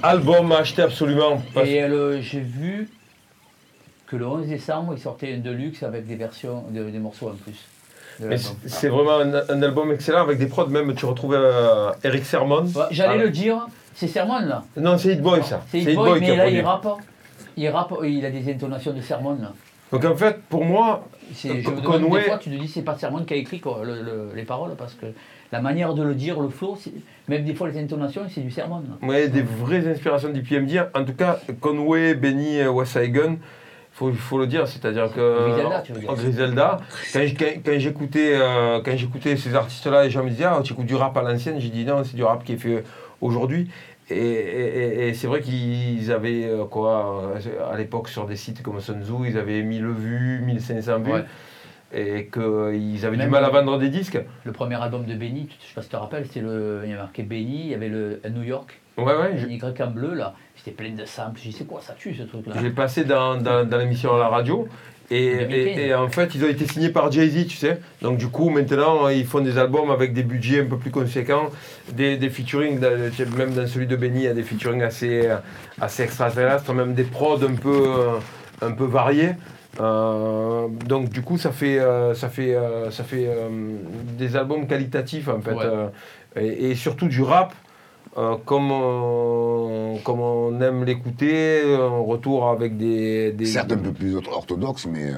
Album 0.03 0.51
à 0.51 0.57
acheter 0.57 0.81
absolument. 0.81 1.41
parce- 1.53 1.67
Et 1.67 1.81
euh, 1.83 2.21
j'ai 2.21 2.39
vu 2.41 2.89
que 4.07 4.15
le 4.15 4.27
11 4.27 4.47
décembre, 4.47 4.93
il 4.95 4.99
sortait 5.01 5.33
un 5.33 5.37
deluxe 5.39 5.83
avec 5.83 6.05
des 6.07 6.15
versions, 6.15 6.63
de- 6.69 6.89
des 6.89 6.99
morceaux 6.99 7.29
en 7.29 7.35
plus. 7.35 7.55
c'est 8.37 8.37
c'est 8.67 8.89
vraiment 8.89 9.19
un, 9.19 9.33
un 9.49 9.61
album 9.63 9.91
excellent 9.91 10.21
avec 10.21 10.37
des 10.37 10.47
prods, 10.47 10.67
même 10.67 10.93
tu 10.95 11.05
retrouves 11.05 11.33
euh, 11.33 11.91
Eric 12.03 12.25
Sermon. 12.25 12.63
Ouais, 12.65 12.83
J'allais 12.91 13.19
Ah. 13.19 13.23
le 13.23 13.29
dire, 13.29 13.67
c'est 13.95 14.07
Sermon 14.07 14.39
là. 14.39 14.63
Non, 14.77 14.97
c'est 14.97 15.13
Hit 15.13 15.21
Boy 15.21 15.41
ça. 15.43 15.61
C'est 15.69 15.79
Hit 15.79 15.89
Hit 15.89 15.95
Boy, 15.95 16.19
mais 16.19 16.35
là 16.35 16.47
il 16.49 16.61
rappe. 16.61 16.87
Il 17.57 17.67
rappe, 17.69 17.93
il 18.03 18.25
a 18.25 18.31
des 18.31 18.51
intonations 18.51 18.93
de 18.93 19.01
Sermon 19.01 19.37
là. 19.41 19.53
Donc 19.91 20.05
en 20.05 20.15
fait, 20.15 20.41
pour 20.49 20.63
moi, 20.63 21.05
Je 21.33 21.49
Conway- 21.83 22.21
des 22.21 22.27
fois, 22.27 22.37
tu 22.37 22.49
te 22.49 22.55
dis 22.55 22.67
c'est 22.67 22.81
pas 22.81 22.97
Sermon 22.97 23.23
qui 23.25 23.33
a 23.33 23.37
écrit 23.37 23.59
quoi, 23.59 23.81
le- 23.83 24.01
le- 24.01 24.31
les 24.35 24.43
paroles 24.43 24.75
parce 24.77 24.93
que 24.93 25.07
la 25.51 25.61
manière 25.61 25.93
de 25.93 26.03
le 26.03 26.15
dire, 26.15 26.39
le 26.39 26.49
flow, 26.49 26.77
même 27.27 27.43
des 27.43 27.53
fois 27.53 27.69
les 27.69 27.77
intonations, 27.79 28.21
c'est 28.29 28.41
du 28.41 28.51
Sermon. 28.51 28.83
Ouais, 29.01 29.27
des 29.27 29.41
vraies 29.41 29.85
inspirations 29.87 30.29
d'IPMD. 30.29 30.87
En 30.93 31.03
tout 31.03 31.13
cas, 31.13 31.39
Conway, 31.59 32.15
Benny, 32.15 32.59
euh, 32.61 32.85
Side 32.85 33.11
Gun, 33.11 33.35
faut, 33.91 34.13
faut 34.13 34.39
le 34.39 34.47
dire, 34.47 34.67
c'est-à-dire 34.67 35.11
que. 35.13 35.49
Griselda, 35.49 35.81
tu 35.81 35.91
veux 35.93 35.99
dire. 35.99 36.09
Oh, 36.11 36.15
Griselda. 36.15 36.77
Quand, 37.13 37.79
j'écoutais 37.79 38.31
euh, 38.35 38.79
quand 38.83 38.95
j'écoutais 38.95 39.35
ces 39.35 39.53
artistes-là, 39.53 40.05
les 40.05 40.09
gens 40.09 40.23
me 40.23 40.29
disaient 40.29 40.45
Ah, 40.45 40.61
tu 40.63 40.73
écoutes 40.73 40.85
du 40.85 40.95
rap 40.95 41.15
à 41.17 41.21
l'ancienne 41.21 41.59
J'ai 41.59 41.69
dit 41.69 41.83
non, 41.85 42.03
c'est 42.05 42.15
du 42.15 42.23
rap 42.23 42.43
qui 42.45 42.53
est 42.53 42.57
fait 42.57 42.83
aujourd'hui. 43.19 43.69
Et, 44.09 44.15
et- 45.07 45.13
c'est 45.13 45.27
vrai 45.27 45.41
qu'ils 45.41 46.11
avaient, 46.11 46.45
euh, 46.45 46.65
quoi, 46.65 47.33
à 47.71 47.77
l'époque, 47.77 48.09
sur 48.09 48.25
des 48.25 48.35
sites 48.35 48.61
comme 48.61 48.79
Sun 48.81 49.03
Tzu, 49.03 49.13
ils 49.27 49.37
avaient 49.37 49.61
1000 49.61 49.85
vues, 49.87 50.41
1500 50.45 50.99
vues. 50.99 51.11
Ouais. 51.11 51.25
Et 51.93 52.27
qu'ils 52.32 53.06
avaient 53.06 53.17
Même 53.17 53.27
du 53.27 53.32
mal 53.32 53.43
à 53.43 53.47
le- 53.47 53.54
vendre 53.54 53.77
des 53.77 53.89
disques. 53.89 54.17
Le 54.45 54.51
premier 54.54 54.75
album 54.82 55.04
de 55.06 55.13
Benny, 55.13 55.49
je 55.62 55.67
sais 55.67 55.73
pas 55.75 55.82
si 55.82 55.89
tu 55.89 55.91
te 55.95 55.97
rappelles, 55.97 56.25
c'était 56.25 56.39
le, 56.39 56.82
il 56.86 56.89
y 56.89 56.93
avait 56.93 57.01
marqué 57.01 57.23
Benny, 57.23 57.62
il 57.65 57.67
y 57.71 57.73
avait 57.75 57.89
le 57.89 58.21
à 58.23 58.30
New 58.30 58.43
York, 58.43 58.80
Ouais, 58.97 59.06
ouais. 59.15 59.34
je- 59.38 59.47
Y 59.47 59.82
en 59.82 59.88
bleu 59.91 60.13
là, 60.13 60.34
c'était 60.56 60.71
plein 60.71 60.91
de 60.91 61.04
samples. 61.06 61.39
Je 61.43 61.49
dis 61.49 61.51
c'est 61.58 61.65
quoi 61.67 61.82
ça 61.82 61.93
tue 61.97 62.13
ce 62.13 62.23
truc 62.23 62.47
là. 62.47 62.54
Je 62.58 62.62
l'ai 62.63 62.69
passé 62.69 63.04
dans, 63.04 63.36
dans, 63.36 63.67
dans 63.67 63.77
l'émission 63.77 64.15
à 64.15 64.19
la 64.19 64.27
radio. 64.30 64.67
Et, 65.13 65.39
2015. 65.39 65.49
et- 65.77 65.88
et 65.88 65.93
en 65.93 66.08
fait, 66.08 66.34
ils 66.36 66.45
ont 66.45 66.47
été 66.47 66.65
signés 66.65 66.88
par 66.89 67.12
Jay-Z, 67.12 67.47
tu 67.47 67.58
sais. 67.58 67.82
Donc, 68.01 68.17
du 68.17 68.30
coup, 68.30 68.49
maintenant, 68.49 69.10
ils 69.10 69.25
font 69.25 69.41
des 69.41 69.58
albums 69.58 69.91
avec 69.91 70.13
des 70.13 70.23
budgets 70.23 70.62
un 70.62 70.65
peu 70.67 70.77
plus 70.77 70.91
conséquents, 70.91 71.49
des, 71.91 72.15
des 72.15 72.30
featuring, 72.30 72.80
même 73.36 73.54
dans 73.54 73.67
celui 73.67 73.88
de 73.88 73.97
Benny, 73.97 74.19
il 74.19 74.23
y 74.23 74.27
a 74.30 74.34
des 74.34 74.43
featuring 74.43 74.82
assez, 74.82 75.30
assez 75.82 76.04
extraterrestres, 76.04 76.73
même 76.73 76.93
des 76.93 77.04
prods 77.04 77.43
un 77.43 77.56
peu, 77.56 77.84
euh, 77.88 78.19
un 78.62 78.71
peu 78.71 78.86
variés. 78.86 79.32
Euh, 79.81 80.67
donc, 80.85 81.09
du 81.09 81.21
coup, 81.23 81.37
ça 81.37 81.51
fait, 81.51 81.79
euh, 81.79 82.13
ça 82.13 82.29
fait, 82.29 82.55
euh, 82.55 82.91
ça 82.91 83.03
fait 83.03 83.25
euh, 83.27 83.49
des 84.17 84.35
albums 84.35 84.67
qualitatifs, 84.67 85.27
en 85.27 85.41
fait. 85.41 85.53
Ouais. 85.53 85.65
euh, 85.65 85.87
et, 86.35 86.71
et 86.71 86.75
surtout 86.75 87.07
du 87.07 87.21
rap. 87.23 87.53
euh, 88.17 88.35
comme, 88.45 88.71
on, 88.71 89.97
comme 90.03 90.19
on 90.19 90.59
aime 90.61 90.83
l'écouter, 90.83 91.63
en 91.79 92.03
retour 92.03 92.49
avec 92.49 92.75
des, 92.77 93.31
des- 93.31 93.45
Certes 93.45 93.71
un 93.71 93.77
peu 93.77 93.93
plus 93.93 94.15
ortho- 94.17 94.33
orthodoxe, 94.33 94.85
mais, 94.85 95.11
euh, 95.11 95.15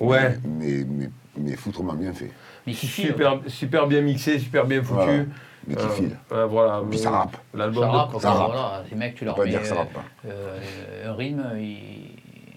Ouais. 0.00 0.36
mais, 0.44 0.84
mais, 0.88 1.08
mais 1.36 1.54
foutrement 1.56 1.94
bien 1.94 2.12
fait. 2.12 2.32
Mais 2.66 2.72
qui 2.72 2.88
file, 2.88 3.06
super, 3.06 3.38
super 3.46 3.86
bien 3.86 4.00
mixé, 4.00 4.40
super 4.40 4.66
bien 4.66 4.82
foutu. 4.82 4.94
Voilà. 5.04 5.22
Mais 5.68 5.76
qui 5.76 5.84
Euh, 5.84 5.88
file. 5.90 6.16
euh, 6.32 6.46
voilà, 6.46 6.82
Puis 6.90 6.98
ça 6.98 7.10
rappe. 7.10 7.36
L'album 7.54 7.84
ça 7.84 7.88
de- 7.90 7.96
rappe, 7.96 8.20
ça 8.20 8.30
rappe. 8.32 8.46
voilà, 8.52 8.82
ces 8.90 8.96
mecs 8.96 9.14
tu 9.14 9.22
On 9.22 9.26
leur 9.26 9.34
peut 9.36 9.42
pas 9.42 9.44
mets 9.46 9.50
dire 9.52 9.60
que 9.62 9.66
ça 9.68 9.74
rappe 9.76 9.92
pas. 9.92 10.02
euh, 10.26 10.58
un 11.06 11.58
ils, 11.58 11.78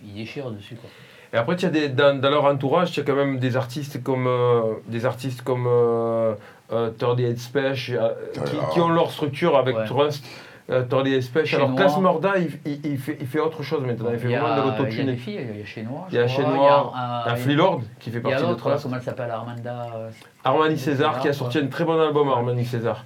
ils 0.04 0.14
déchirent 0.16 0.50
dessus 0.50 0.76
quoi. 0.76 0.90
Et 1.36 1.38
après, 1.38 1.56
des, 1.56 1.90
dans, 1.90 2.20
dans 2.20 2.30
leur 2.30 2.46
entourage, 2.46 2.92
tu 2.92 3.02
as 3.02 3.04
quand 3.04 3.16
même 3.16 3.40
des 3.40 3.58
artistes 3.58 4.02
comme, 4.02 4.26
euh, 4.26 4.62
des 4.88 5.06
artistes 5.06 5.42
comme 5.42 5.68
euh, 5.68 6.34
euh, 6.72 6.90
38 6.98 7.38
Special, 7.38 8.00
euh, 8.02 8.42
qui, 8.46 8.58
qui 8.74 8.80
ont 8.80 8.90
leur 8.90 9.12
structure 9.12 9.58
avec 9.58 9.76
Ouais. 9.78 9.86
Trust. 9.86 10.26
Euh, 10.72 10.84
38 10.90 11.22
Special. 11.22 11.46
Chez 11.46 11.56
Alors, 11.58 11.70
Noir. 11.70 11.80
Classe 11.80 11.98
Morda, 12.00 12.38
il, 12.40 12.50
il- 12.66 12.86
il 12.94 12.98
fait, 12.98 13.18
il 13.20 13.28
fait 13.28 13.40
autre 13.40 13.62
chose 13.62 13.84
maintenant. 13.86 14.10
Il 14.14 14.18
fait 14.18 14.28
Il 14.30 14.32
y 14.32 14.36
a, 14.36 14.40
vraiment 14.40 14.56
de 14.56 14.62
il 14.62 14.66
y 14.66 14.74
a 14.74 14.78
l'autotune. 14.80 15.06
des 15.08 15.16
filles, 15.18 15.40
il 15.54 15.60
y 15.60 15.62
a 15.62 15.66
chez 15.66 15.84
Noir. 15.84 16.06
Il 16.10 16.16
y 16.16 16.20
a 16.20 16.28
chez 16.28 16.42
Noir, 16.42 16.92
il 16.96 16.98
y 16.98 17.30
a, 17.30 17.32
un 17.32 17.34
euh, 17.34 17.36
Flea 17.36 17.54
Lord 17.56 17.82
qui 18.00 18.10
fait 18.10 18.18
Il 18.24 18.30
y 18.30 18.34
a 18.34 18.38
partie 18.38 18.50
de 18.50 18.54
Trust. 18.56 18.84
comment 18.84 18.96
elle 18.96 19.02
s'appelle, 19.04 19.30
Armanda 19.30 19.88
euh, 19.96 20.10
Armani 20.44 20.78
César 20.80 21.20
qui 21.20 21.28
a 21.28 21.34
sorti 21.34 21.58
quoi. 21.60 21.68
un 21.68 21.70
très 21.70 21.84
bon 21.84 22.00
album, 22.02 22.30
Armani 22.30 22.66
César. 22.66 23.04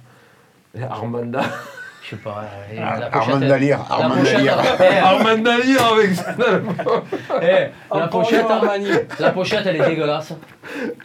Armanda. 0.88 1.40
Je 2.10 2.16
sais 2.16 2.22
pas. 2.22 2.44
euh, 2.72 2.80
Ah, 2.84 2.98
la 2.98 3.16
Armand 3.16 3.38
Dalir, 3.38 3.78
Armand 3.88 4.16
Dalir. 4.22 4.56
eh, 4.80 4.96
Armanda 4.98 5.58
Lire 5.64 5.92
avec 5.94 6.10
son 6.14 6.42
album. 6.42 6.74
eh, 7.42 7.46
la, 7.46 7.70
Encore 7.90 8.08
pochette, 8.22 8.44
Armani. 8.50 8.88
la 9.20 9.30
pochette, 9.30 9.60
elle 9.66 9.76
est 9.80 9.86
dégueulasse. 9.90 10.32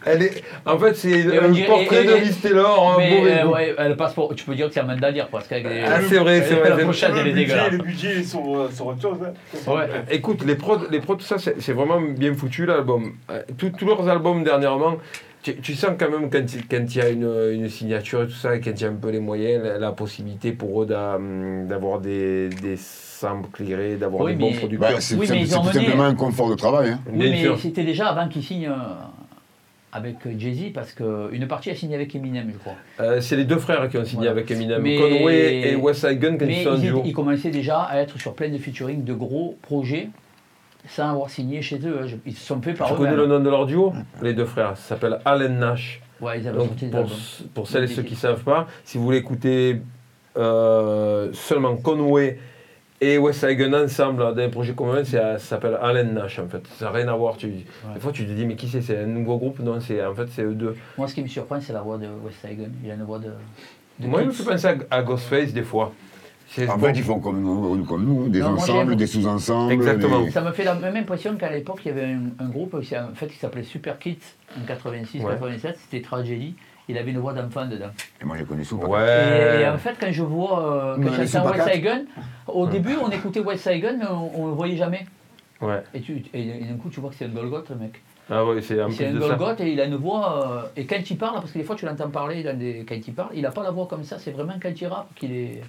Elle 0.04 0.22
est, 0.24 0.42
en 0.64 0.76
fait, 0.78 0.94
c'est 0.94 1.22
dirait- 1.22 1.64
portrait 1.66 2.04
et- 2.04 2.08
de 2.08 2.14
Liz 2.16 2.40
Taylor, 2.40 2.94
un 2.94 2.98
Mais 2.98 3.40
euh, 3.40 3.46
ouais, 3.46 3.74
elle 3.78 3.96
passe 3.96 4.14
pour. 4.14 4.34
Tu 4.34 4.44
peux 4.44 4.54
dire 4.56 4.66
que 4.66 4.74
c'est 4.74 4.80
Armanda 4.80 5.12
Dire 5.12 5.28
parce 5.30 5.46
qu'avec 5.46 5.68
les- 5.68 5.82
Ah, 5.84 6.00
c'est 6.08 6.18
vrai, 6.18 6.42
c'est 6.42 6.54
vrai. 6.54 6.70
La 6.70 6.76
c'est- 6.76 6.84
pochette, 6.84 7.10
elle 7.12 7.18
est 7.18 7.22
le 7.24 7.32
budget, 7.32 7.46
dégueulasse. 7.46 7.70
le 7.72 7.78
budget 7.78 8.18
est 8.18 8.22
sur, 8.24 8.40
euh, 8.40 8.68
autre 8.84 9.00
chose. 9.02 9.18
hein. 9.24 9.70
Ouais. 9.72 9.88
Écoute, 10.10 10.44
les 10.44 10.56
prods, 10.56 10.80
les 10.90 10.98
prods 11.00 11.14
tout 11.16 11.22
ça, 11.24 11.36
c'est 11.38 11.72
vraiment 11.72 12.00
bien 12.00 12.34
foutu 12.34 12.66
l'album. 12.66 13.12
Euh, 13.30 13.42
tous 13.56 13.84
leurs 13.86 14.08
albums 14.08 14.42
dernièrement, 14.42 14.96
tu, 15.52 15.60
tu 15.60 15.74
sens 15.74 15.92
quand 15.98 16.10
même 16.10 16.28
quand 16.30 16.42
il 16.54 16.66
quand 16.66 16.84
il 16.94 16.96
y 16.96 17.00
a 17.00 17.08
une, 17.08 17.30
une 17.52 17.68
signature 17.68 18.22
et 18.22 18.26
tout 18.26 18.32
ça, 18.32 18.56
et 18.56 18.60
quand 18.60 18.70
il 18.72 18.80
y 18.80 18.84
a 18.84 18.88
un 18.88 18.94
peu 18.94 19.10
les 19.10 19.20
moyens, 19.20 19.62
la, 19.64 19.78
la 19.78 19.92
possibilité 19.92 20.52
pour 20.52 20.82
eux 20.82 20.86
d'a- 20.86 21.18
d'avoir 21.68 22.00
des, 22.00 22.48
des 22.48 22.76
samples 22.76 23.48
clearés, 23.52 23.96
d'avoir 23.96 24.24
Oui, 24.24 24.32
des 24.32 24.38
bons 24.38 24.52
producteurs. 24.52 24.90
Bah, 24.92 25.00
c'est 25.00 25.14
Oui, 25.14 25.26
tout 25.28 25.46
simplement 25.46 26.04
un 26.04 26.14
confort 26.14 26.50
de 26.50 26.54
travail. 26.54 26.90
Hein. 26.90 27.00
Oui, 27.10 27.30
Bien 27.30 27.50
mais 27.52 27.58
c'était 27.58 27.84
déjà 27.84 28.08
avant 28.08 28.28
qu'il 28.28 28.42
signe 28.42 28.66
euh, 28.68 28.74
avec 29.92 30.16
Jay-Z 30.38 30.72
parce 30.74 30.92
qu'une 30.92 31.46
partie 31.48 31.70
a 31.70 31.74
signé 31.74 31.94
avec 31.94 32.14
Eminem, 32.14 32.50
je 32.52 32.58
crois. 32.58 32.74
Euh, 33.00 33.20
c'est 33.20 33.36
les 33.36 33.44
deux 33.44 33.58
frères 33.58 33.88
qui 33.88 33.96
ont 33.96 34.04
signé 34.04 34.16
Voilà. 34.26 34.32
avec 34.32 34.50
Eminem, 34.50 34.82
Mais- 34.82 34.96
Conway 34.96 35.70
et 35.70 35.76
West 35.76 36.06
Side 36.06 36.18
Gun 36.18 36.36
quand 36.36 36.44
Mais 36.46 36.60
ils 36.60 36.64
sont 36.64 36.70
en 36.70 36.74
ils, 36.76 36.80
duo. 36.82 37.02
ils 37.04 37.12
commençaient 37.14 37.50
déjà 37.50 37.80
à 37.82 37.98
être 38.00 38.18
sur 38.18 38.34
plein 38.34 38.48
de 38.50 38.58
featuring 38.58 39.04
de 39.04 39.14
gros 39.14 39.56
projets 39.62 40.08
sans 40.88 41.10
avoir 41.10 41.30
signé 41.30 41.62
chez 41.62 41.78
eux. 41.86 41.98
hein. 42.02 42.06
Je- 42.06 42.16
Ils 42.26 42.34
se 42.36 42.46
sont 42.46 42.60
fait 42.62 42.74
par 42.74 42.88
Tu 42.88 42.94
connais 42.94 43.10
eux-mêmes. 43.12 43.28
le 43.28 43.38
nom 43.38 43.44
de 43.44 43.50
leur 43.50 43.66
duo? 43.66 43.92
Les 44.22 44.34
deux 44.34 44.44
frères. 44.44 44.76
Ça 44.76 44.90
s'appelle 44.94 45.18
Allen 45.24 45.58
Nash. 45.58 46.00
Ouais, 46.20 46.40
ils 46.40 46.48
avaient 46.48 46.56
Donc, 46.58 46.68
sorti 46.68 46.84
des 46.86 46.90
pour, 46.90 47.00
albums. 47.00 47.16
pour 47.54 47.68
celles 47.68 47.84
et 47.84 47.88
ceux 47.88 48.02
qui 48.02 48.14
ne 48.14 48.18
savent 48.18 48.42
pas, 48.44 48.66
si 48.84 48.96
vous 48.98 49.04
voulez 49.04 49.18
écouter 49.18 49.82
euh, 50.36 51.30
seulement 51.32 51.76
Conway 51.76 52.38
et 53.00 53.18
West 53.18 53.44
Gun 53.44 53.72
ensemble 53.84 54.18
dans 54.20 54.36
un 54.42 54.48
projet 54.48 54.72
commun, 54.74 55.04
c'est- 55.04 55.16
ça 55.18 55.38
s'appelle 55.38 55.78
Allen 55.80 56.14
Nash 56.14 56.38
en 56.38 56.48
fait. 56.48 56.66
Ça 56.78 56.86
n'a 56.86 56.90
rien 56.92 57.08
à 57.08 57.14
voir. 57.14 57.36
Tu, 57.36 57.48
Des 57.48 57.64
fois 58.00 58.12
tu 58.12 58.26
te 58.26 58.32
dis 58.32 58.46
mais 58.46 58.56
qui 58.56 58.68
c'est? 58.68 58.80
C'est 58.80 58.98
un 58.98 59.06
nouveau 59.06 59.36
groupe? 59.36 59.58
Non, 59.60 59.80
c'est 59.80 60.04
en 60.04 60.14
fait 60.14 60.26
c'est 60.30 60.42
eux 60.42 60.54
deux. 60.54 60.74
Moi, 60.96 61.06
ce 61.08 61.14
qui 61.14 61.22
me 61.22 61.28
surprend, 61.28 61.60
c'est 61.60 61.72
la 61.74 61.82
voix 61.82 61.98
de 61.98 62.06
West 62.24 62.38
Gun. 62.44 62.70
Il 62.84 62.90
a 62.90 62.94
une 62.94 63.02
voix 63.04 63.18
de. 63.18 63.30
de 64.00 64.06
Moi 64.06 64.22
il 64.22 64.28
me 64.28 64.32
Kids. 64.32 64.42
fait 64.42 64.50
penser 64.50 64.66
à, 64.68 64.76
à 64.96 65.02
Ghostface 65.02 65.52
des 65.52 65.62
fois. 65.62 65.92
En 66.68 66.78
bon. 66.78 66.86
fait, 66.86 66.92
ils 66.92 67.02
font 67.02 67.18
comme 67.20 67.40
nous, 67.42 67.84
comme 67.84 68.04
nous 68.04 68.28
des 68.28 68.38
Non, 68.40 68.50
moi, 68.52 68.62
ensembles, 68.62 68.90
j'aime. 68.90 68.98
des 68.98 69.06
sous-ensembles. 69.06 69.72
Exactement. 69.72 70.20
des- 70.22 70.30
Ça 70.30 70.40
me 70.42 70.52
fait 70.52 70.64
la 70.64 70.74
même 70.74 70.96
impression 70.96 71.34
qu'à 71.36 71.50
l'époque, 71.50 71.80
il 71.84 71.88
y 71.88 71.90
avait 71.90 72.04
un, 72.04 72.22
un 72.38 72.48
groupe 72.48 72.80
qui, 72.82 72.96
en 72.96 73.08
fait, 73.14 73.26
qui 73.26 73.36
s'appelait 73.36 73.62
Super 73.64 73.98
Kids 73.98 74.18
en 74.56 74.64
86-87. 74.64 75.74
C'était 75.76 76.02
Tragedy. 76.02 76.54
Il 76.88 76.96
avait 76.96 77.10
une 77.10 77.18
voix 77.18 77.32
d'enfant 77.32 77.66
dedans. 77.66 77.90
Et 78.22 78.24
moi, 78.24 78.36
j'ai 78.38 78.44
connu 78.44 78.64
ça. 78.64 78.76
Ouais. 78.76 79.58
Et, 79.58 79.62
et 79.62 79.68
en 79.68 79.76
fait, 79.76 79.96
quand 80.00 80.12
je 80.12 80.22
vois, 80.22 80.94
euh, 80.94 80.96
les 80.98 81.26
j'entends 81.26 81.50
West. 81.50 81.68
Side 81.72 81.82
Gun, 81.82 82.02
au 82.46 82.66
début, 82.68 82.94
on 83.04 83.10
écoutait 83.10 83.40
West 83.40 83.68
Side 83.68 83.82
Gun, 83.82 83.96
mais 83.98 84.06
on 84.06 84.44
ne 84.44 84.50
le 84.50 84.54
voyait 84.54 84.76
jamais. 84.76 85.04
Ouais. 85.60 85.82
Et, 85.94 86.00
tu, 86.00 86.22
et, 86.32 86.40
et 86.48 86.64
d'un 86.64 86.76
coup, 86.76 86.88
tu 86.90 87.00
vois 87.00 87.10
que 87.10 87.16
c'est 87.16 87.24
un 87.24 87.28
Golgoth, 87.30 87.70
le 87.70 87.76
mec. 87.76 88.00
Ah 88.30 88.44
ouais, 88.44 88.60
c'est 88.60 88.80
en 88.82 88.88
C'est 88.90 89.06
plus 89.06 89.06
un 89.06 89.14
de 89.14 89.20
ça. 89.20 89.28
Golgoth 89.34 89.60
et 89.60 89.72
il 89.72 89.80
a 89.80 89.84
une 89.86 89.96
voix. 89.96 90.46
euh, 90.76 90.80
et 90.80 90.84
quand 90.86 91.10
il 91.10 91.16
parle, 91.18 91.34
parce 91.40 91.50
que 91.50 91.58
des 91.58 91.64
fois, 91.64 91.74
tu 91.74 91.86
l'entends 91.86 92.08
parler 92.10 92.44
dans 92.44 92.56
des, 92.56 92.84
quand 92.88 92.94
il 92.94 93.14
parle, 93.14 93.30
il 93.34 93.42
n'a 93.42 93.50
pas 93.50 93.62
la 93.64 93.70
voix 93.72 93.86
comme 93.86 94.04
ça. 94.04 94.18
C'est 94.20 94.30
vraiment 94.30 94.54
quand 94.62 94.70
il 94.80 94.86
rappe 94.86 95.12
qu'il 95.16 95.32
est. 95.32 95.62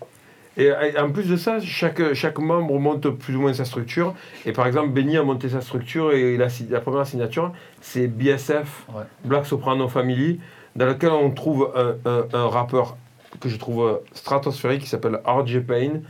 Et 0.57 0.71
en 0.99 1.11
plus 1.11 1.29
de 1.29 1.35
ça, 1.37 1.59
chaque, 1.59 2.13
chaque 2.13 2.39
membre 2.39 2.79
monte 2.79 3.09
plus 3.11 3.35
ou 3.35 3.41
moins 3.41 3.53
sa 3.53 3.63
structure. 3.65 4.15
Et 4.45 4.51
par 4.51 4.65
exemple, 4.65 4.89
Benny 4.89 5.15
a 5.17 5.23
monté 5.23 5.49
sa 5.49 5.61
structure 5.61 6.13
et 6.13 6.35
la, 6.37 6.47
la 6.69 6.79
première 6.81 7.05
signature, 7.05 7.53
c'est 7.81 8.07
BSF, 8.07 8.85
Ouais. 8.93 9.03
Black 9.23 9.45
Soprano 9.45 9.87
Family, 9.87 10.39
dans 10.75 10.85
lequel 10.87 11.11
on 11.11 11.29
trouve 11.31 11.71
un, 11.75 11.95
un- 12.09 12.25
un 12.33 12.47
rappeur 12.47 12.97
que 13.39 13.49
je 13.49 13.57
trouve 13.57 13.87
euh, 13.87 13.93
stratosphérique 14.13 14.81
qui 14.81 14.87
s'appelle 14.89 15.19
RJ 15.25 15.59
Payne, 15.59 16.01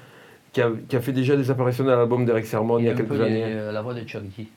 qui 0.53 0.61
a, 0.61 0.69
qui 0.87 0.95
a 0.95 1.01
fait 1.01 1.11
déjà 1.11 1.35
des 1.35 1.51
apparitions 1.51 1.83
dans 1.83 1.95
l'album 1.95 2.25
d'Eric 2.25 2.45
Sermon 2.45 2.79
il 2.79 2.85
y 2.85 2.89
a 2.89 2.93
quelques 2.93 3.19
années. 3.19 3.45
les- 3.53 3.71
la 3.71 3.81
voix 3.81 3.93
de 3.93 4.01
Chuck 4.01 4.23
D. 4.37 4.47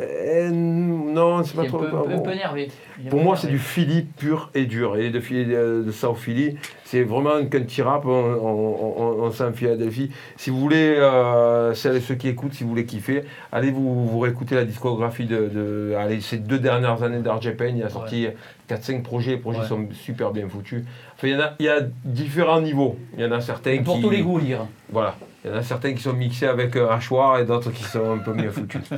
Euh, 0.00 0.50
non, 0.50 1.42
c'est 1.44 1.54
pas 1.56 1.62
un 1.62 1.66
trop. 1.66 1.78
peu, 1.78 1.88
pas 1.90 1.98
un 1.98 2.02
peu 2.02 2.16
bon. 2.16 2.30
énervé. 2.30 2.68
Il 2.98 3.06
est 3.06 3.10
Pour 3.10 3.18
un 3.20 3.22
peu 3.22 3.26
moi, 3.26 3.36
c'est 3.36 3.46
du 3.46 3.54
énervé. 3.54 3.68
Philly 3.68 4.02
pur 4.02 4.50
et 4.54 4.66
dur. 4.66 4.96
Et 4.96 5.10
de 5.10 5.20
Philly, 5.20 5.46
de, 5.46 5.82
de 5.86 5.90
South 5.92 6.16
Philly, 6.18 6.56
c'est 6.84 7.02
vraiment 7.02 7.30
quand 7.50 7.66
tu 7.66 7.82
rappes, 7.82 8.04
on, 8.06 8.10
on, 8.10 8.96
on, 8.98 9.22
on 9.24 9.30
sent 9.30 9.52
Philadelphie. 9.54 10.10
Si 10.36 10.50
vous 10.50 10.58
voulez, 10.60 10.96
euh, 10.98 11.72
celles 11.74 11.96
et 11.96 12.00
ceux 12.00 12.14
qui 12.16 12.28
écoutent, 12.28 12.52
si 12.54 12.64
vous 12.64 12.70
voulez 12.70 12.84
kiffer, 12.84 13.22
allez 13.52 13.70
vous, 13.70 14.06
vous 14.06 14.18
réécouter 14.18 14.54
la 14.54 14.64
discographie 14.64 15.24
de, 15.26 15.48
de 15.48 15.94
allez, 15.98 16.20
ces 16.20 16.38
deux 16.38 16.58
dernières 16.58 17.02
années 17.02 17.20
d'RJ 17.20 17.52
Payne. 17.56 17.78
Il 17.78 17.82
a 17.84 17.88
sorti 17.88 18.26
4-5 18.68 19.02
projets, 19.02 19.30
les 19.32 19.36
projets 19.38 19.60
Ouais. 19.60 19.66
sont 19.66 19.86
super 19.92 20.32
bien 20.32 20.48
foutus. 20.48 20.82
Enfin, 21.16 21.28
il, 21.28 21.34
y 21.34 21.36
en 21.36 21.40
a, 21.40 21.52
il 21.58 21.64
y 21.66 21.68
a 21.68 21.78
différents 22.04 22.60
niveaux. 22.60 22.96
Il 23.16 23.22
y 23.22 23.26
en 23.26 23.32
a 23.32 23.40
certains 23.40 23.82
Pour 23.82 23.96
qui. 23.96 24.02
tous 24.02 24.10
les 24.10 24.22
goûts, 24.22 24.38
lire. 24.38 24.66
Voilà. 24.90 25.16
Il 25.44 25.50
y 25.50 25.54
en 25.54 25.56
a 25.56 25.62
certains 25.62 25.94
qui 25.94 26.02
sont 26.02 26.12
mixés 26.12 26.46
avec 26.46 26.74
un 26.76 26.88
hachoir 26.88 27.38
et 27.38 27.44
d'autres 27.44 27.70
qui 27.70 27.84
sont 27.84 28.10
un 28.14 28.18
peu 28.18 28.32
mieux 28.34 28.50
foutus. 28.50 28.80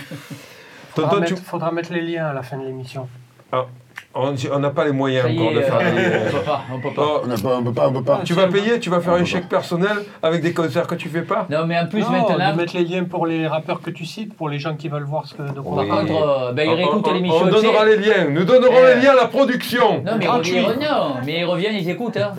Faudra, 1.02 1.11
Tonton, 1.11 1.26
tu- 1.26 1.34
mettre, 1.34 1.44
faudra 1.46 1.70
mettre 1.72 1.92
les 1.92 2.02
liens 2.02 2.26
à 2.26 2.32
la 2.32 2.42
fin 2.42 2.56
de 2.58 2.64
l'émission. 2.64 3.08
on 3.52 4.34
on 4.52 4.58
n'a 4.58 4.70
pas 4.70 4.84
les 4.84 4.92
moyens 4.92 5.26
Ça 5.26 5.32
encore 5.32 5.50
est, 5.52 5.54
de 5.54 5.61
faire 5.61 5.78
euh, 5.80 5.90
des- 5.90 6.26
on 6.26 6.38
peut 6.38 6.44
pas, 6.44 6.62
on 6.72 6.80
peut 6.80 6.94
pas. 6.94 7.02
Oh, 7.06 7.20
On 7.24 7.28
pas, 7.28 7.62
peut 7.62 7.72
pas, 7.72 7.88
on 7.88 7.92
peut 7.92 8.02
pas. 8.04 8.20
Tu 8.24 8.32
vas 8.34 8.48
payer, 8.48 8.80
tu 8.80 8.90
vas 8.90 9.00
faire 9.00 9.12
On 9.14 9.16
un 9.16 9.24
chèque 9.24 9.48
personnel 9.48 9.96
avec 10.22 10.42
des 10.42 10.52
concerts 10.52 10.87
que 10.87 10.94
tu 10.96 11.08
fais 11.08 11.22
pas 11.22 11.46
Non, 11.50 11.66
mais 11.66 11.78
en 11.78 11.87
plus, 11.87 12.02
non, 12.02 12.11
maintenant, 12.11 12.56
mettre 12.56 12.74
les 12.76 12.84
liens 12.84 13.04
pour 13.04 13.26
les 13.26 13.46
rappeurs 13.46 13.80
que 13.80 13.90
tu 13.90 14.04
cites, 14.06 14.34
pour 14.34 14.48
les 14.48 14.58
gens 14.58 14.74
qui 14.76 14.88
veulent 14.88 15.04
voir 15.04 15.26
ce 15.26 15.34
que, 15.34 15.42
par 15.42 15.64
Oui. 15.66 15.88
contre, 15.88 16.12
euh, 16.12 16.52
ben, 16.52 16.64
il 16.66 16.70
On- 16.72 16.76
réécoute 16.76 17.06
on- 17.08 17.12
l'émission. 17.14 17.42
On 17.44 17.50
donnera 17.50 17.84
les 17.84 17.96
liens, 17.98 18.24
nous 18.30 18.44
donnerons 18.44 18.74
Euh, 18.76 18.94
les 18.94 19.02
liens 19.02 19.12
à 19.12 19.16
la 19.16 19.26
production. 19.28 20.02
Non, 20.04 20.12
mais 20.18 20.24
ils 20.24 20.62
non, 20.62 21.14
mais 21.24 21.38
ils 21.40 21.44
reviennent, 21.44 21.76
ils 21.76 21.88
écoutent. 21.90 22.16
Hein. 22.16 22.32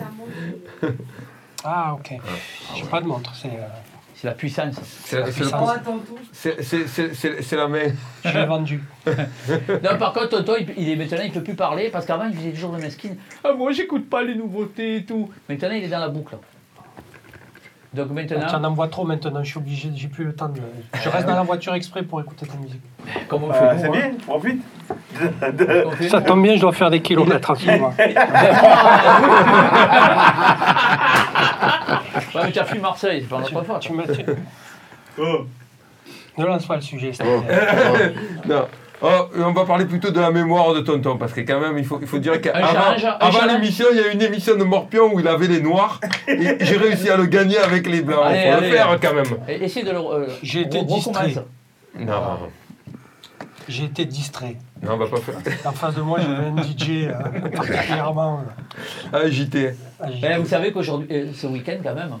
Ah, 1.64 1.92
ok. 1.94 2.18
J'ai 2.74 2.84
pas 2.84 3.00
de 3.00 3.06
montre, 3.06 3.32
c'est. 3.34 3.50
Euh, 4.24 4.28
C'est 4.28 4.28
la 4.28 4.34
puissance. 4.34 4.74
C'est 6.32 6.62
c'est 6.62 7.28
le- 7.28 7.42
c'est- 7.42 7.56
la 7.56 7.68
main. 7.68 7.88
je 8.24 8.38
l'ai 8.38 8.46
vendu. 8.46 8.82
Non, 9.08 9.96
par 9.98 10.12
contre, 10.12 10.28
Toto, 10.28 10.52
il, 10.58 10.68
il 10.76 10.88
est 10.90 10.96
maintenant, 10.96 11.24
il 11.24 11.32
peut 11.32 11.42
plus 11.42 11.54
parler 11.54 11.88
parce 11.90 12.04
qu'avant, 12.06 12.26
il 12.30 12.36
faisait 12.36 12.50
toujours 12.52 12.72
le 12.72 12.78
mesquine. 12.82 13.16
Ah, 13.44 13.52
moi, 13.56 13.72
j'écoute 13.72 14.08
pas 14.10 14.22
les 14.22 14.34
nouveautés 14.34 14.96
et 14.96 15.04
tout. 15.04 15.30
Maintenant, 15.48 15.70
il 15.72 15.84
est 15.84 15.88
dans 15.88 16.00
la 16.00 16.08
boucle. 16.08 16.36
Donc 17.92 18.06
Tu 18.06 18.12
en 18.12 18.14
maintenant, 18.14 18.64
envoies 18.70 18.86
trop 18.86 19.04
maintenant, 19.04 19.42
je 19.42 19.48
suis 19.50 19.58
obligé, 19.58 19.90
j'ai 19.96 20.06
plus 20.06 20.22
le 20.24 20.32
temps 20.32 20.48
de. 20.48 20.60
Je 21.02 21.08
reste 21.08 21.26
dans 21.26 21.34
la 21.34 21.42
voiture 21.42 21.74
exprès 21.74 22.04
pour 22.04 22.20
écouter 22.20 22.46
ta 22.46 22.54
musique. 22.56 22.80
comme 23.26 23.42
on 23.42 23.48
Bah, 23.48 23.54
fait 23.74 23.78
c'est 23.80 23.88
hein. 23.88 23.90
bien, 23.90 24.12
profite. 24.24 24.62
On 25.20 26.08
Ça 26.08 26.20
tombe 26.20 26.40
bien, 26.40 26.54
je 26.54 26.60
dois 26.60 26.72
faire 26.72 26.88
des 26.90 27.02
kilomètres 27.02 27.50
en 27.50 27.54
ce 27.56 27.66
moment. 27.66 27.92
Ouais, 32.34 32.40
mais 32.44 32.52
tu 32.52 32.58
as 32.58 32.64
fui 32.64 32.78
Marseille, 32.78 33.20
c'est 33.22 33.28
pas 33.28 33.40
notre 33.40 33.62
faute. 33.64 33.80
Tu 33.80 33.92
m'as- 33.92 34.04
Oh. 35.18 35.46
Ne 36.38 36.46
lance 36.46 36.66
pas 36.66 36.76
le 36.76 36.82
sujet. 36.82 37.12
ça. 37.12 37.24
Non. 38.46 38.66
Oh, 39.02 39.08
on 39.38 39.52
va 39.52 39.64
parler 39.64 39.86
plutôt 39.86 40.10
de 40.10 40.20
la 40.20 40.30
mémoire 40.30 40.74
de 40.74 40.80
Tonton, 40.80 41.16
parce 41.16 41.32
que 41.32 41.40
quand 41.40 41.58
même, 41.58 41.78
il 41.78 41.84
faut, 41.86 41.98
il 42.02 42.06
faut 42.06 42.18
dire 42.18 42.38
qu'avant 42.40 42.94
avant 43.18 43.46
l'émission, 43.46 43.86
il 43.92 43.96
y 43.98 44.00
a 44.02 44.12
une 44.12 44.20
émission 44.20 44.56
de 44.56 44.64
Morpion 44.64 45.10
où 45.14 45.20
il 45.20 45.26
avait 45.26 45.46
les 45.48 45.60
noirs, 45.62 45.98
et 46.28 46.58
j'ai 46.60 46.76
réussi 46.76 47.08
à 47.08 47.16
le 47.16 47.24
gagner 47.24 47.56
avec 47.58 47.86
les 47.88 48.02
blancs. 48.02 48.20
Il 48.26 48.36
Allez, 48.36 48.50
faut 48.52 48.58
allez. 48.58 48.68
le 48.70 48.76
faire 48.76 48.98
quand 49.00 49.14
même. 49.14 49.38
Et- 49.48 49.64
Essaye 49.64 49.84
de 49.84 49.90
le. 49.92 49.96
euh, 49.98 50.26
J'ai 50.42 50.60
été 50.62 50.82
distrait. 50.82 51.34
Non, 51.98 52.12
J'ai 53.70 53.84
été 53.84 54.04
distrait. 54.04 54.56
non, 54.82 54.94
on 54.94 54.96
va 54.96 55.06
pas 55.06 55.18
faire. 55.18 55.36
En 55.64 55.70
face 55.72 55.94
de 55.94 56.00
moi, 56.02 56.18
j'avais 56.20 56.46
un 56.46 56.56
DJ 56.62 57.06
euh, 57.08 57.48
particulièrement 57.50 58.42
euh, 59.14 59.24
Agité. 59.26 59.74
agité. 60.00 60.28
Ben, 60.28 60.38
vous 60.40 60.46
savez 60.48 60.72
qu'aujourd'hui, 60.72 61.06
euh, 61.12 61.32
ce 61.32 61.46
week-end, 61.46 61.76
quand 61.82 61.94
même, 61.94 62.16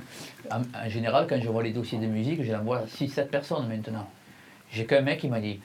en, 0.50 0.60
en 0.60 0.88
général, 0.88 1.26
quand 1.28 1.40
je 1.42 1.48
vois 1.48 1.62
les 1.64 1.72
dossiers 1.72 1.98
de 1.98 2.06
musique, 2.06 2.44
je 2.44 2.52
l'envoie 2.52 2.78
à 2.78 2.84
6-7 2.84 3.26
personnes 3.26 3.66
maintenant. 3.68 4.08
J'ai 4.72 4.86
qu'un 4.86 5.00
mec 5.00 5.18
qui 5.20 5.28
m'a 5.28 5.40
dit 5.40 5.58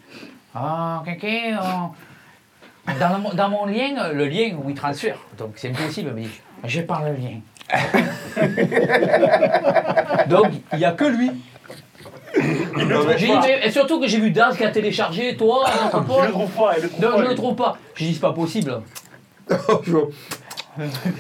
Ah, 0.56 1.04
quelqu'un. 1.06 1.60
euh, 1.60 2.94
dans, 3.00 3.18
le- 3.18 3.36
dans 3.36 3.50
mon 3.50 3.66
lien, 3.66 4.12
le 4.12 4.26
lien 4.28 4.56
où 4.64 4.70
il 4.70 4.76
transfère, 4.76 5.18
donc 5.38 5.54
c'est 5.58 5.70
impossible, 5.70 6.10
il 6.10 6.14
m'a 6.16 6.22
dit 6.28 6.42
J'ai 6.64 6.82
pas 6.84 7.04
le 7.08 7.14
lien. 7.16 7.40
donc, 10.28 10.48
il 10.74 10.80
n'y 10.80 10.86
a 10.86 10.92
que 10.92 11.06
lui. 11.06 11.32
J'ai 13.18 13.26
dit, 13.28 13.32
mais- 13.42 13.68
et 13.68 13.72
surtout 13.72 14.00
que 14.00 14.08
j'ai 14.08 14.20
vu 14.20 14.32
Daz 14.32 14.58
qui 14.58 14.64
a 14.64 14.70
téléchargé, 14.72 15.36
toi, 15.36 15.64
notre 15.84 15.98
Je 15.98 15.98
le 15.98 16.04
pote. 16.06 16.32
trouve 16.32 16.50
pas, 16.52 16.76
le 16.82 16.90
trouve 16.90 17.02
Non, 17.02 17.10
pas. 17.12 17.16
je 17.16 17.18
ne 17.18 17.22
lui. 17.24 17.30
le 17.30 17.36
trouve 17.36 17.56
pas. 17.56 17.78
J'ai 17.96 18.06
dit, 18.06 18.14
c'est 18.14 18.20
pas 18.22 18.34
possible. 18.34 18.82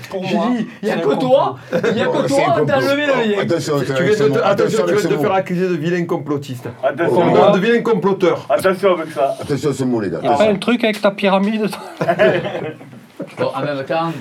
Pour 0.09 0.25
J'ai 0.25 0.35
moi, 0.35 0.47
dit, 0.57 0.67
il 0.81 0.85
n'y 0.85 0.91
a 0.91 0.95
c'est 0.97 1.01
que 1.01 1.09
un 1.13 1.15
toi, 1.15 1.55
il 1.71 1.93
n'y 1.93 2.01
a 2.01 2.05
que 2.07 2.11
Oh, 2.13 2.21
c'est 2.27 2.43
toi, 2.43 2.55
un 2.57 2.65
t'as 2.65 2.79
levé 2.81 3.05
le 3.05 3.35
lien. 3.35 3.41
Attention, 3.41 3.79
Tu 3.79 3.83
attention, 3.85 4.03
viens 4.03 4.27
de 4.27 4.33
te, 4.33 4.39
attention, 4.43 4.85
tu 4.85 4.93
viens 4.95 5.09
de 5.09 5.15
te 5.15 5.21
faire 5.21 5.31
accuser 5.33 5.69
de 5.69 5.75
vilain 5.75 6.05
complotiste. 6.05 6.67
Attention, 6.83 7.25
Non, 7.25 7.35
moi. 7.35 7.51
de 7.51 7.59
vilain 7.59 7.81
comploteur. 7.81 8.45
attention 8.49 8.97
avec 8.97 9.11
ça. 9.13 9.37
Attention 9.39 9.69
à 9.69 9.73
ce 9.73 9.83
mot, 9.85 10.01
les 10.01 10.09
gars. 10.09 10.19
Il 10.23 10.27
n'y 10.27 10.33
a 10.35 10.37
pas 10.37 10.49
un 10.49 10.55
truc 10.57 10.83
avec 10.83 11.01
ta 11.01 11.11
pyramide? 11.11 11.69
Bon, 13.39 13.51
en 13.55 13.61
même 13.61 13.83
temps, 13.85 14.11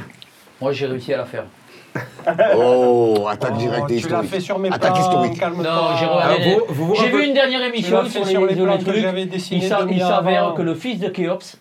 moi 0.61 0.73
j'ai 0.73 0.87
réussi 0.87 1.13
à 1.13 1.19
la 1.19 1.25
faire. 1.25 1.45
Oh, 2.57 3.27
attaque 3.29 3.57
directe 3.57 3.91
et 3.91 3.97
Tu 3.97 4.09
l'as 4.09 4.23
historique. 4.23 4.31
fait 4.31 4.41
sur 4.41 4.59
mes 4.59 4.69
Attaque 4.69 4.95
plans, 4.95 5.01
historique. 5.01 5.39
calme-toi. 5.39 5.63
Non, 5.63 5.97
j'ai 5.99 6.07
Ah, 6.07 6.15
regardé. 6.35 6.55
vous- 6.69 6.75
vous 6.75 6.87
vous 6.87 6.95
J'ai 6.97 7.03
rappelez- 7.03 7.19
vu 7.23 7.27
une 7.29 7.35
dernière 7.35 7.63
émission 7.63 8.03
l'as 8.03 8.09
sur 8.11 8.21
fait 8.23 8.27
les, 8.27 8.33
sur 8.33 8.47
les 8.47 8.55
plans 8.57 8.79
que 8.79 8.85
trucs. 8.85 8.97
j'avais 8.97 9.23
Il 9.25 9.63
s'avère 10.03 10.45
avant. 10.47 10.55
que 10.55 10.63
le 10.63 10.75
fils 10.75 10.99
de 11.01 11.09
Khéops, 11.09 11.57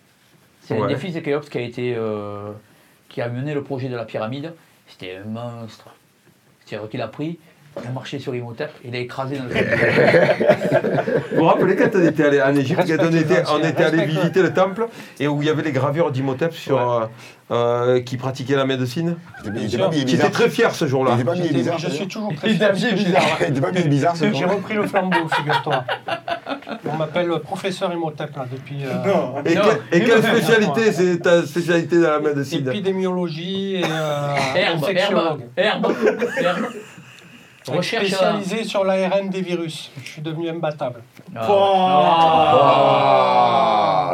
c'est 0.61 0.73
Ouais. 0.77 0.83
un 0.83 0.87
des 0.87 0.95
fils 0.95 1.13
de 1.13 1.19
Khéops 1.19 1.49
qui 1.49 1.57
a 1.57 1.61
été 1.61 1.95
euh, 1.97 2.51
qui 3.09 3.21
a 3.21 3.27
mené 3.29 3.53
le 3.53 3.63
projet 3.63 3.89
de 3.89 3.95
la 3.95 4.05
pyramide. 4.05 4.53
C'était 4.87 5.17
un 5.23 5.29
monstre. 5.29 5.85
C'est-à-dire 6.65 6.89
qu'il 6.89 7.01
a 7.01 7.07
pris, 7.07 7.37
il 7.81 7.87
a 7.87 7.91
marché 7.91 8.19
sur 8.19 8.31
l'imhotep, 8.31 8.69
il 8.85 8.95
a 8.95 8.99
écrasé 8.99 9.37
dans 9.37 9.43
le 9.49 9.49
Vous 11.31 11.37
vous 11.37 11.43
rappelez 11.45 11.75
quand 11.75 11.89
on 11.95 12.03
était 12.05 12.25
allé 12.25 12.41
en 12.41 12.55
Égypte, 12.55 12.81
quand 12.87 13.03
on 13.05 13.13
était, 13.13 13.41
anciens, 13.41 13.55
on 13.61 13.67
était 13.67 13.83
allé 13.83 14.05
visiter 14.05 14.41
le 14.41 14.53
temple 14.53 14.87
et 15.19 15.27
où 15.27 15.41
il 15.41 15.47
y 15.47 15.51
avait 15.51 15.63
les 15.63 15.71
gravures 15.71 16.11
d'Imhotep 16.11 16.53
sur, 16.53 16.79
euh, 16.79 17.05
euh, 17.51 18.01
qui 18.01 18.17
pratiquait 18.17 18.55
la 18.55 18.65
médecine 18.65 19.17
J'étais 20.07 20.29
très 20.29 20.49
fier 20.49 20.73
ce 20.75 20.87
jour-là. 20.87 21.17
Je 21.77 21.89
suis 21.89 22.07
toujours 22.07 22.33
très 22.35 22.53
fier 22.53 22.71
bizarre. 22.93 23.23
Il 23.41 23.47
était 23.47 23.61
pas 23.61 23.71
bien 23.71 23.85
bizarre, 23.85 24.15
ce 24.15 24.31
J'ai 24.31 24.45
repris 24.45 24.75
le 24.75 24.85
flambeau, 24.87 25.27
figure-toi. 25.35 25.83
On 26.89 26.97
m'appelle 26.97 27.27
le 27.27 27.39
professeur 27.39 27.91
Imhotep 27.93 28.35
là, 28.35 28.45
depuis 28.51 28.83
euh, 28.85 28.93
Non. 29.05 29.35
Et, 29.45 29.55
Non. 29.55 29.61
que- 29.61 29.95
et 29.95 30.03
quelle 30.03 30.21
spécialité 30.23 30.91
C'est 30.91 31.19
ta 31.19 31.43
spécialité 31.45 32.01
dans 32.01 32.09
la 32.11 32.19
médecine? 32.19 32.67
Épidémiologie 32.67 33.75
et 33.77 33.83
euh, 33.83 34.35
herbe, 34.55 34.85
herbe, 34.89 35.41
herbe, 35.55 35.93
herbe. 36.37 36.65
Recherche. 37.67 38.07
Spécialisé 38.07 38.63
sur 38.65 38.83
l'ARN 38.83 39.29
des 39.29 39.41
virus. 39.41 39.89
Je 40.03 40.09
suis 40.09 40.21
devenu 40.21 40.49
imbattable. 40.49 41.01
Ah. 41.35 41.47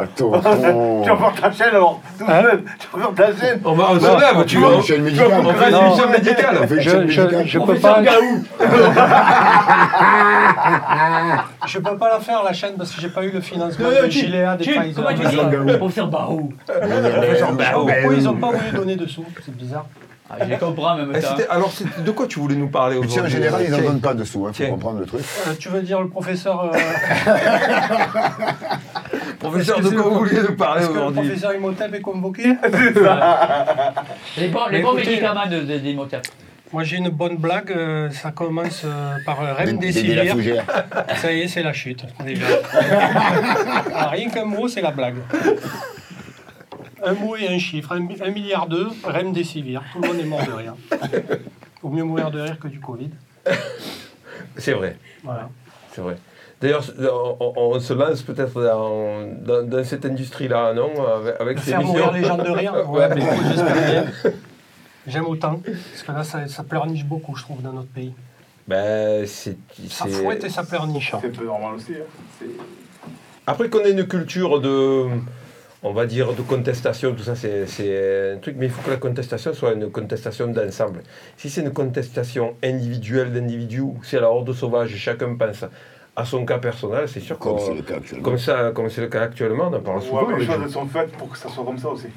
tonton. 0.16 1.02
Tu 1.02 1.08
vas 1.08 1.14
voir 1.16 1.34
ta 1.34 1.50
chaîne 1.52 1.68
alors 1.74 2.00
Hein 2.26 2.42
Tu 2.78 2.86
vas 2.92 2.98
voir 3.02 3.14
ta 3.14 3.26
chaîne 3.36 3.60
On 3.64 3.72
va 3.74 3.98
se 4.00 4.04
lève, 4.36 4.44
tu 4.46 4.56
vois. 4.58 4.70
fait 4.70 4.76
une 4.76 4.82
chaîne 4.84 5.02
médicale. 5.02 5.28
On 5.44 5.52
fait 5.52 5.66
une 5.68 5.72
Non. 5.74 5.86
émission 5.86 6.08
médicale. 6.10 6.58
On 6.62 6.66
fait 6.68 6.74
une 6.76 6.80
Je, 6.80 6.90
je, 6.90 6.96
médicale. 7.22 7.46
je 7.46 7.58
peux 7.58 7.64
Professeur 7.64 7.94
pas, 7.96 8.02
je 11.66 11.78
peux 11.78 11.96
pas 11.96 12.08
la 12.08 12.20
faire 12.20 12.42
la 12.44 12.52
chaîne 12.52 12.74
parce 12.76 12.92
que 12.92 13.00
j'ai 13.00 13.08
pas 13.10 13.24
eu 13.24 13.30
le 13.30 13.40
financement 13.40 13.86
Euh, 13.88 14.02
de 14.02 14.06
tu- 14.08 14.20
Gilead 14.20 14.60
et 14.60 14.64
tu- 14.64 14.78
Pfizer. 14.78 14.94
Comment 15.04 15.16
tu 15.16 15.26
dis 15.28 15.76
Professeur 15.78 16.06
Barou. 16.08 16.52
Pourquoi 16.66 18.14
ils 18.14 18.28
ont 18.28 18.36
pas 18.36 18.48
voulu 18.52 18.70
donner 18.74 18.96
de 18.96 19.06
sous 19.06 19.24
C'est 19.44 19.54
bizarre. 19.56 19.86
Ah, 20.32 20.36
je 20.44 20.50
les 20.50 20.58
comprends 20.58 20.92
en 20.92 20.96
même 20.98 21.12
Eh, 21.16 21.20
temps. 21.20 21.34
c'était- 21.36 21.48
Alors, 21.50 21.72
c'est- 21.72 22.04
de 22.04 22.10
quoi 22.12 22.28
tu 22.28 22.38
voulais 22.38 22.54
nous 22.54 22.68
parler 22.68 23.00
Mais 23.00 23.06
tiens, 23.08 23.22
en 23.22 23.26
aujourd'hui 23.26 23.42
général, 23.42 23.62
ils 23.64 23.70
n'en 23.72 23.78
Tiens. 23.78 23.86
donnent 23.90 24.00
pas 24.00 24.14
dessous, 24.14 24.42
il 24.42 24.46
faut 24.46 24.52
Tiens. 24.52 24.70
comprendre 24.70 25.00
le 25.00 25.06
truc. 25.06 25.22
Euh, 25.48 25.54
tu 25.58 25.68
veux 25.70 25.82
dire 25.82 26.00
le 26.00 26.08
professeur 26.08 26.70
euh, 26.72 26.78
Professeur, 29.38 29.80
de 29.80 29.88
quoi 29.90 30.02
vous 30.02 30.18
vouliez 30.20 30.40
nous 30.48 30.56
parler 30.56 30.82
Est-ce 30.82 30.88
que 30.90 30.94
le 30.94 31.00
aujourd'hui 31.00 31.28
professeur 31.28 31.54
Imhotep 31.54 31.94
est 31.94 32.00
convoqué 32.00 32.42
Les 34.36 34.48
bons, 34.48 34.66
les 34.66 34.78
Mais 34.78 34.82
bons 34.82 34.92
écoutez- 34.96 35.10
médicaments 35.10 35.46
de, 35.46 35.60
de, 35.60 35.78
d'Imhotep. 35.78 36.22
Moi 36.72 36.84
j'ai 36.84 36.98
une 36.98 37.08
bonne 37.08 37.36
blague, 37.36 37.72
euh, 37.72 38.10
ça 38.10 38.30
commence 38.30 38.82
euh, 38.84 39.16
par 39.26 39.40
euh, 39.42 39.54
la 39.58 40.32
fougère. 40.32 40.64
Ça 41.16 41.32
y 41.32 41.40
est, 41.40 41.48
c'est 41.48 41.64
la 41.64 41.72
chute, 41.72 42.04
déjà. 42.24 42.46
Alors, 43.96 44.10
rien 44.12 44.28
qu'un 44.28 44.44
mot, 44.44 44.68
c'est 44.68 44.80
la 44.82 44.92
blague. 44.92 45.16
Un 47.02 47.14
mot 47.14 47.36
et 47.36 47.48
un 47.48 47.58
chiffre, 47.58 47.92
un, 47.92 48.00
mi- 48.00 48.20
un 48.22 48.30
milliard 48.30 48.66
deux, 48.68 48.88
Remdesivir. 49.04 49.82
Tout 49.92 50.00
le 50.02 50.08
monde 50.08 50.18
est 50.18 50.24
mort 50.24 50.44
de 50.46 50.52
rire. 50.52 50.74
Vaut 51.82 51.88
mieux 51.90 52.04
mourir 52.04 52.30
de 52.30 52.40
rire 52.40 52.58
que 52.58 52.68
du 52.68 52.78
Covid. 52.80 53.10
C'est 54.56 54.72
vrai, 54.72 54.96
Voilà. 55.24 55.48
c'est 55.92 56.00
vrai. 56.02 56.16
D'ailleurs, 56.60 56.84
on, 57.40 57.80
se 57.80 57.94
lance 57.94 58.20
peut-être 58.20 58.62
dans, 58.62 59.26
dans, 59.40 59.66
dans 59.66 59.82
cette 59.84 60.04
industrie-là, 60.04 60.74
non 60.74 60.90
Avec, 61.06 61.40
avec 61.40 61.58
ces 61.58 61.70
Faire 61.70 61.78
missions. 61.80 61.94
mourir 61.94 62.12
les 62.12 62.24
gens 62.24 62.36
de 62.36 62.50
rire 62.50 62.74
Ouais. 62.90 62.98
Ouais, 62.98 63.08
mais 63.14 63.22
écoute, 63.22 63.44
j'espère 63.48 63.90
bien. 63.90 64.04
J'aime 65.06 65.26
autant. 65.26 65.58
Parce 65.64 66.02
que 66.06 66.12
là, 66.12 66.22
ça, 66.22 66.46
ça 66.48 66.62
pleurniche 66.64 67.06
beaucoup, 67.06 67.34
je 67.34 67.42
trouve, 67.44 67.62
dans 67.62 67.72
notre 67.72 67.88
pays. 67.88 68.12
Ben, 68.68 69.26
c'est. 69.26 69.56
Ça 69.88 70.06
fouette 70.06 70.44
et 70.44 70.50
ça 70.50 70.62
pleurniche. 70.62 71.14
C'est 71.18 71.26
un 71.28 71.30
peu 71.30 71.46
normal 71.46 71.76
aussi. 71.76 71.92
Hein. 71.94 72.04
C'est- 72.38 72.46
Après 73.46 73.70
qu'on 73.70 73.80
ait 73.80 73.92
une 73.92 74.06
culture 74.06 74.60
de, 74.60 75.06
on 75.82 75.92
va 75.92 76.04
dire, 76.06 76.32
de 76.34 76.42
contestation, 76.42 77.14
tout 77.14 77.22
ça, 77.22 77.34
c'est 77.34 77.66
c'est 77.66 78.32
un 78.34 78.38
truc, 78.38 78.56
mais 78.58 78.66
il 78.66 78.70
faut 78.72 78.82
que 78.82 78.90
la 78.90 78.96
contestation 78.98 79.54
soit 79.54 79.72
une 79.72 79.90
contestation 79.90 80.46
d'ensemble. 80.48 81.02
Si 81.36 81.48
c'est 81.48 81.62
une 81.62 81.72
contestation 81.72 82.54
individuelle 82.62 83.32
d'individus, 83.32 83.84
c'est 84.02 84.18
à 84.18 84.20
la 84.20 84.30
horde 84.30 84.52
sauvage, 84.52 84.92
et 84.94 84.98
chacun 84.98 85.34
pense 85.36 85.64
à 86.16 86.24
son 86.24 86.44
cas 86.44 86.58
personnel, 86.58 87.08
c'est 87.08 87.20
sûr 87.20 87.38
Comme 87.38 87.58
c'est 87.58 87.72
le 87.74 87.82
cas 87.82 87.96
actuellement. 87.96 88.24
comme 88.24 88.38
ça, 88.38 88.72
comme 88.74 88.90
c'est 88.90 89.00
le 89.00 89.08
cas 89.08 89.22
actuellement, 89.22 89.68
on 89.72 89.76
en 89.76 89.80
parle 89.80 90.02
souvent. 90.02 90.24
Ouais, 90.26 90.38
les 90.40 90.44
choses 90.46 90.70
sont 90.70 90.86
faites 90.86 91.12
pour 91.12 91.30
que 91.30 91.38
ça 91.38 91.48
soit 91.48 91.64
comme 91.64 91.78
ça 91.78 91.88
aussi. 91.88 92.08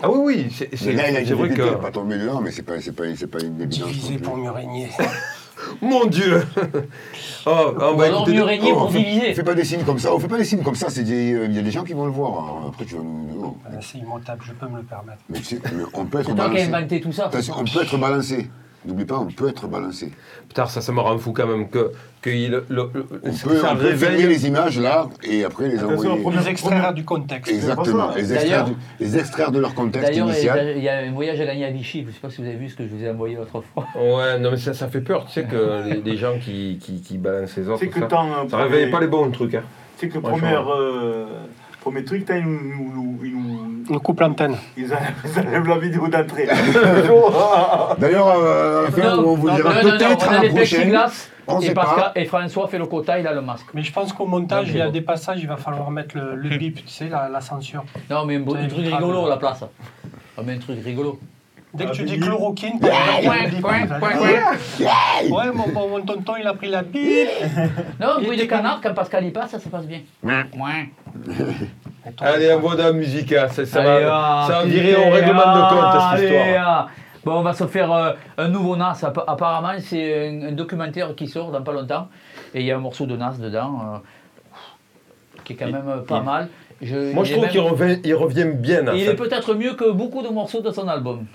Ah 0.00 0.08
oui, 0.10 0.18
oui, 0.22 0.54
c'est 0.56 0.68
c'est- 0.76 0.92
là, 0.92 1.10
il 1.10 1.16
a 1.16 1.18
c'est 1.18 1.24
été 1.24 1.34
vrai 1.34 1.48
difficulté, 1.48 1.76
que... 1.76 1.82
pas 1.82 1.90
tombé 1.90 2.18
dedans, 2.18 2.40
mais 2.40 2.52
c'est 2.52 2.62
pas, 2.62 2.80
c'est 2.80 2.92
pas, 2.92 3.02
c'est 3.16 3.26
pas 3.26 3.40
une 3.40 3.60
évidence. 3.60 3.88
Diviser 3.88 4.18
pour 4.18 4.36
mieux 4.36 4.50
régner. 4.52 4.88
Mon 5.82 6.06
Dieu 6.06 6.42
oh, 7.46 7.50
on 7.80 7.94
Ou 7.94 7.96
va 7.96 8.04
alors 8.06 8.20
écouter 8.22 8.32
mieux 8.32 8.38
de- 8.38 8.42
régner 8.44 8.70
Oh, 8.72 8.74
pour 8.78 8.86
on 8.86 8.90
fait- 8.90 8.98
diviser. 8.98 9.30
On 9.30 9.34
fait 9.34 9.42
pas 9.44 9.54
des 9.54 9.64
signes 9.64 9.84
comme 9.84 9.98
ça, 9.98 10.14
on 10.14 10.18
fait 10.18 10.28
pas 10.28 10.38
des 10.38 10.44
signes 10.44 10.62
comme 10.62 10.74
ça, 10.74 10.88
c'est 10.90 11.02
des- 11.04 11.30
il 11.44 11.52
y 11.54 11.58
a 11.58 11.62
des 11.62 11.70
gens 11.70 11.84
qui 11.84 11.92
vont 11.94 12.06
le 12.06 12.12
voir. 12.12 12.32
hein. 12.62 12.66
Après, 12.68 12.84
tu 12.84 12.94
vas 12.96 13.02
nous. 13.02 13.40
oh. 13.44 13.56
Euh, 13.66 13.76
C'est 13.80 13.98
Imhotep, 13.98 14.38
je 14.42 14.52
peux 14.52 14.66
me 14.68 14.78
le 14.78 14.82
permettre. 14.84 15.18
Mais, 15.28 15.38
on 15.94 16.04
peut 16.06 16.20
être 16.20 16.26
C'est 16.28 16.34
toi 16.34 16.44
qui 16.50 16.50
as 16.50 16.66
balancé. 16.66 16.74
inventé 16.74 17.00
tout 17.00 17.12
ça. 17.12 17.26
Attention, 17.26 17.54
on 17.58 17.64
peut 17.64 17.82
être 17.82 17.96
balancé. 17.98 18.50
N'oublie 18.84 19.04
pas, 19.04 19.18
on 19.18 19.26
peut 19.26 19.48
être 19.48 19.66
balancé. 19.66 20.12
Putain, 20.48 20.66
ça, 20.66 20.80
ça 20.80 20.92
me 20.92 21.00
rend 21.00 21.18
fou 21.18 21.32
quand 21.32 21.46
même 21.48 21.68
que, 21.68 21.90
que 22.22 22.30
il- 22.30 22.50
le, 22.52 22.64
le- 22.68 22.90
On 23.24 23.32
ça, 23.32 23.48
peut, 23.48 23.56
ça 23.58 23.72
on 23.72 23.76
peut 23.76 23.90
filmer 23.92 24.06
réveille... 24.06 24.26
les 24.28 24.46
images 24.46 24.78
là 24.78 25.08
et 25.24 25.44
après 25.44 25.68
les 25.68 25.78
Attention, 25.80 26.12
envoyer. 26.12 26.38
Les 26.38 26.48
extraire 26.48 26.94
du 26.94 27.04
contexte. 27.04 27.52
Exactement, 27.52 28.10
les 28.14 28.32
extraire, 28.32 28.64
du- 28.66 28.74
les 29.00 29.18
extraire 29.18 29.50
de 29.50 29.58
leur 29.58 29.74
contexte 29.74 30.08
D'ailleurs, 30.10 30.28
il 30.28 30.30
y 30.30 30.34
initial. 30.36 30.58
a- 30.60 30.72
il 30.72 30.82
y 30.82 30.88
a 30.88 30.98
un 30.98 31.10
voyage 31.12 31.40
à 31.40 31.46
gagner 31.46 31.64
à 31.64 31.70
Vichy. 31.70 32.02
Je 32.02 32.06
ne 32.06 32.12
sais 32.12 32.20
pas 32.20 32.30
si 32.30 32.40
vous 32.40 32.46
avez 32.46 32.56
vu 32.56 32.68
ce 32.68 32.76
que 32.76 32.84
je 32.84 32.88
vous 32.94 33.02
ai 33.02 33.10
envoyé 33.10 33.34
l'autre 33.34 33.62
fois. 33.74 33.84
Ouais, 33.96 34.38
non 34.38 34.52
mais 34.52 34.56
ça, 34.56 34.72
ça 34.74 34.86
fait 34.88 35.00
peur, 35.00 35.26
tu 35.26 35.32
sais 35.32 35.44
que 35.44 35.82
les, 35.88 36.00
les 36.00 36.16
gens 36.16 36.38
qui, 36.40 36.78
qui, 36.80 37.00
qui 37.00 37.18
balancent 37.18 37.56
les 37.56 37.68
autres, 37.68 37.80
C'est 37.80 37.88
que 37.88 37.98
ça, 38.00 38.06
tant, 38.06 38.26
euh, 38.26 38.48
ça 38.48 38.58
réveille 38.58 38.90
pas 38.92 39.00
les 39.00 39.08
bons 39.08 39.28
trucs. 39.32 39.54
Hein. 39.56 39.64
C'est 39.96 40.08
que 40.08 40.14
le 40.14 40.20
premier, 40.20 40.54
euh, 40.54 41.26
premier 41.80 42.04
truc, 42.04 42.24
t'as, 42.26 42.38
ils 42.38 42.46
nous, 42.46 43.18
On 43.90 43.98
coupe 43.98 44.20
l'antenne. 44.20 44.56
ils 44.76 44.86
enlèvent, 44.92 45.14
ils 45.24 45.38
enlèvent 45.40 45.66
la 45.68 45.78
vidéo 45.78 46.08
d'entrée. 46.08 46.46
D'ailleurs, 47.98 48.28
euh, 48.38 48.80
à 48.80 48.82
la 48.84 48.90
fin, 48.90 49.18
on 49.18 49.34
vous 49.34 49.50
dira 49.50 49.70
peut-être 49.80 50.26
on 50.28 50.32
à 50.32 50.38
a 50.38 50.42
la 50.42 50.48
prochaine. 50.50 50.98
On 51.50 51.60
Et, 51.60 51.70
Pascal- 51.72 51.96
pas. 51.96 52.12
et 52.14 52.26
François 52.26 52.68
fait 52.68 52.76
le 52.76 52.84
quota, 52.84 53.18
il 53.18 53.26
a 53.26 53.32
le 53.32 53.40
masque. 53.40 53.68
Mais 53.72 53.82
je 53.82 53.90
pense 53.90 54.12
qu'au 54.12 54.26
montage, 54.26 54.66
Non, 54.66 54.72
il 54.74 54.78
y 54.78 54.82
a 54.82 54.90
des 54.90 55.00
passages, 55.00 55.40
il 55.40 55.48
va 55.48 55.56
falloir 55.56 55.90
mettre 55.90 56.14
le, 56.18 56.34
le 56.34 56.56
bip, 56.58 56.84
tu 56.84 56.88
sais, 56.92 57.08
la, 57.08 57.30
la 57.30 57.40
censure. 57.40 57.84
Non, 58.10 58.26
mais 58.26 58.36
un, 58.36 58.42
truc 58.44 58.84
rigolo 58.84 59.24
à 59.24 59.30
la 59.30 59.36
place. 59.38 59.64
On 60.36 60.42
met 60.42 60.54
un 60.54 60.58
truc 60.58 60.84
rigolo. 60.84 61.18
Dès 61.72 61.84
que 61.84 61.90
Ah, 61.90 61.94
tu 61.94 62.02
dis 62.04 62.18
chloroquine, 62.18 62.78
le 62.82 63.50
bip. 63.50 63.64
Ouais, 65.30 65.50
mon, 65.54 65.68
mon, 65.72 65.88
mon 65.88 66.00
tonton, 66.02 66.34
il 66.38 66.46
a 66.46 66.52
pris 66.52 66.68
la 66.68 66.82
bip. 66.82 67.28
Non, 67.98 68.20
bruit 68.22 68.36
de 68.36 68.44
canard, 68.44 68.80
quand 68.82 68.92
Pascal 68.92 69.24
y 69.24 69.30
passe, 69.30 69.50
ça 69.52 69.58
se 69.58 69.68
passe 69.70 69.86
bien. 69.86 70.00
Ouais. 70.22 70.90
Allez, 72.20 72.52
envoie 72.52 72.74
de 72.76 72.82
la 72.82 72.92
musique, 72.92 73.32
hein, 73.32 73.48
ça, 73.48 73.64
ça 73.66 73.80
Allez, 73.80 74.04
va, 74.04 74.44
ah, 74.44 74.46
ça 74.48 74.64
virer 74.64 74.96
au 74.96 75.10
règlement 75.12 75.40
de 75.54 75.60
compte 75.70 75.78
ah, 75.82 76.14
cette 76.16 76.26
allez, 76.30 76.36
histoire. 76.36 76.66
ah. 76.66 76.88
Bon, 77.24 77.32
on 77.40 77.42
va 77.42 77.52
se 77.52 77.66
faire 77.66 77.92
euh, 77.92 78.12
un 78.38 78.48
nouveau 78.48 78.76
Nas. 78.76 78.98
Appa- 79.02 79.24
Apparemment, 79.26 79.78
c'est 79.80 80.28
un, 80.28 80.48
un 80.48 80.52
documentaire 80.52 81.14
qui 81.14 81.26
sort 81.26 81.50
dans 81.50 81.62
pas 81.62 81.72
longtemps. 81.72 82.08
Et 82.54 82.60
il 82.60 82.66
y 82.66 82.72
a 82.72 82.76
un 82.76 82.80
morceau 82.80 83.04
de 83.06 83.16
Nas 83.16 83.32
dedans, 83.38 83.80
euh, 83.82 83.98
qui 85.44 85.52
est 85.52 85.56
quand 85.56 85.66
même 85.70 86.02
pas 86.06 86.18
il- 86.18 86.24
mal. 86.24 86.48
Je, 86.80 87.12
Moi 87.12 87.24
je 87.24 87.32
trouve 87.32 87.42
même- 87.44 87.50
qu'il 87.50 87.60
revient, 87.60 87.98
il 88.04 88.14
revient 88.14 88.46
bien. 88.54 88.86
en 88.86 88.92
Il 88.92 89.02
est 89.06 89.14
peut-être 89.16 89.54
mieux 89.54 89.74
que 89.74 89.90
beaucoup 89.90 90.22
de 90.22 90.28
morceaux 90.28 90.60
de 90.62 90.70
son 90.70 90.86
album. 90.86 91.26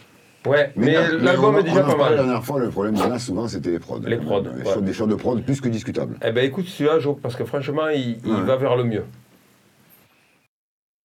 Ouais, 0.48 0.72
mais, 0.76 0.94
l'album 1.22 1.56
on- 1.56 1.60
est 1.60 1.64
déjà 1.64 1.84
on 1.86 1.90
pas 1.92 1.96
parlait 1.96 2.16
La 2.16 2.22
mal. 2.22 2.26
dernière 2.26 2.44
fois, 2.44 2.60
le 2.60 2.70
problème 2.70 2.96
de 2.96 3.02
là, 3.10 3.20
souvent, 3.20 3.48
c'était 3.48 3.70
les 3.72 3.80
prods. 3.80 4.00
Les 4.06 4.18
prods, 4.18 4.42
Des 4.42 4.50
ouais. 4.50 4.64
choix- 4.74 4.82
Des 4.82 4.94
choix 4.94 5.08
de 5.08 5.16
prod 5.16 5.42
plus 5.44 5.62
que 5.62 5.68
discutables. 5.70 6.16
Eh 6.26 6.32
ben 6.32 6.44
écoute 6.46 6.66
celui-là, 6.68 6.98
parce 7.22 7.36
que 7.36 7.44
franchement, 7.46 7.88
il, 7.94 8.18
va 8.24 8.56
vers 8.56 8.76
le 8.78 8.84
mieux. 8.86 9.06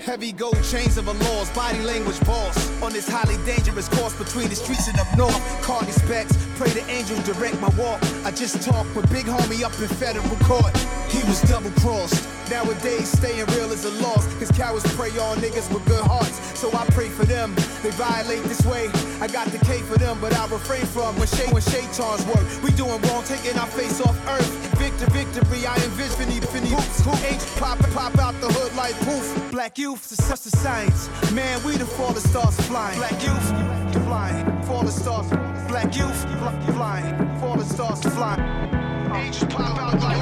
Heavy 0.00 0.32
gold 0.32 0.62
chains 0.64 0.98
of 0.98 1.08
a 1.08 1.12
laws, 1.12 1.50
body 1.50 1.80
language 1.80 2.18
boss. 2.24 2.56
On 2.82 2.92
this 2.92 3.08
highly 3.08 3.36
dangerous 3.44 3.88
course 3.88 4.14
between 4.14 4.48
the 4.48 4.54
streets 4.54 4.88
and 4.88 4.98
up 4.98 5.06
north. 5.16 5.40
Cardi 5.62 5.92
specs, 5.92 6.36
pray 6.56 6.70
the 6.70 6.84
angels 6.90 7.24
direct 7.24 7.60
my 7.60 7.68
walk. 7.76 8.02
I 8.24 8.30
just 8.30 8.62
talked 8.62 8.94
with 8.94 9.10
big 9.12 9.26
homie 9.26 9.62
up 9.62 9.72
in 9.80 9.88
federal 9.88 10.36
court. 10.44 10.76
He 11.08 11.22
was 11.28 11.40
double 11.42 11.70
crossed. 11.80 12.28
Nowadays, 12.50 13.08
staying 13.08 13.46
real 13.56 13.72
is 13.72 13.84
a 13.84 13.90
loss. 14.02 14.26
Cause 14.38 14.50
cowards 14.50 14.84
prey 14.94 15.10
on 15.16 15.38
niggas 15.38 15.72
with 15.72 15.84
good 15.86 16.04
hearts. 16.04 16.36
So 16.58 16.68
I 16.76 16.84
pray 16.90 17.08
for 17.08 17.24
them. 17.24 17.54
They 17.82 17.90
violate 17.92 18.42
this 18.44 18.64
way. 18.66 18.90
I 19.20 19.28
got 19.28 19.48
the 19.48 19.58
K 19.64 19.78
for 19.80 19.96
them, 19.96 20.18
but 20.20 20.34
I 20.36 20.46
refrain 20.48 20.84
from 20.84 21.16
when 21.16 21.28
Shay 21.28 21.50
when 21.52 21.62
Shaitan's 21.62 22.26
work. 22.26 22.44
We 22.62 22.70
doing 22.72 23.00
wrong, 23.08 23.24
taking 23.24 23.56
our 23.58 23.66
face 23.66 24.00
off 24.00 24.16
earth. 24.28 24.50
Victor, 24.76 25.08
victory, 25.10 25.66
I 25.66 25.74
envision 25.76 26.30
infinity 26.30 26.74
hoops. 26.74 27.00
Hoop 27.00 27.22
H 27.24 27.40
pop 27.56 27.78
pop 27.94 28.18
out 28.18 28.34
the 28.40 28.48
hood 28.48 28.74
like 28.76 28.94
poof. 29.00 29.50
Black 29.50 29.78
youth, 29.84 30.12
it's 30.12 30.24
such 30.24 30.46
a 30.46 30.56
science. 30.56 31.10
Man, 31.32 31.62
we 31.62 31.76
the 31.76 31.84
fallen 31.84 32.16
stars 32.16 32.58
flying. 32.68 32.96
Black 32.96 33.22
youth, 33.22 33.48
flying. 34.06 34.62
Fallen 34.62 34.90
stars. 35.02 35.28
Black 35.68 35.94
youth, 35.94 36.20
fl- 36.40 36.72
flying. 36.72 37.14
Fallen 37.38 37.66
stars 37.66 38.00
flying. 38.16 38.40
H 39.14 39.40
pop 39.50 39.76
out 39.78 40.00
like, 40.00 40.13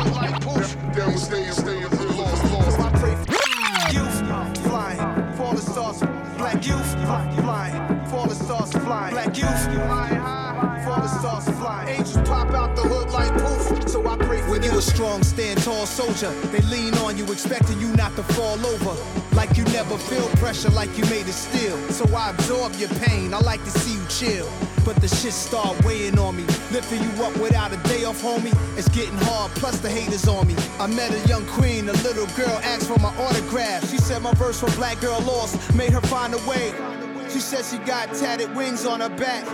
strong, 15.03 15.23
stand 15.25 15.61
tall 15.65 15.85
soldier, 15.85 16.31
they 16.53 16.61
lean 16.71 16.95
on 16.99 17.19
you, 17.19 17.25
expecting 17.33 17.81
you 17.81 17.88
not 17.97 18.15
to 18.15 18.23
fall 18.23 18.65
over. 18.65 18.95
Like 19.35 19.57
you 19.57 19.65
never 19.65 19.99
feel 19.99 20.29
pressure, 20.37 20.71
like 20.71 20.97
you 20.97 21.05
made 21.07 21.27
it 21.27 21.33
still. 21.33 21.77
So 21.91 22.05
I 22.15 22.31
absorb 22.31 22.73
your 22.77 22.88
pain. 23.07 23.35
I 23.35 23.41
like 23.41 23.65
to 23.65 23.71
see 23.71 23.95
you 23.95 24.07
chill. 24.09 24.49
But 24.85 24.95
the 24.97 25.09
shit 25.09 25.33
start 25.33 25.85
weighing 25.85 26.21
on 26.21 26.37
me. 26.37 26.45
Lifting 26.71 27.03
you 27.03 27.25
up 27.25 27.37
without 27.38 27.73
a 27.73 27.79
day 27.88 28.05
off, 28.05 28.23
homie. 28.23 28.55
It's 28.79 28.88
getting 28.91 29.19
hard, 29.27 29.50
plus 29.53 29.81
the 29.81 29.90
haters 29.90 30.29
on 30.29 30.46
me. 30.46 30.55
I 30.79 30.87
met 30.87 31.11
a 31.13 31.29
young 31.29 31.46
queen, 31.46 31.88
a 31.88 31.94
little 32.05 32.27
girl 32.37 32.57
asked 32.63 32.87
for 32.87 33.00
my 33.00 33.13
autograph. 33.17 33.90
She 33.90 33.98
said 33.98 34.23
my 34.23 34.35
verse 34.35 34.61
from 34.61 34.73
Black 34.77 35.00
Girl 35.00 35.21
Lost 35.23 35.75
made 35.75 35.92
her 35.92 36.00
find 36.03 36.33
a 36.33 36.38
way. 36.48 36.73
She 37.29 37.40
said 37.40 37.65
she 37.65 37.79
got 37.85 38.15
tatted 38.15 38.55
wings 38.55 38.87
on 38.87 39.00
her 39.00 39.11
back. 39.11 39.44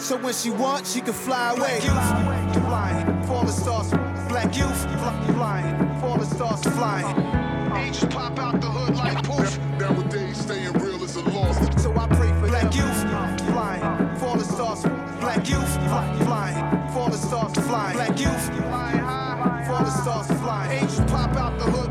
So 0.00 0.16
when 0.16 0.32
she 0.32 0.48
wants, 0.48 0.94
she 0.94 1.02
can 1.02 1.12
fly 1.12 1.50
away. 1.50 1.74
Youth, 1.82 2.64
flying, 2.64 3.22
falling 3.24 3.48
stars 3.48 4.11
black 4.32 4.56
youth, 4.56 4.82
flying, 5.36 6.00
falling 6.00 6.24
stars 6.24 6.62
flying. 6.62 7.06
Angels 7.76 8.14
pop 8.14 8.38
out 8.38 8.62
the 8.62 8.66
hood 8.66 8.96
like 8.96 9.22
poof. 9.24 9.58
Nowadays, 9.78 10.38
staying 10.38 10.72
real 10.72 11.02
is 11.04 11.16
a 11.16 11.24
loss. 11.36 11.58
So 11.82 11.92
I 11.94 12.06
pray 12.08 12.30
for 12.40 12.46
black 12.48 12.74
youth, 12.74 13.00
flying, 13.52 14.16
falling 14.16 14.44
stars, 14.44 14.84
black 15.20 15.46
youth, 15.50 15.74
flying, 16.24 16.88
falling 16.94 17.12
stars 17.12 17.52
flying, 17.66 17.96
black 17.98 18.18
youth, 18.18 18.46
falling 19.66 19.96
stars 20.00 20.26
flying. 20.40 20.80
Angels 20.80 21.10
pop 21.10 21.36
out 21.36 21.58
the 21.58 21.70
hood. 21.70 21.81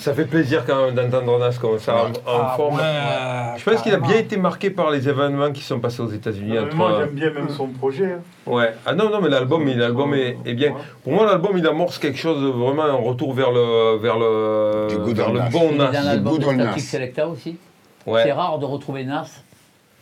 Ça 0.00 0.14
fait 0.14 0.24
plaisir 0.24 0.64
quand 0.66 0.86
même 0.86 0.94
d'entendre 0.94 1.38
Nas 1.38 1.52
comme 1.60 1.78
ça 1.78 2.04
en, 2.04 2.08
en 2.08 2.12
Ah, 2.26 2.54
forme. 2.56 2.76
ouais, 2.76 3.58
Je 3.58 3.64
pense 3.70 3.82
qu'il 3.82 3.92
a 3.92 3.98
bien 3.98 4.16
été 4.16 4.36
marqué 4.38 4.70
par 4.70 4.90
les 4.90 5.06
événements 5.08 5.52
qui 5.52 5.62
sont 5.62 5.78
passés 5.78 6.00
aux 6.00 6.08
États-Unis. 6.10 6.58
Entre, 6.58 6.74
Moi, 6.74 6.94
j'aime 7.00 7.10
bien 7.10 7.30
même 7.32 7.50
son 7.50 7.66
projet. 7.68 8.12
hein. 8.14 8.20
Ouais. 8.46 8.72
Ah 8.86 8.94
non, 8.94 9.10
non, 9.10 9.20
mais 9.20 9.28
l'album, 9.28 9.66
l'album 9.66 10.14
est, 10.14 10.38
est 10.46 10.54
bien. 10.54 10.72
Pour 11.04 11.12
moi, 11.12 11.26
l'album, 11.26 11.56
il 11.58 11.66
amorce 11.66 11.98
quelque 11.98 12.18
chose 12.18 12.42
de 12.42 12.48
vraiment 12.48 12.84
un 12.84 12.92
retour 12.94 13.34
vers 13.34 13.50
le, 13.52 13.98
vers 13.98 14.18
le, 14.18 14.88
Du 15.06 15.12
vers 15.12 15.32
le 15.32 15.38
Nas. 15.40 15.50
bon 15.50 15.72
Nas. 15.74 15.90
dans 15.92 16.02
l'album 16.02 16.38
de 16.38 16.42
Static 16.44 16.58
Nas. 16.58 16.78
Selecta 16.78 17.28
aussi. 17.28 17.58
Ouais. 18.06 18.22
C'est 18.24 18.32
rare 18.32 18.58
de 18.58 18.64
retrouver 18.64 19.04
Nas 19.04 19.26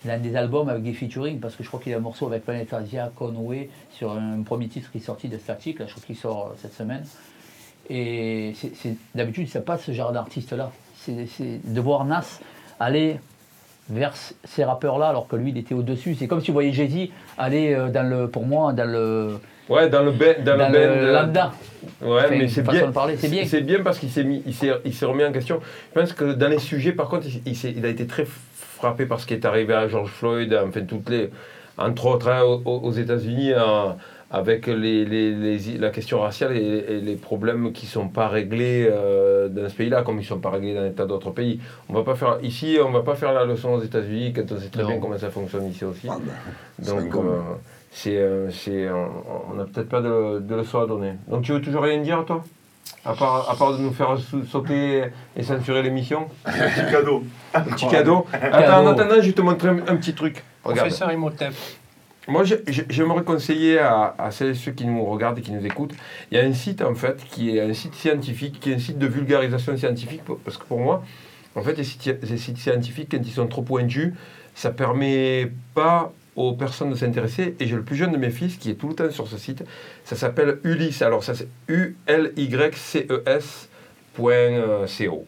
dans 0.04 0.22
des 0.22 0.36
albums 0.36 0.68
avec 0.68 0.84
des 0.84 0.92
featuring 0.92 1.40
parce 1.40 1.56
que 1.56 1.64
je 1.64 1.68
crois 1.68 1.80
qu'il 1.80 1.92
a 1.92 1.96
un 1.96 2.00
morceau 2.00 2.28
avec 2.28 2.44
Planet 2.44 2.72
Asia, 2.72 3.10
Conway 3.16 3.68
sur 3.90 4.12
un 4.12 4.42
premier 4.44 4.68
titre 4.68 4.92
qui 4.92 4.98
est 4.98 5.00
sorti 5.00 5.26
de 5.28 5.36
Static, 5.38 5.80
là, 5.80 5.86
je 5.88 5.90
crois 5.92 6.04
qu'il 6.06 6.14
sort 6.16 6.50
euh, 6.52 6.56
cette 6.56 6.72
semaine. 6.74 7.02
Et 7.90 8.52
c'est- 8.54 8.94
d'habitude, 9.14 9.48
c'est 9.48 9.64
pas 9.64 9.78
ce 9.78 9.92
genre 9.92 10.12
d'artiste-là. 10.12 10.70
C'est 10.96 11.60
de 11.64 11.80
voir 11.80 12.04
Nas 12.04 12.40
aller 12.80 13.18
vers 13.88 14.12
ces 14.44 14.64
rappeurs-là 14.64 15.08
alors 15.08 15.26
que 15.26 15.36
lui, 15.36 15.50
il 15.50 15.56
était 15.58 15.74
au-dessus. 15.74 16.14
C'est 16.14 16.26
comme 16.26 16.40
si 16.42 16.48
vous 16.48 16.54
voyez 16.54 16.72
Jay-Z 16.72 17.08
aller 17.38 17.72
euh, 17.74 17.88
dans 17.88 18.06
le, 18.08 18.28
pour 18.28 18.44
moi, 18.46 18.72
dans 18.74 18.84
le, 18.90 19.38
Ouais, 19.70 19.88
dans 19.90 20.02
le 20.02 20.12
ben, 20.12 20.42
dans, 20.44 20.56
dans 20.58 20.68
le 20.68 20.78
le 20.78 20.78
euh, 20.84 21.12
lambda. 21.12 21.52
Ouais, 22.02 22.18
Enfin, 22.20 22.26
mais 22.30 22.48
c'est 22.48 22.62
bien. 22.62 22.90
c'est 23.18 23.28
bien. 23.30 23.44
C'est 23.46 23.60
bien 23.62 23.80
parce 23.82 23.98
qu'il 23.98 24.10
s'est 24.10 24.24
mis, 24.24 24.42
il 24.46 24.54
s'est, 24.54 24.72
il 24.84 24.92
s'est 24.94 25.04
remis 25.06 25.24
en 25.24 25.32
question. 25.32 25.60
Je 25.94 26.00
pense 26.00 26.12
que 26.12 26.32
dans 26.32 26.48
les 26.48 26.58
sujets, 26.58 26.92
par 26.92 27.08
contre, 27.08 27.26
il, 27.26 27.40
il 27.46 27.56
s'est- 27.56 27.72
il 27.76 27.84
a 27.84 27.88
été 27.88 28.06
très 28.06 28.26
frappé 28.26 29.06
par 29.06 29.20
ce 29.20 29.26
qui 29.26 29.34
est 29.34 29.44
arrivé 29.44 29.74
à 29.74 29.88
George 29.88 30.10
Floyd, 30.10 30.58
enfin 30.66 30.82
toutes 30.82 31.08
les, 31.10 31.30
entre 31.78 32.06
autres 32.06 32.28
hein, 32.28 32.42
aux, 32.42 32.62
aux 32.64 32.92
États-Unis, 32.92 33.52
hein, 33.54 33.96
avec 34.30 34.66
les, 34.66 35.04
les- 35.06 35.32
les- 35.34 35.78
la 35.78 35.88
question 35.90 36.20
raciale 36.20 36.54
et, 36.56 36.60
et 36.60 37.00
les 37.00 37.16
problèmes 37.16 37.72
qui 37.72 37.86
sont 37.86 38.08
pas 38.08 38.28
réglés 38.28 38.86
euh, 38.90 39.48
dans 39.48 39.68
ce 39.68 39.74
pays-là, 39.74 40.02
comme 40.02 40.20
ils 40.20 40.24
sont 40.24 40.38
pas 40.38 40.50
réglés 40.50 40.74
dans 40.74 40.82
un 40.82 40.90
tas 40.90 41.06
d'autres 41.06 41.30
pays. 41.30 41.60
On 41.88 41.94
va 41.94 42.02
pas 42.02 42.14
faire 42.14 42.38
ici, 42.42 42.76
on 42.84 42.90
va 42.90 43.00
pas 43.00 43.14
faire 43.14 43.32
la 43.32 43.44
leçon 43.46 43.70
aux 43.70 43.82
États-Unis 43.82 44.34
quand 44.34 44.52
on 44.52 44.58
sait 44.58 44.68
très 44.68 44.82
Non. 44.82 44.88
bien 44.90 44.98
comment 44.98 45.16
ça 45.18 45.30
fonctionne 45.30 45.66
ici 45.68 45.84
aussi. 45.84 46.08
Ah 46.10 46.18
ben, 46.78 46.94
Donc, 47.04 47.14
euh, 47.14 47.38
c'est, 47.90 48.18
euh, 48.18 48.50
c'est, 48.50 48.86
euh, 48.86 49.06
on 49.50 49.54
n'a 49.54 49.64
peut-être 49.64 49.88
pas 49.88 50.02
de, 50.02 50.40
de 50.40 50.54
leçon 50.54 50.80
à 50.80 50.86
donner. 50.86 51.12
Donc, 51.28 51.42
tu 51.42 51.52
veux 51.52 51.62
toujours 51.62 51.82
rien 51.82 51.98
dire, 52.02 52.22
toi? 52.26 52.44
À 53.04 53.14
part, 53.14 53.48
à 53.50 53.56
part 53.56 53.72
de 53.78 53.82
nous 53.82 53.92
faire 53.92 54.14
sauter 54.50 55.04
et 55.36 55.42
censurer 55.42 55.82
l'émission? 55.82 56.26
Petit 56.44 56.90
cadeau. 56.90 57.22
Un 57.54 57.60
petit 57.62 57.86
cadeau. 57.88 58.26
Attends, 58.32 58.82
en 58.84 58.86
attendant, 58.88 59.14
je 59.16 59.26
vais 59.28 59.32
te 59.32 59.40
montrer 59.40 59.68
un, 59.70 59.78
un 59.88 59.96
petit 59.96 60.12
truc. 60.14 60.42
Regarde. 60.64 60.80
Professeur 60.88 61.10
Imhotep. 61.12 61.54
Moi, 62.28 62.44
j'aimerais 62.44 63.24
conseiller 63.24 63.78
à, 63.78 64.14
à 64.18 64.30
celles 64.30 64.50
et 64.50 64.54
ceux 64.54 64.72
qui 64.72 64.86
nous 64.86 65.02
regardent 65.04 65.38
et 65.38 65.42
qui 65.42 65.50
nous 65.50 65.64
écoutent, 65.64 65.94
il 66.30 66.36
y 66.36 66.40
a 66.40 66.44
un 66.44 66.52
site, 66.52 66.82
en 66.82 66.94
fait, 66.94 67.24
qui 67.30 67.56
est 67.56 67.62
un 67.62 67.72
site 67.72 67.94
scientifique, 67.94 68.60
qui 68.60 68.70
est 68.70 68.74
un 68.74 68.78
site 68.78 68.98
de 68.98 69.06
vulgarisation 69.06 69.74
scientifique, 69.76 70.20
parce 70.44 70.58
que 70.58 70.64
pour 70.64 70.78
moi, 70.78 71.02
en 71.54 71.62
fait, 71.62 71.72
les 71.74 71.84
sites, 71.84 72.22
les 72.22 72.36
sites 72.36 72.58
scientifiques, 72.58 73.08
quand 73.10 73.22
ils 73.24 73.32
sont 73.32 73.46
trop 73.46 73.62
pointus, 73.62 74.12
ça 74.54 74.70
permet 74.70 75.50
pas 75.74 76.12
aux 76.36 76.52
personnes 76.52 76.90
de 76.90 76.94
s'intéresser. 76.94 77.56
Et 77.60 77.66
j'ai 77.66 77.76
le 77.76 77.82
plus 77.82 77.96
jeune 77.96 78.12
de 78.12 78.18
mes 78.18 78.30
fils 78.30 78.58
qui 78.58 78.70
est 78.70 78.74
tout 78.74 78.88
le 78.88 78.94
temps 78.94 79.10
sur 79.10 79.26
ce 79.26 79.38
site. 79.38 79.64
Ça 80.04 80.14
s'appelle 80.14 80.58
Ulysse. 80.64 81.00
Alors, 81.02 81.24
ça 81.24 81.34
c'est 81.34 81.48
U-L-Y-C-E-S 81.68 83.68
point 84.14 84.32
euh, 84.34 84.86
CO. 84.86 85.24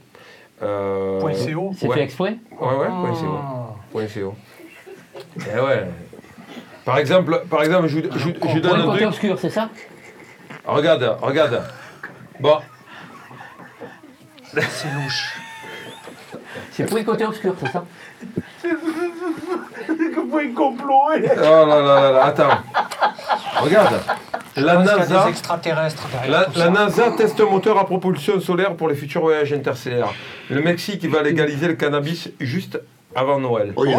Euh, 0.63 1.19
Point 1.21 1.33
CO. 1.33 1.73
C'est 1.77 1.89
ouais. 1.89 1.97
fait 1.97 2.03
exprès? 2.03 2.37
Ouais, 2.53 2.77
ouais, 2.77 2.89
point 2.89 3.15
CO. 3.15 3.39
Ah. 3.39 3.75
Point 3.91 4.07
CO. 4.07 4.35
Eh 5.37 5.61
ouais. 5.61 5.87
Par 6.85 6.99
exemple, 6.99 7.43
par 7.51 7.63
exemple 7.63 7.89
je, 7.89 8.01
je, 8.01 8.59
donne 8.59 8.81
un 8.81 8.85
côté 8.85 8.97
truc. 8.99 9.09
obscur, 9.09 9.39
c'est 9.39 9.51
ça 9.51 9.69
Regarde, 10.65 11.17
regarde. 11.21 11.63
Bon, 12.41 12.59
C'est 14.55 14.93
louche. 14.95 15.39
C'est 16.73 16.85
pour 16.87 16.99
le 16.99 17.05
côté 17.05 17.25
obscur, 17.27 17.55
c'est 17.61 17.71
ça 17.71 17.85
Que 18.63 20.31
point 20.31 20.53
complot. 20.55 21.11
hein. 21.15 21.21
oh 21.39 21.43
là 21.43 21.67
là 21.67 21.83
là 21.83 22.13
là, 22.13 22.25
attends. 22.25 22.59
Regarde. 23.61 24.01
La 24.57 24.79
NASA, 24.79 25.25
des 25.25 25.31
extraterrestres 25.31 26.09
derrière 26.09 26.49
la, 26.57 26.65
la. 26.65 26.71
NASA 26.71 27.13
teste 27.13 27.41
un 27.41 27.47
moteur 27.47 27.79
à 27.79 27.87
propulsion 27.87 28.41
solaire 28.41 28.75
pour 28.75 28.89
les 28.89 28.95
futurs 28.95 29.23
voyages 29.23 29.53
interstellaires. 29.53 30.13
Le 30.51 30.61
Mexique 30.61 31.05
va 31.07 31.23
légaliser 31.23 31.69
le 31.69 31.75
cannabis 31.75 32.31
juste 32.41 32.81
avant 33.15 33.39
Noël. 33.41 33.73
Les 33.77 33.95
de 33.95 33.99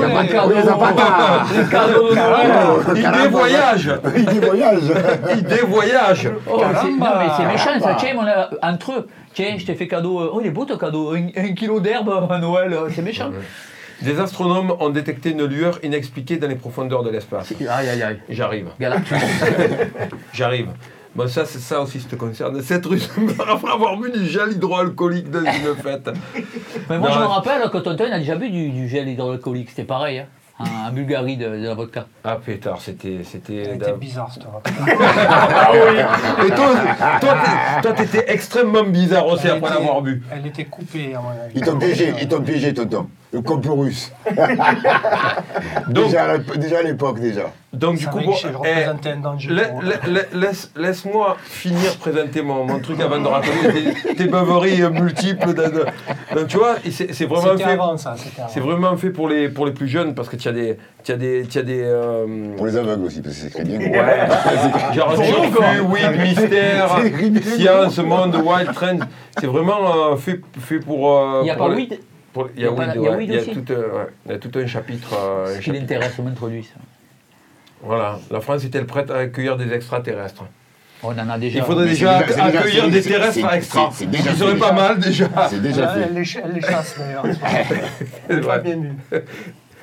Noël. 2.15 2.51
Il 2.95 3.11
dévoyage 3.23 3.91
Il 4.15 4.25
dévoyage 4.25 4.81
Il 5.35 5.43
dévoyage 5.43 6.29
Oh, 6.49 6.57
c'est- 6.57 6.73
Caramba. 6.73 7.05
non, 7.05 7.19
mais 7.19 7.29
c'est 7.37 7.45
méchant 7.45 7.79
ça. 7.79 7.95
Tiens, 7.99 8.13
mon, 8.15 8.25
euh, 8.25 8.45
entre 8.61 8.91
eux, 8.93 9.07
tiens, 9.33 9.55
je 9.57 9.65
t'ai 9.65 9.75
fait 9.75 9.87
cadeau. 9.87 10.19
euh, 10.21 10.29
Oh, 10.33 10.39
il 10.41 10.47
est 10.47 10.51
beau 10.51 10.65
ton 10.65 10.77
cadeau. 10.77 11.13
Un, 11.13 11.27
un 11.35 11.53
kilo 11.53 11.79
d'herbe 11.79 12.27
à 12.29 12.37
Noël, 12.37 12.73
euh, 12.73 12.89
c'est 12.93 13.01
méchant. 13.01 13.31
Des 14.01 14.19
astronomes 14.19 14.73
ont 14.79 14.89
détecté 14.89 15.29
une 15.31 15.45
lueur 15.45 15.77
inexpliquée 15.83 16.37
dans 16.37 16.47
les 16.47 16.55
profondeurs 16.55 17.03
de 17.03 17.11
l'espace. 17.11 17.51
Aïe, 17.69 17.89
aïe, 17.89 18.01
aïe. 18.01 18.19
J'arrive. 18.29 18.69
J'arrive. 20.33 20.67
Bon, 21.13 21.27
ça, 21.27 21.43
c'est 21.45 21.59
ça 21.59 21.81
aussi, 21.81 21.99
ça 21.99 22.07
te 22.09 22.15
concerne. 22.15 22.61
Cette 22.61 22.85
rue, 22.85 23.01
après 23.39 23.71
avoir 23.71 23.97
bu 23.97 24.11
du 24.11 24.25
gel 24.25 24.53
hydroalcoolique 24.53 25.29
dans 25.29 25.39
une 25.41 25.75
fête. 25.83 26.09
Mais 26.89 26.97
moi, 26.97 27.09
Non, 27.09 27.15
je 27.15 27.19
me 27.19 27.25
rappelle 27.25 27.69
que 27.69 27.77
Tonton 27.79 28.05
il 28.07 28.13
a 28.13 28.19
déjà 28.19 28.35
bu 28.35 28.49
du, 28.49 28.69
du 28.69 28.87
gel 28.87 29.09
hydroalcoolique. 29.09 29.69
C'était 29.69 29.83
pareil, 29.83 30.19
hein, 30.19 30.25
en, 30.57 30.87
en 30.87 30.91
Bulgarie 30.93 31.35
de, 31.35 31.49
de 31.49 31.65
la 31.67 31.73
vodka. 31.73 32.05
Ah, 32.23 32.37
pétard, 32.43 32.79
c'était. 32.79 33.23
c'était 33.25 33.55
Elle 33.57 33.75
était 33.75 33.91
bizarre, 33.91 34.31
cette 34.33 34.43
rapport. 34.43 34.61
Ah 34.73 35.71
oui 35.73 36.47
Et 36.47 36.51
toi, 36.51 37.33
toi, 37.81 37.91
t'étais 37.93 38.31
extrêmement 38.31 38.83
bizarre 38.83 39.27
aussi 39.27 39.47
Elle 39.47 39.57
après 39.57 39.69
l'avoir 39.71 40.01
bu. 40.01 40.23
Elle 40.31 40.47
était 40.47 40.63
coupée, 40.65 41.13
à 41.13 41.19
mon 41.19 41.29
avis. 41.31 41.53
Ils 41.55 41.61
t'ont 41.61 41.77
piégé, 41.77 42.13
ils 42.21 42.27
t'ont 42.29 42.41
piégé, 42.41 42.73
tonton. 42.73 43.07
Le 43.33 43.41
complot 43.41 43.75
russe. 43.75 44.11
Donc, 45.87 46.05
Déjà 46.05 46.37
déjà 46.37 46.79
à 46.79 46.83
l'époque, 46.83 47.19
déjà. 47.19 47.51
Donc 47.73 47.97
du 47.97 48.07
coup, 48.07 48.19
bon, 48.19 48.33
je 48.33 48.47
eh, 48.65 48.83
un 48.83 49.15
danger. 49.17 49.49
la- 49.49 49.63
pour- 49.69 49.81
la- 49.81 49.95
la- 50.07 50.39
laisse- 50.47 50.71
laisse-moi 50.75 51.37
finir 51.41 51.95
présenter 51.99 52.41
mon, 52.41 52.65
mon 52.65 52.79
truc 52.79 52.99
avant 52.99 53.19
de 53.19 53.27
raconter 53.27 53.93
tes, 54.03 54.15
tes 54.15 54.25
beuveries 54.25 54.81
euh, 54.83 54.89
multiples. 54.89 55.53
de- 55.53 55.63
de- 55.69 55.85
donc 56.35 56.47
tu 56.47 56.57
vois, 56.57 56.75
c'est 56.91 57.13
c'est 57.13 57.25
vraiment 57.25 57.51
C'était 57.53 57.63
fait. 57.63 57.69
avant 57.71 57.95
ça, 57.97 58.15
c'était 58.17 58.41
avant. 58.41 58.49
C'est 58.51 58.59
vraiment 58.59 58.97
fait 58.97 59.09
pour 59.09 59.29
les, 59.29 59.47
pour 59.47 59.65
les 59.65 59.71
plus 59.71 59.87
jeunes 59.87 60.13
parce 60.15 60.27
que 60.27 60.35
tu 60.35 60.47
as 60.49 60.51
des. 60.51 60.77
Tu 61.03 61.11
as 61.13 61.15
des, 61.15 61.45
tu 61.49 61.57
as 61.57 61.63
des 61.63 61.81
euh, 61.81 62.55
Pour 62.57 62.65
les 62.67 62.75
aveugles 62.77 63.05
aussi, 63.05 63.21
parce 63.21 63.35
que 63.35 63.41
c'est 63.41 63.49
très 63.49 63.63
bien. 63.63 63.79
Ouais, 63.79 64.27
genre 64.93 65.15
oui, 65.89 65.99
mystère, 66.19 66.99
écrit 67.05 67.41
science, 67.43 67.97
monde, 67.99 68.35
wild 68.35 68.73
trend. 68.73 68.99
C'est 69.39 69.47
vraiment 69.47 70.11
euh, 70.11 70.15
fait, 70.17 70.41
fait 70.59 70.79
pour. 70.79 71.09
euh, 71.17 71.39
Il 71.41 71.45
n'y 71.45 71.49
a 71.51 71.55
pour 71.55 71.67
pas 71.67 71.73
les- 71.73 71.81
weed 71.81 71.99
pour- 72.33 72.49
Il 72.55 72.61
y 72.63 72.65
a 72.65 72.69
Il 72.69 72.73
y 72.73 72.73
a 72.73 72.75
pas- 72.75 72.85
weed, 72.85 72.95
il 72.95 73.01
y 73.03 73.07
a 73.07 73.11
ouais. 73.11 73.17
weed 73.17 73.29
Il 73.29 73.33
y 73.35 73.37
a 73.37 73.41
aussi 73.41 73.51
tout, 73.51 73.71
euh, 73.73 73.75
ouais. 73.97 74.07
Il 74.25 74.31
y 74.33 74.35
a 74.35 74.37
tout 74.37 74.51
un 74.59 74.67
chapitre. 74.67 75.13
euh, 75.17 75.45
un 75.45 75.47
Ce 75.53 75.57
qui 75.57 75.63
chapitre. 75.65 75.81
l'intéresse, 75.81 76.13
ça. 76.15 76.79
Voilà, 77.83 78.19
la 78.29 78.41
France 78.41 78.63
est-elle 78.65 78.85
prête 78.85 79.09
à 79.11 79.17
accueillir 79.17 79.57
des 79.57 79.71
extraterrestres? 79.73 80.43
On 81.03 81.09
en 81.17 81.29
a 81.29 81.37
déjà. 81.39 81.57
Il 81.59 81.63
faudrait 81.63 81.87
déjà, 81.87 82.19
déjà- 82.21 82.27
c'est 82.27 82.35
déjà- 82.45 82.59
accueillir 82.59 82.89
des 82.89 83.01
terrestres 83.01 83.53
extra. 83.53 83.89
c'est- 83.91 84.05
serait 84.37 84.53
déjà. 84.53 84.55
pas 84.67 84.71
mal 84.71 84.99
déjà. 84.99 85.29
C'est 85.49 85.61
déjà 85.61 85.93
Elle, 85.95 86.03
fait. 86.03 86.07
elle 86.09 86.13
les, 86.13 86.37
elle 86.45 86.53
les 86.53 86.61
chasse 86.61 86.95
d'ailleurs. 86.99 87.25
Elle 88.29 88.35
Ouais. 88.41 88.41
pas 88.47 88.57
bien 88.59 88.75
vu. 88.75 88.91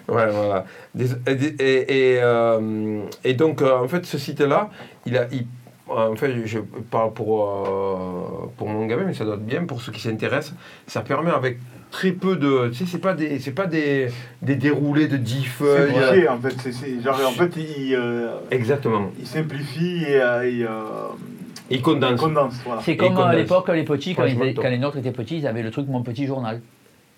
Ouais, 0.08 0.26
voilà. 0.32 0.64
Des- 0.94 1.10
et, 1.26 1.32
et, 1.58 2.12
et, 2.14 2.18
euh, 2.22 3.02
et 3.24 3.34
donc, 3.34 3.60
euh, 3.60 3.76
en 3.76 3.88
fait, 3.88 4.06
ce 4.06 4.16
site-là, 4.16 4.70
il 5.04 5.18
a. 5.18 5.26
il- 5.30 5.46
en 5.90 6.14
fait, 6.16 6.46
je 6.46 6.58
parle 6.90 7.12
pour, 7.12 7.44
euh, 7.44 8.50
pour 8.56 8.68
mon 8.68 8.86
gamin, 8.86 9.04
mais 9.06 9.14
ça 9.14 9.24
doit 9.24 9.34
être 9.34 9.44
bien 9.46 9.64
pour 9.64 9.80
ceux 9.82 9.92
qui 9.92 10.00
s'intéressent. 10.00 10.54
Ça 10.86 11.00
permet 11.00 11.30
avec 11.30 11.58
très 11.90 12.12
peu 12.12 12.36
de. 12.36 12.68
Tu 12.68 12.74
sais, 12.74 12.84
c'est 12.86 12.98
pas 12.98 13.14
des, 13.14 13.38
c'est 13.38 13.52
pas 13.52 13.66
des, 13.66 14.08
des 14.42 14.54
déroulés 14.56 15.08
de 15.08 15.16
10 15.16 15.42
C'est 15.42 15.48
feuilles. 15.48 15.94
simplifié, 15.94 16.28
en 16.28 16.38
fait. 16.38 16.54
C'est- 16.60 16.72
c'est- 16.72 17.00
genre, 17.02 17.20
en 17.26 17.30
fait, 17.32 17.52
il, 17.56 17.94
euh, 17.94 18.28
Exactement. 18.50 19.10
il 19.18 19.26
simplifie 19.26 20.04
et 20.06 20.20
euh, 20.20 20.48
il, 20.48 20.64
euh, 20.64 20.68
Il 21.70 21.82
condense. 21.82 22.20
condense. 22.20 22.54
Voilà. 22.64 22.82
C'est 22.82 22.96
comme 22.96 23.16
à 23.18 23.34
l'époque, 23.34 23.68
les 23.68 23.84
petits, 23.84 24.14
quand, 24.14 24.24
ils- 24.26 24.38
les 24.38 24.78
nôtres 24.78 24.98
étaient 24.98 25.10
petits, 25.12 25.38
ils 25.38 25.46
avaient 25.46 25.62
le 25.62 25.70
truc 25.70 25.86
Mon 25.88 26.02
Petit 26.02 26.26
Journal. 26.26 26.60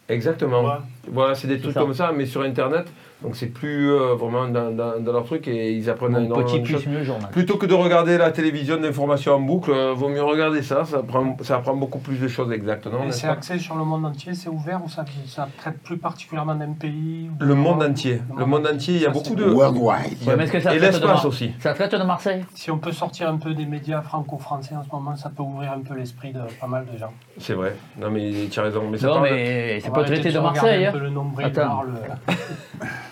Exactement. 0.09 0.63
Ouais. 0.65 0.75
Voilà, 1.09 1.35
c'est 1.35 1.47
des 1.47 1.61
trucs 1.61 1.75
ça. 1.75 1.81
comme 1.81 1.95
ça, 1.95 2.13
mais 2.17 2.27
sur 2.27 2.43
Internet, 2.43 2.87
Donc 3.23 3.37
c'est 3.37 3.47
plus 3.49 3.91
euh, 3.91 4.15
vraiment 4.15 4.49
dans, 4.49 4.71
dans- 4.71 4.99
dans 4.99 5.13
leur 5.13 5.25
truc 5.25 5.47
et 5.47 5.73
ils 5.73 5.91
apprennent 5.91 6.17
énormément 6.17 6.43
petit 6.43 6.61
de 6.61 6.65
plus 6.79 6.87
mieux 6.89 7.03
journal. 7.05 7.31
Plutôt 7.31 7.57
que 7.59 7.67
de 7.67 7.75
regarder 7.75 8.17
la 8.17 8.31
télévision 8.31 8.79
d'information 8.79 9.35
en 9.35 9.41
boucle, 9.41 9.71
euh, 9.73 9.93
vaut 9.93 10.09
mieux 10.09 10.23
regarder 10.23 10.63
ça, 10.63 10.85
ça 10.85 10.99
apprend, 10.99 11.37
ça 11.43 11.57
apprend 11.57 11.77
beaucoup 11.77 11.99
plus 11.99 12.17
de 12.19 12.29
choses 12.29 12.51
exactement. 12.53 13.05
Et 13.05 13.13
c'est 13.13 13.27
pas? 13.27 13.35
axé 13.35 13.59
sur 13.59 13.77
le 13.77 13.85
monde 13.85 14.07
entier, 14.07 14.33
c'est 14.35 14.49
ouvert 14.49 14.81
ou 14.85 14.89
ça, 14.89 15.05
ça 15.27 15.49
traite 15.59 15.79
plus 15.83 15.99
particulièrement 15.99 16.55
d'un 16.55 16.73
pays 16.73 17.29
ou 17.31 17.37
Le 17.45 17.49
de 17.49 17.55
monde 17.55 17.83
entier. 17.83 18.23
Le 18.35 18.41
Le 18.41 18.47
monde 18.47 18.67
entier, 18.67 18.95
il 18.95 19.03
y 19.03 19.07
a 19.07 19.11
beaucoup 19.11 19.25
c'est 19.29 19.37
de... 19.37 19.45
Worldwide. 19.45 20.19
mais 20.39 20.47
que 20.47 20.61
ça 20.61 20.75
Et 20.75 20.79
l'espace 20.79 21.25
aussi. 21.25 21.53
Ça 21.59 21.75
traite 21.75 21.95
de 21.95 22.03
Marseille? 22.05 22.45
Si 22.55 22.71
on 22.71 22.79
peut 22.79 22.93
sortir 22.93 23.29
un 23.29 23.37
peu 23.37 23.53
des 23.55 23.67
médias 23.67 24.01
franco-français 24.01 24.75
en 24.75 24.83
ce 24.83 24.89
moment, 24.91 25.15
ça 25.17 25.29
peut 25.29 25.43
ouvrir 25.43 25.73
un 25.73 25.81
peu 25.81 25.95
l'esprit 25.95 26.33
de 26.33 26.41
pas 26.61 26.67
mal 26.67 26.87
de 26.91 26.97
gens. 26.99 27.13
C'est 27.39 27.55
vrai. 27.55 27.77
Non 28.01 28.11
mais 28.11 28.49
tu 28.51 28.59
as 28.61 28.63
raison. 28.63 28.83
Mais 28.91 28.99
ça 28.99 29.09
Non, 29.09 29.21
mais 29.21 29.79
va 29.81 29.99
arrêter 30.01 30.21
traiter 30.21 30.33
de 30.33 30.39
Marseille. 30.41 30.87
Un 30.87 30.89
hein. 30.89 30.93
peu 30.93 30.99
le 30.99 31.11
nombril, 31.11 31.47
Attends. 31.47 31.83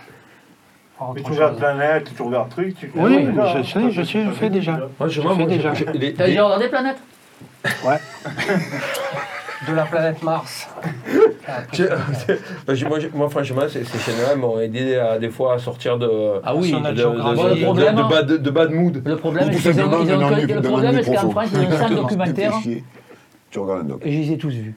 Mais 1.15 1.23
tu 1.23 1.31
regardes. 1.33 1.57
Planète, 1.59 2.11
tu 2.17 2.23
regardes 2.23 2.49
truc, 2.51 2.75
tu 2.79 2.87
fais. 2.89 2.99
Oui, 3.01 3.29
je 3.57 3.63
sais, 3.63 3.91
je 3.91 4.03
sais, 4.03 4.25
je 4.25 4.31
fais 4.31 4.51
déjà. 4.51 4.79
Moi, 4.99 5.09
je, 5.09 5.21
fais 5.21 5.29
moi, 5.29 5.47
déjà. 5.47 5.75
je- 5.75 5.85
je- 5.85 5.91
les- 5.99 6.13
T'as 6.15 6.27
déjà 6.27 6.45
regardé 6.45 6.69
Planète 6.69 6.97
De 9.67 9.75
la 9.75 9.85
planète 9.85 10.23
Mars. 10.23 10.69
Je- 11.73 11.83
je- 12.75 12.87
moi, 12.87 13.01
je- 13.01 13.09
moi, 13.13 13.29
franchement, 13.29 13.63
ces, 13.69 13.83
ces 13.85 13.99
chaînes-là 13.99 14.37
m'ont 14.37 14.61
aidé 14.61 14.95
à, 14.97 15.19
des 15.19 15.31
fois 15.31 15.55
à 15.55 15.59
sortir 15.59 15.99
de, 15.99 16.09
Ah 16.45 16.55
oui. 16.55 16.71
de, 16.71 16.79
de- 16.79 16.95
de- 16.95 18.09
bad, 18.09 18.27
de 18.43 18.51
bad 18.51 18.71
mood. 18.71 19.03
Le 19.05 19.17
problème, 19.17 19.51
c'est 19.53 19.73
qu'ils 19.73 19.83
ont, 19.83 20.03
ils 20.05 20.13
ont 20.13 20.31
micro- 20.31 20.55
le 20.55 20.63
problème, 20.63 21.01
c'est 21.03 21.15
qu'en. 21.15 21.31
France, 21.31 21.49
ils 21.53 21.59
ont 21.75 21.77
cinq 21.77 21.91
documentaires 21.95 22.53
Tu 23.51 23.59
regardes 23.59 23.81
un 23.81 23.85
doc. 23.85 24.01
et 24.05 24.13
je 24.13 24.19
les 24.19 24.33
ai 24.33 24.39
tous 24.39 24.51
vus. 24.51 24.75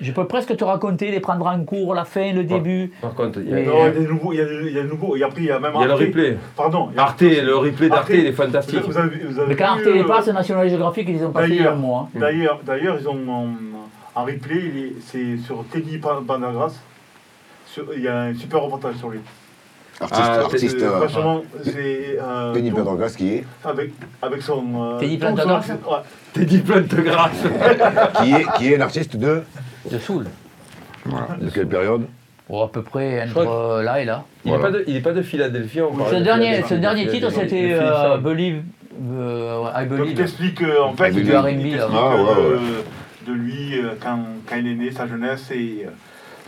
Je 0.00 0.12
peux 0.12 0.26
presque 0.26 0.56
te 0.56 0.62
raconter, 0.64 1.10
les 1.10 1.18
prendre 1.20 1.46
en 1.46 1.64
cours, 1.64 1.92
la 1.94 2.04
fin, 2.04 2.32
le 2.32 2.44
début. 2.44 2.92
Par 3.00 3.14
contre, 3.14 3.40
il 3.40 3.48
y 3.48 3.54
a, 3.54 3.58
il 3.60 3.64
il 3.66 3.96
y 3.96 4.00
des 4.00 4.06
nouveaux, 4.06 4.32
il 4.32 4.38
y 4.38 4.40
a 4.40 4.44
des, 4.44 4.54
il 4.68 4.72
y 4.72 4.78
a 4.78 4.82
des 4.82 4.88
nouveaux. 4.88 5.16
Et 5.16 5.22
après, 5.24 5.40
il 5.42 5.46
y 5.46 5.50
a 5.50 5.58
même 5.58 5.72
y 5.74 5.82
a 5.82 5.86
le 5.86 5.94
replay. 5.94 6.36
Pardon. 6.56 6.88
il 6.92 6.98
a- 6.98 7.02
Arte, 7.02 7.20
le 7.22 7.56
replay 7.56 7.88
d'Arte, 7.88 8.00
Arte. 8.02 8.10
il 8.14 8.26
est 8.26 8.32
fantastique. 8.32 8.80
Vous 8.86 8.96
avez, 8.96 9.16
vous 9.28 9.38
avez 9.38 9.48
Mais 9.48 9.56
quand 9.56 9.64
Arte 9.64 9.84
les 9.84 10.00
euh, 10.02 10.04
passe, 10.06 10.28
National 10.28 10.68
Geographic, 10.70 11.08
ils 11.08 11.16
les 11.16 11.24
ont 11.24 11.32
passés 11.32 11.48
il 11.50 11.54
y 11.56 11.58
a 11.58 11.62
un 11.62 11.64
D'ailleurs, 11.64 11.76
mois. 11.76 12.08
hein. 12.14 12.18
d'ailleurs, 12.20 12.60
d'ailleurs, 12.64 12.96
ils 13.00 13.08
ont 13.08 13.28
en, 13.28 13.48
en 14.20 14.24
replay, 14.24 14.62
il 14.74 14.78
est- 14.84 14.92
c'est 15.04 15.36
sur 15.44 15.64
Teddy 15.72 15.98
Pendergrass. 15.98 16.78
Sur- 17.66 17.86
Il 17.96 18.02
y 18.02 18.08
a 18.08 18.20
un 18.22 18.34
super 18.34 18.60
reportage 18.62 18.94
sur 18.96 19.10
lui. 19.10 19.18
Artiste, 20.00 20.22
Ah, 20.32 20.40
artiste. 20.42 20.78
C'est- 20.78 20.84
euh, 20.86 20.98
Vachement, 21.00 21.42
c'est. 21.64 22.18
euh, 22.22 22.54
tout- 22.54 22.76
Pendergrass 22.76 23.16
qui 23.16 23.34
est, 23.34 23.44
Avec, 23.64 23.90
avec 24.22 24.42
son. 24.42 24.62
euh, 24.94 24.98
Teddy 25.00 25.18
Pendergrass 25.18 25.66
de 26.36 27.00
grâce. 27.02 27.30
qui 28.22 28.32
est, 28.32 28.46
qui 28.58 28.72
est 28.72 28.76
l'artiste 28.76 29.16
de, 29.16 29.42
De 29.90 29.98
Soul. 29.98 30.26
voilà, 31.04 31.28
de 31.40 31.48
quelle 31.50 31.68
période 31.68 32.06
Bon, 32.48 32.64
à 32.64 32.68
peu 32.68 32.82
près 32.82 33.24
entre 33.24 33.38
euh, 33.46 33.82
là 33.82 34.00
et 34.00 34.04
là. 34.06 34.24
Il 34.44 34.50
n'est 34.52 34.56
Voilà. 34.56 34.72
pas, 34.72 34.78
de- 34.78 34.84
il 34.86 34.96
est 34.96 35.00
pas 35.00 35.12
de 35.12 35.20
Philadelphie. 35.22 35.80
parle 35.80 36.10
Ce 36.10 36.14
de 36.16 36.20
dernier, 36.24 36.62
ce 36.62 36.74
dernier 36.74 37.06
titre, 37.08 37.30
c'était 37.30 37.72
euh, 37.74 38.16
Believe. 38.18 38.62
euh, 39.12 39.70
I 39.74 39.86
Donc 39.86 39.92
il 39.92 39.98
Believe. 39.98 40.14
t'explique 40.16 40.62
euh, 40.62 40.82
en 40.82 40.94
fait 40.94 41.10
Du 41.10 41.20
il- 41.20 41.36
R&B, 41.36 41.48
il 41.50 41.70
t'explique. 41.72 41.80
Ah, 41.94 42.16
ouais, 42.16 42.22
euh, 42.38 42.58
de 43.26 43.32
lui 43.32 43.78
euh, 43.78 43.90
quand, 44.02 44.18
quand 44.48 44.56
il 44.56 44.66
est 44.66 44.74
né, 44.74 44.90
sa 44.90 45.06
jeunesse 45.06 45.50
et 45.50 45.84
euh, 45.86 45.90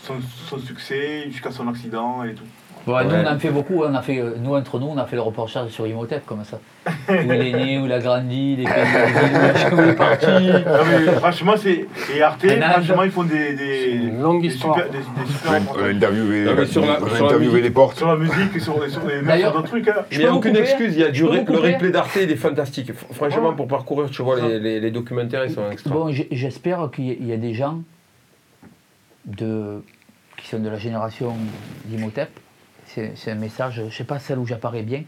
son, 0.03 0.15
son 0.47 0.59
succès 0.59 1.27
jusqu'à 1.31 1.51
son 1.51 1.69
accident 1.69 2.25
et 2.25 2.33
tout. 2.33 2.45
Bon, 2.87 2.99
Nous, 3.05 3.15
on 3.15 3.27
en 3.27 3.39
fait 3.39 3.51
beaucoup. 3.51 3.83
On 3.85 3.95
a 3.95 4.01
fait, 4.03 4.19
euh, 4.19 4.35
nous, 4.41 4.55
entre 4.55 4.79
nous, 4.79 4.87
on 4.87 4.97
a 4.97 5.05
fait 5.05 5.17
le 5.17 5.23
reportage 5.23 5.69
sur 5.69 5.87
Imhotep, 5.87 6.25
comme 6.25 6.45
ça. 6.45 6.59
où 7.09 7.13
il 7.13 7.31
est 7.31 7.53
né, 7.53 7.79
où 7.79 7.85
il 7.85 7.93
a 7.93 7.99
grandi, 7.99 8.57
les 8.57 8.65
pays 8.65 8.73
où 9.73 9.81
il 9.83 9.89
est 9.91 9.93
parti. 9.95 10.27
Mais 10.27 11.13
franchement, 11.13 11.55
c'est. 11.59 11.87
Et 12.17 12.23
Arte, 12.23 12.45
franchement, 12.47 13.03
ils 13.03 13.11
font 13.11 13.25
des. 13.25 13.55
des 13.55 13.91
une 13.93 14.23
longue 14.23 14.41
des 14.43 14.49
histoire. 14.49 14.77
Super, 14.77 14.91
des, 14.91 14.99
des 14.99 15.31
super 15.31 15.53
On 15.77 15.85
a 15.85 15.89
interviewé, 15.89 16.45
Non, 16.45 16.55
mais 16.57 16.67
sur 16.67 16.81
la- 16.87 16.99
on 17.01 17.05
a 17.07 17.09
sur 17.09 17.09
la 17.09 17.17
interviewé 17.27 17.47
musique. 17.53 17.65
les 17.65 17.71
portes. 17.71 17.97
Sur 17.99 18.09
la 18.09 18.17
musique 18.17 18.57
et 18.57 18.61
sur, 18.61 18.85
et 18.85 18.89
sur, 18.89 19.01
d'autres 19.53 19.63
trucs. 19.65 19.89
Hein. 19.89 19.95
Mais 20.11 20.17
il 20.17 20.19
n'y 20.21 20.25
a 20.25 20.35
aucune 20.35 20.53
couper 20.53 20.63
excuse, 20.63 20.95
il 20.95 21.01
y 21.01 21.05
a 21.05 21.11
du 21.11 21.21
Je 21.21 21.25
le 21.27 21.59
replay 21.59 21.91
d'Arte, 21.91 22.17
il 22.17 22.31
est 22.33 22.37
fantastique. 22.37 22.93
Franchement, 23.13 23.51
Ouais. 23.51 23.57
pour 23.57 23.69
parcourir, 23.69 24.09
tu 24.11 24.23
vois, 24.23 24.41
les, 24.41 24.59
les- 24.59 24.81
les 24.81 24.91
documentaires, 24.91 25.45
ils 25.45 25.53
sont 25.53 25.71
extra. 25.71 25.91
Bon, 25.95 26.11
j'espère 26.31 26.89
qu'il 26.95 27.05
y 27.07 27.11
a- 27.11 27.17
il 27.21 27.27
y 27.27 27.33
a 27.33 27.37
des 27.37 27.53
gens 27.53 27.81
de, 29.27 29.83
qui 30.39 30.49
sont 30.49 30.59
de 30.59 30.69
la 30.69 30.79
génération 30.79 31.35
d'Imhotep. 31.85 32.31
C'est 32.95 33.31
un 33.31 33.35
message, 33.37 33.75
je 33.77 33.83
ne 33.83 33.91
sais 33.91 34.05
pas 34.05 34.19
celle 34.19 34.39
où 34.39 34.47
j'apparais 34.47 34.83
bien. 34.83 35.03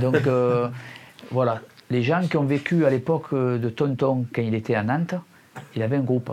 Donc 0.00 0.16
euh, 0.26 0.68
voilà, 1.30 1.60
les 1.90 2.02
gens 2.02 2.22
qui 2.28 2.36
ont 2.36 2.44
vécu 2.44 2.84
à 2.84 2.90
l'époque 2.90 3.26
euh, 3.32 3.58
de 3.58 3.68
Tonton 3.68 4.26
quand 4.34 4.42
il 4.42 4.54
était 4.54 4.74
à 4.74 4.82
Nantes, 4.82 5.14
il 5.74 5.82
avait 5.82 5.96
un 5.96 6.00
groupe. 6.02 6.30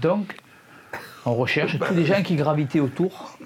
Donc, 0.00 0.34
on 1.26 1.34
recherche 1.34 1.78
tous 1.78 1.94
les 1.94 2.04
gens 2.04 2.22
qui 2.22 2.36
gravitaient 2.36 2.80
autour. 2.80 3.36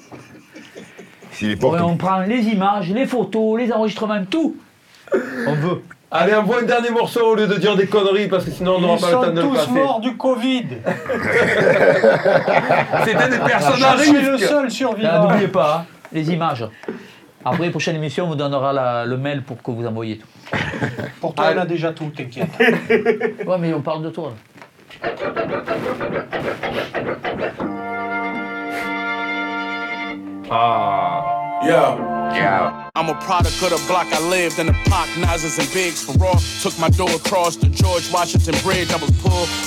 Si 1.33 1.49
les 1.49 1.57
portes. 1.57 1.75
Ouais, 1.75 1.81
on 1.83 1.97
prend 1.97 2.21
les 2.21 2.43
images, 2.45 2.91
les 2.93 3.07
photos, 3.07 3.59
les 3.59 3.73
enregistrements, 3.73 4.25
tout. 4.25 4.57
On 5.47 5.55
veut. 5.55 5.83
Allez, 6.11 6.35
envoie 6.35 6.61
un 6.61 6.65
dernier 6.65 6.91
morceau 6.91 7.33
au 7.33 7.35
lieu 7.35 7.49
de 7.49 7.57
dire 7.57 7.77
des 7.77 7.89
conneries, 7.89 8.29
parce 8.29 8.45
que 8.45 8.51
sinon 8.53 8.77
on 8.77 8.81
n'aura 8.81 8.97
Ils 8.97 9.01
pas 9.01 9.09
le 9.09 9.13
temps 9.15 9.25
sont 9.25 9.33
de 9.33 9.41
le 9.41 9.49
tous 9.49 9.55
passer. 9.57 9.71
morts 9.73 10.01
du 10.01 10.17
Covid. 10.17 10.63
C'était 13.05 13.29
des 13.29 13.39
personnes 13.39 13.83
à 13.83 13.97
Je 13.97 14.03
suis 14.05 14.23
le 14.23 14.39
seul 14.39 14.65
Ah, 14.67 14.71
survivant. 14.71 15.23
N'oubliez 15.29 15.49
pas, 15.49 15.79
hein, 15.81 15.87
les 16.13 16.31
images. 16.33 16.65
Après, 17.45 17.71
prochaine 17.71 17.97
émission, 17.97 18.25
on 18.25 18.29
vous 18.29 18.35
donnera 18.35 18.73
la- 18.73 19.07
le 19.07 19.17
mail 19.17 19.43
pour 19.43 19.63
que 19.63 19.71
vous 19.71 19.87
envoyiez 19.87 20.19
tout. 20.19 20.27
Pour 21.21 21.35
toi, 21.35 21.53
on 21.55 21.59
a 21.59 21.67
déjà 21.67 21.93
tout, 21.93 22.11
t'inquiète. 22.17 22.49
Ouais, 23.47 23.59
mais 23.59 23.73
on 23.75 23.81
parle 23.83 24.03
de 24.03 24.11
toi. 24.11 24.33
là. 25.03 25.07
Ah. 30.51 31.61
Yeah. 31.65 32.91
I'm 32.95 33.09
a 33.09 33.15
product 33.23 33.61
of 33.63 33.71
the 33.71 33.83
block 33.89 34.07
I 34.13 34.21
lived 34.29 34.59
in 34.59 34.67
the 34.67 34.73
Pac, 34.87 35.09
Nazas, 35.19 35.59
and 35.59 35.69
Bigs. 35.73 36.03
For 36.05 36.13
raw, 36.19 36.39
took 36.63 36.79
my 36.79 36.89
door 36.91 37.11
across 37.11 37.57
the 37.57 37.69
George 37.69 38.11
Washington 38.13 38.55
Bridge. 38.63 38.91
I 38.93 38.97
was 38.97 39.11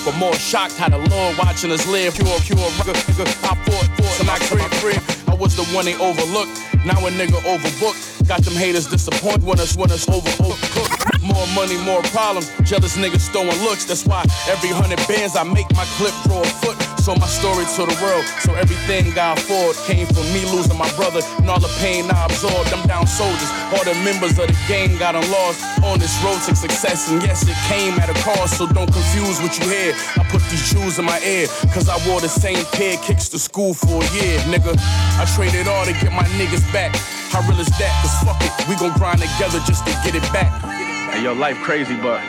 but 0.05 0.15
more 0.17 0.33
shocked 0.33 0.77
how 0.77 0.89
the 0.89 0.97
Lord 0.97 1.37
watching 1.37 1.71
us 1.71 1.85
live. 1.87 2.15
Pure, 2.15 2.39
pure, 2.45 2.57
nigga, 2.57 2.93
nigga. 2.93 3.25
I 3.43 3.55
fought, 3.65 3.87
fought, 3.97 4.19
and 4.21 4.29
I 4.29 4.37
crib, 4.39 4.71
crib. 4.81 5.18
Was 5.39 5.55
the 5.55 5.63
one 5.73 5.85
they 5.85 5.95
overlooked. 5.95 6.51
Now 6.85 6.99
a 7.07 7.09
nigga 7.11 7.39
overbooked. 7.47 8.27
Got 8.27 8.43
them 8.43 8.55
haters 8.55 8.87
disappointed 8.87 9.43
when 9.43 9.59
us, 9.59 9.77
when 9.77 9.89
us 9.89 10.07
over, 10.09 10.29
overcooked. 10.29 11.09
More 11.22 11.47
money, 11.53 11.78
more 11.84 12.01
problems. 12.15 12.47
Jealous 12.63 12.95
niggas 12.95 13.28
throwing 13.32 13.59
looks. 13.63 13.86
That's 13.86 14.05
why 14.05 14.24
every 14.47 14.70
hundred 14.70 14.99
bands 15.07 15.36
I 15.36 15.43
make 15.43 15.67
my 15.76 15.86
clip 15.99 16.15
draw 16.24 16.41
a 16.41 16.53
foot. 16.63 16.78
So 16.99 17.15
my 17.15 17.28
story 17.28 17.65
to 17.76 17.82
the 17.88 17.97
world. 18.03 18.26
So 18.43 18.55
everything 18.55 19.17
I 19.17 19.34
afford 19.34 19.76
came 19.88 20.07
from 20.07 20.24
me 20.32 20.45
losing 20.51 20.78
my 20.78 20.89
brother 20.95 21.22
and 21.39 21.49
all 21.49 21.59
the 21.59 21.72
pain 21.80 22.05
I 22.11 22.26
absorbed. 22.26 22.72
I'm 22.72 22.86
down 22.88 23.07
soldiers. 23.07 23.49
All 23.76 23.84
the 23.84 23.95
members 24.03 24.38
of 24.39 24.47
the 24.47 24.57
gang 24.67 24.97
got 24.97 25.15
lost 25.15 25.59
on 25.84 25.99
this 25.99 26.15
road 26.24 26.39
to 26.47 26.55
success. 26.55 27.09
And 27.11 27.22
yes, 27.22 27.43
it 27.47 27.57
came 27.67 27.99
at 27.99 28.09
a 28.09 28.17
cost. 28.24 28.57
So 28.57 28.67
don't 28.67 28.91
confuse 28.91 29.41
what 29.41 29.57
you 29.59 29.67
hear. 29.67 29.93
I 30.15 30.24
put 30.32 30.43
these 30.47 30.63
shoes 30.63 30.99
in 30.99 31.05
my 31.05 31.20
ear. 31.22 31.47
Cause 31.74 31.89
I 31.89 31.97
wore 32.07 32.22
the 32.22 32.30
same 32.30 32.63
pair 32.72 32.97
kicks 33.03 33.28
to 33.30 33.39
school 33.39 33.74
for 33.74 34.03
a 34.03 34.09
year, 34.15 34.39
nigga. 34.47 34.76
I 35.20 35.26
traded 35.36 35.67
all 35.67 35.86
to 35.86 35.93
get 35.93 36.11
my 36.13 36.28
niggas 36.39 36.63
back. 36.72 36.95
How 37.32 37.41
real 37.47 37.59
is 37.59 37.67
that? 37.80 37.93
Cause 38.01 38.15
fuck 38.24 38.41
it, 38.41 38.51
we 38.67 38.76
gon' 38.76 38.97
grind 38.97 39.22
together 39.22 39.59
just 39.65 39.86
to 39.86 39.91
get 40.03 40.15
it 40.15 40.24
back. 40.34 40.88
Hey, 41.12 41.24
yo, 41.24 41.34
life 41.34 41.57
crazy, 41.64 41.95
but 41.97 42.22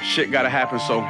shit 0.00 0.30
gotta 0.30 0.48
happen 0.48 0.78
so 0.78 1.00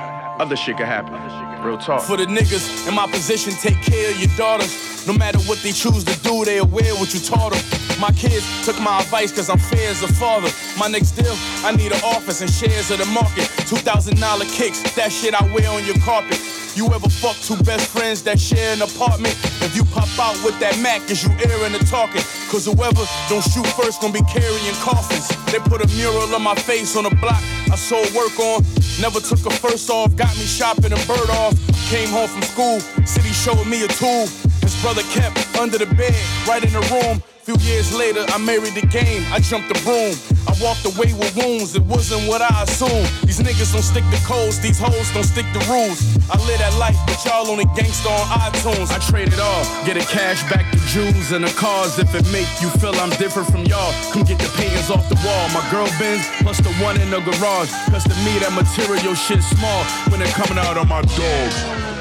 other 0.41 0.57
shit 0.57 0.79
can 0.79 0.87
happen. 0.87 1.15
Real 1.63 1.79
talk. 1.79 2.03
For 2.03 2.17
the 2.17 2.25
niggas 2.25 2.89
in 2.89 2.95
my 2.95 3.07
position, 3.07 3.53
take 3.53 3.81
care 3.83 4.11
of 4.11 4.19
your 4.19 4.35
daughters. 4.37 5.07
No 5.07 5.13
matter 5.13 5.39
what 5.41 5.59
they 5.59 5.73
choose 5.73 6.03
to 6.05 6.19
do, 6.23 6.45
they 6.45 6.59
aware 6.59 6.95
what 6.95 7.13
you 7.13 7.21
taught 7.21 7.53
them. 7.53 8.01
My 8.01 8.11
kids 8.13 8.45
took 8.65 8.81
my 8.81 9.01
advice 9.01 9.33
cause 9.33 9.51
I'm 9.51 9.59
fair 9.59 9.91
as 9.91 10.03
a 10.03 10.09
father. 10.15 10.49
My 10.79 10.89
next 10.89 11.13
deal, 11.13 11.35
I 11.63 11.77
need 11.77 11.93
an 11.93 12.01
office 12.03 12.41
and 12.41 12.51
shares 12.51 12.91
of 12.91 12.99
the 12.99 13.07
market. 13.07 13.45
$2,000 13.69 14.57
kicks, 14.57 14.83
that 14.95 15.13
shit 15.13 15.35
I 15.35 15.45
wear 15.55 15.71
on 15.71 15.85
your 15.85 15.99
carpet. 15.99 16.41
You 16.75 16.87
ever 16.87 17.09
fuck 17.09 17.37
two 17.37 17.63
best 17.65 17.89
friends 17.91 18.23
that 18.25 18.41
share 18.41 18.73
an 18.73 18.83
apartment? 18.83 19.37
If 19.63 19.77
you 19.77 19.85
pop 19.85 20.09
out 20.19 20.35
with 20.43 20.59
that 20.61 20.77
Mac, 20.81 21.09
is 21.11 21.23
you 21.23 21.31
airing 21.47 21.73
the 21.73 21.85
talking? 21.85 22.23
Cause 22.55 22.67
whoever 22.67 23.05
don't 23.29 23.43
shoot 23.43 23.67
first 23.67 24.01
gonna 24.01 24.13
be 24.13 24.23
carrying 24.31 24.75
coffins. 24.75 25.27
They 25.51 25.59
put 25.59 25.83
a 25.83 25.89
mural 25.97 26.33
of 26.33 26.41
my 26.41 26.55
face 26.55 26.97
on 26.97 27.05
a 27.05 27.11
block 27.17 27.43
I 27.69 27.75
sold 27.75 28.09
work 28.15 28.39
on. 28.39 28.63
Never 29.01 29.19
took 29.19 29.45
a 29.45 29.51
first 29.51 29.91
off, 29.91 30.15
got 30.15 30.33
me 30.39 30.45
shopping 30.45 30.93
a 30.93 31.01
bird 31.05 31.31
off. 31.31 31.59
Came 31.91 32.11
home 32.11 32.29
from 32.29 32.43
school, 32.43 32.79
city 33.05 33.31
showed 33.31 33.67
me 33.67 33.83
a 33.83 33.89
tool. 33.89 34.29
His 34.63 34.81
brother 34.83 35.03
kept 35.11 35.37
under 35.59 35.79
the 35.79 35.87
bed, 35.97 36.15
right 36.47 36.63
in 36.63 36.73
the 36.73 36.81
room. 36.95 37.34
Few 37.45 37.61
years 37.61 37.93
later, 37.93 38.25
I 38.33 38.39
married 38.39 38.73
the 38.73 38.87
game, 38.89 39.21
I 39.29 39.39
jumped 39.39 39.69
the 39.69 39.77
broom. 39.85 40.17
I 40.49 40.57
walked 40.65 40.89
away 40.89 41.13
with 41.13 41.37
wounds, 41.37 41.77
it 41.77 41.85
wasn't 41.85 42.25
what 42.25 42.41
I 42.41 42.49
assumed. 42.65 43.05
These 43.21 43.45
niggas 43.45 43.69
don't 43.69 43.85
stick 43.85 44.01
to 44.01 44.21
codes, 44.25 44.61
these 44.65 44.81
hoes 44.81 45.13
don't 45.13 45.29
stick 45.29 45.45
to 45.53 45.61
rules. 45.69 46.01
I 46.33 46.41
live 46.49 46.57
that 46.65 46.73
life, 46.81 46.97
but 47.05 47.21
y'all 47.21 47.45
only 47.45 47.69
gangsta 47.77 48.09
on 48.09 48.25
iTunes. 48.41 48.89
I 48.89 48.99
trade 49.13 49.29
it 49.29 49.39
all, 49.39 49.61
get 49.85 50.01
a 50.01 50.07
cash 50.09 50.41
back 50.49 50.65
to 50.73 50.79
Jews 50.89 51.33
and 51.33 51.45
the 51.45 51.53
cars 51.53 51.99
if 51.99 52.15
it 52.15 52.25
make 52.33 52.49
you 52.65 52.73
feel 52.81 52.97
I'm 52.97 53.13
different 53.21 53.53
from 53.53 53.69
y'all. 53.69 53.93
Come 54.09 54.25
get 54.25 54.41
the 54.41 54.49
paintings 54.57 54.89
off 54.89 55.05
the 55.13 55.21
wall. 55.21 55.45
My 55.53 55.61
girl 55.69 55.85
Benz 56.01 56.25
plus 56.41 56.57
the 56.65 56.73
one 56.81 56.97
in 56.97 57.11
the 57.11 57.21
garage. 57.21 57.69
Cause 57.93 58.09
to 58.09 58.17
me 58.25 58.41
that 58.41 58.57
material 58.57 59.13
shit 59.13 59.45
small 59.45 59.85
when 60.09 60.25
it 60.25 60.33
coming 60.33 60.57
out 60.57 60.81
of 60.81 60.89
my 60.89 61.03
dog. 61.03 61.94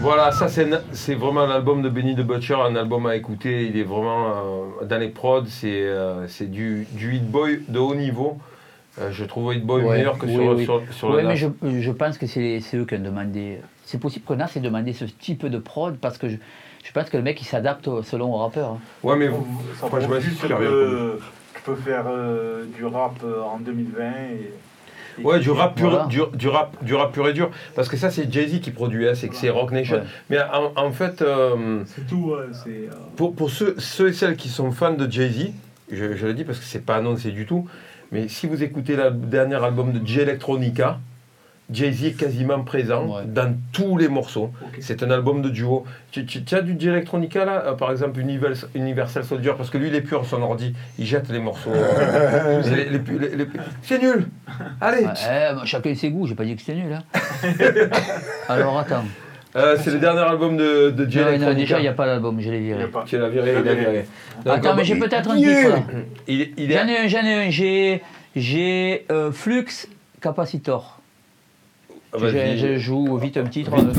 Voilà, 0.00 0.32
ça 0.32 0.46
c'est 0.48 1.14
vraiment 1.14 1.46
l'album 1.46 1.82
de 1.82 1.88
Benny 1.88 2.14
the 2.16 2.20
Butcher, 2.20 2.54
un 2.54 2.74
album 2.74 3.06
à 3.06 3.16
écouter. 3.16 3.66
Il 3.66 3.76
est 3.76 3.82
vraiment 3.84 4.28
euh, 4.80 4.84
dans 4.86 4.98
les 4.98 5.08
prods, 5.08 5.44
c'est 5.46 5.82
euh, 5.82 6.26
c'est 6.26 6.50
du, 6.50 6.86
du 6.92 7.16
hit 7.16 7.24
boy 7.30 7.62
de 7.68 7.78
haut 7.78 7.94
niveau. 7.94 8.38
Euh, 8.98 9.10
je 9.12 9.24
trouve 9.24 9.54
hit 9.54 9.64
boy 9.64 9.82
Ouais, 9.84 9.96
meilleur 9.98 10.18
que 10.18 10.24
oui, 10.26 10.32
sur, 10.34 10.56
oui. 10.56 10.64
sur, 10.64 10.82
sur 10.90 11.10
Ouais, 11.10 11.22
le 11.22 11.28
mais 11.28 11.36
je, 11.36 11.48
je 11.62 11.90
pense 11.92 12.16
que 12.18 12.26
c'est 12.26 12.60
c'est 12.60 12.78
eux 12.78 12.86
qui 12.86 12.94
ont 12.94 12.98
demandé. 13.00 13.58
C'est 13.84 14.00
possible 14.00 14.24
que 14.24 14.32
Nas 14.34 14.50
ait 14.56 14.60
demandé 14.60 14.92
ce 14.94 15.04
type 15.04 15.44
de 15.46 15.58
prod 15.58 15.96
parce 15.98 16.16
que 16.16 16.28
je, 16.28 16.36
je 16.84 16.92
pense 16.92 17.10
que 17.10 17.16
le 17.18 17.22
mec 17.22 17.40
il 17.42 17.44
s'adapte 17.44 17.86
au- 17.86 18.02
selon 18.02 18.32
au 18.34 18.38
rappeur. 18.38 18.70
hein. 18.70 18.78
Ouais, 19.02 19.16
mais 19.16 19.28
Ça 19.28 19.86
franchement, 19.88 20.08
prouve 20.08 20.20
juste 20.20 20.40
c'est 20.40 20.48
que 20.48 21.18
tu 21.56 21.62
peux 21.62 21.76
faire 21.76 22.04
euh, 22.08 22.64
du 22.74 22.86
rap 22.86 23.16
euh, 23.22 23.42
en 23.42 23.58
2020 23.58 24.02
et. 24.32 24.54
Ouais, 25.22 25.38
du 25.40 25.50
rap, 25.50 25.74
pur, 25.74 25.90
Voilà. 25.90 26.06
du, 26.06 26.20
du 26.34 26.48
rap, 26.48 26.76
du 26.84 26.94
rap 26.94 27.12
pur 27.12 27.28
et 27.28 27.32
dur. 27.32 27.50
Parce 27.74 27.88
que 27.88 27.96
ça, 27.96 28.10
c'est 28.10 28.32
Jay-Z 28.32 28.60
qui 28.60 28.70
produit, 28.70 29.08
hein, 29.08 29.12
c'est 29.14 29.28
que 29.28 29.36
c'est 29.36 29.50
Rock 29.50 29.72
Nation. 29.72 29.96
Ouais. 29.96 30.02
Mais 30.30 30.38
en, 30.40 30.72
en 30.76 30.92
fait, 30.92 31.22
euh, 31.22 31.82
C'est 31.86 32.06
tout, 32.06 32.32
ouais, 32.32 32.46
c'est. 32.52 32.70
euh, 32.70 32.90
pour, 33.16 33.34
pour 33.34 33.50
ceux, 33.50 33.74
ceux 33.78 34.08
et 34.08 34.12
celles 34.12 34.36
qui 34.36 34.48
sont 34.48 34.70
fans 34.72 34.92
de 34.94 35.10
Jay-Z, 35.10 35.50
je, 35.92 36.14
je 36.16 36.26
le 36.26 36.34
dis 36.34 36.44
parce 36.44 36.58
que 36.58 36.64
c'est 36.64 36.84
pas 36.84 36.96
annoncé 36.96 37.30
du 37.32 37.46
tout, 37.46 37.68
mais 38.12 38.28
si 38.28 38.46
vous 38.46 38.62
écoutez 38.62 38.96
le 38.96 39.10
dernier 39.10 39.56
album 39.62 39.92
de 39.92 40.06
J 40.06 40.20
Electronica, 40.20 40.98
Jay-Z 41.72 42.04
est 42.04 42.12
quasiment 42.12 42.60
présent 42.62 43.06
dans 43.26 43.54
tous 43.72 43.96
les 43.96 44.08
morceaux. 44.08 44.50
C'est 44.80 45.02
un 45.02 45.10
album 45.10 45.40
de 45.42 45.48
duo. 45.48 45.84
Tu, 46.10 46.26
tu- 46.26 46.42
tu 46.42 46.54
as 46.54 46.62
du 46.62 46.76
J 46.78 46.88
Electronica 46.88 47.44
là, 47.44 47.62
euh, 47.66 47.72
par 47.74 47.90
exemple 47.92 48.18
Universal, 48.18 48.68
Universal 48.74 49.24
Soldier, 49.24 49.52
parce 49.56 49.70
que 49.70 49.78
lui 49.78 49.88
il 49.88 49.94
est 49.94 50.00
pur 50.00 50.26
son 50.26 50.42
ordi, 50.42 50.74
il 50.98 51.06
jette 51.06 51.28
les 51.30 51.38
morceaux. 51.38 51.70
euh, 51.74 52.62
les- 52.74 52.84
les- 52.86 53.28
les- 53.28 53.36
les- 53.36 53.46
c'est 53.82 54.00
nul 54.02 54.26
Allez 54.80 55.04
Ouais, 55.04 55.12
eh, 55.24 55.54
bah, 55.54 55.62
chacun 55.64 55.94
ses 55.94 56.10
goûts, 56.10 56.26
j'ai 56.26 56.34
pas 56.34 56.44
dit 56.44 56.56
que 56.56 56.62
c'était 56.62 56.74
nul. 56.80 56.92
Hein. 56.92 57.02
Alors 58.48 58.78
attends. 58.78 59.04
Euh, 59.56 59.76
c'est 59.82 59.90
le 59.90 59.98
dernier 59.98 60.20
album 60.20 60.56
de, 60.56 60.90
de 60.90 61.10
J 61.10 61.18
Non, 61.18 61.52
déjà 61.54 61.78
il 61.78 61.82
n'y 61.82 61.88
a 61.88 61.92
pas 61.92 62.06
d'album, 62.06 62.40
je 62.40 62.50
l'ai 62.50 62.60
viré. 62.60 62.86
Tu 63.06 63.18
l'as 63.18 63.28
viré, 63.28 63.54
il 63.58 63.64
l'a 63.64 63.74
viré. 63.74 64.06
Donc, 64.44 64.56
Attends, 64.58 64.74
mais 64.76 64.84
j'ai 64.84 64.96
peut-être 64.96 65.30
un 65.30 65.36
titre 65.36 65.68
là. 65.70 65.76
Il, 66.28 66.52
il 66.56 66.70
est- 66.72 66.78
J'en 66.78 66.86
ai 66.88 66.98
un, 66.98 67.08
j'en 67.08 67.24
ai 67.24 67.46
un. 67.46 67.50
J'ai, 67.50 68.02
j'ai 68.36 69.06
euh, 69.10 69.32
Flux 69.32 69.66
Capacitor. 70.20 70.99
Je, 72.18 72.76
joue 72.78 73.16
vite 73.18 73.36
un 73.36 73.44
petit 73.44 73.64
32. 73.64 73.92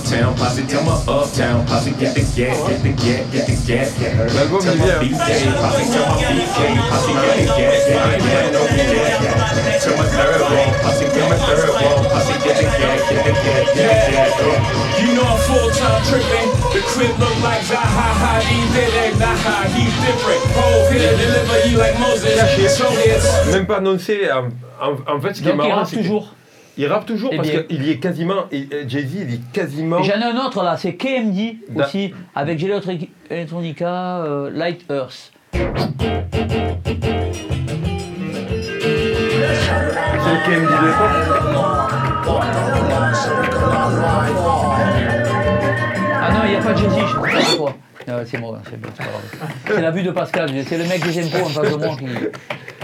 Uptown 0.00 0.34
posse, 0.34 0.64
tell 0.66 0.82
my 0.84 0.96
uptown 1.06 1.66
posse, 1.66 1.92
get 1.92 2.14
the 2.16 2.24
gas, 2.32 2.56
get 2.68 2.82
the 2.82 2.92
gas, 2.96 3.20
get 3.32 3.44
the 3.46 3.56
gas, 3.68 3.98
get 4.00 4.16
her. 4.16 4.28
Tell 4.28 4.48
my. 4.48 4.96
BK 5.04 5.28
posse, 5.60 5.84
tell 5.92 6.08
my 6.08 6.16
BK 6.24 6.58
posse, 6.88 7.12
get 7.12 7.36
the 7.36 7.46
gas, 7.52 7.84
get 7.84 8.00
the 8.00 8.24
gas, 8.24 8.52
no 8.52 8.62
gas. 8.64 9.84
Tell 9.84 9.96
my 10.00 10.08
third 10.08 10.40
wall 10.40 10.70
posse, 10.80 11.06
tell 11.12 11.28
my 11.28 11.38
third 11.44 11.68
wall 11.68 12.00
posse, 12.08 12.32
get 12.40 12.56
the 12.56 12.66
gas, 12.80 13.00
get 13.10 13.24
the 13.28 13.32
gas, 13.44 13.66
get 13.76 13.88
the 13.92 14.12
gas. 14.16 15.00
You 15.00 15.08
know 15.14 15.26
I'm 15.28 15.40
full 15.44 15.68
time 15.76 16.00
tripping. 16.08 16.48
The 16.72 16.80
crib 16.80 17.14
look 17.20 17.36
like 17.44 17.60
Zaha 17.68 18.08
Hadid 18.24 18.66
did 18.72 18.92
it. 19.04 19.18
Nah, 19.20 19.36
different. 20.00 20.42
Hove 20.56 20.92
here, 20.92 21.12
deliver 21.16 21.68
you 21.68 21.76
like 21.76 21.98
Moses. 22.00 22.36
So 22.76 22.88
it's 22.90 23.52
Même 23.52 23.66
pas 23.66 23.76
annoncé. 23.78 24.30
En, 24.80 24.96
en- 25.06 25.20
fait, 25.20 25.34
ce 25.34 25.42
qui 25.42 25.48
est 25.48 25.54
marrant, 25.54 25.84
c'est 25.84 26.02
que-. 26.02 26.39
Il 26.80 26.86
rappe 26.86 27.04
toujours 27.04 27.28
Eh 27.30 27.36
parce 27.36 27.50
qu'il 27.50 27.82
y 27.84 27.90
est 27.90 27.98
quasiment. 27.98 28.46
Jay-Z, 28.50 29.14
il 29.28 29.34
est 29.34 29.52
quasiment. 29.52 30.02
J'en 30.02 30.14
ai 30.18 30.24
un 30.24 30.36
autre 30.46 30.62
là, 30.62 30.78
c'est 30.78 30.94
KMD 30.94 31.58
Da- 31.68 31.84
aussi, 31.84 32.14
avec 32.34 32.58
Jelly 32.58 33.10
Electronica, 33.28 34.22
euh, 34.24 34.50
Light 34.50 34.86
Earth. 34.90 35.30
C'est 35.52 35.60
KMD 40.46 40.70
de 40.70 42.00
Ah 46.22 46.30
non, 46.32 46.40
il 46.44 46.50
n'y 46.50 46.56
a 46.56 46.60
pas 46.62 46.72
de 46.72 46.78
Jay-Z, 46.78 46.94
je 46.94 47.06
sais 47.06 47.36
pas 47.36 47.44
pourquoi. 47.56 47.74
Euh, 48.08 48.24
c'est 48.26 48.38
moi, 48.38 48.58
c'est 48.68 48.80
bon, 48.80 48.88
c'est 48.96 49.04
pas 49.04 49.10
grave. 49.10 49.52
C'est 49.66 49.80
la 49.82 49.90
vue 49.90 50.02
de 50.02 50.10
Pascal, 50.10 50.50
c'est 50.66 50.78
le 50.78 50.84
mec 50.84 51.02
des 51.04 51.18
impôts 51.26 51.44
en 51.46 51.48
face 51.50 51.70
de 51.70 51.76
moi 51.76 51.96
qui, 51.96 52.06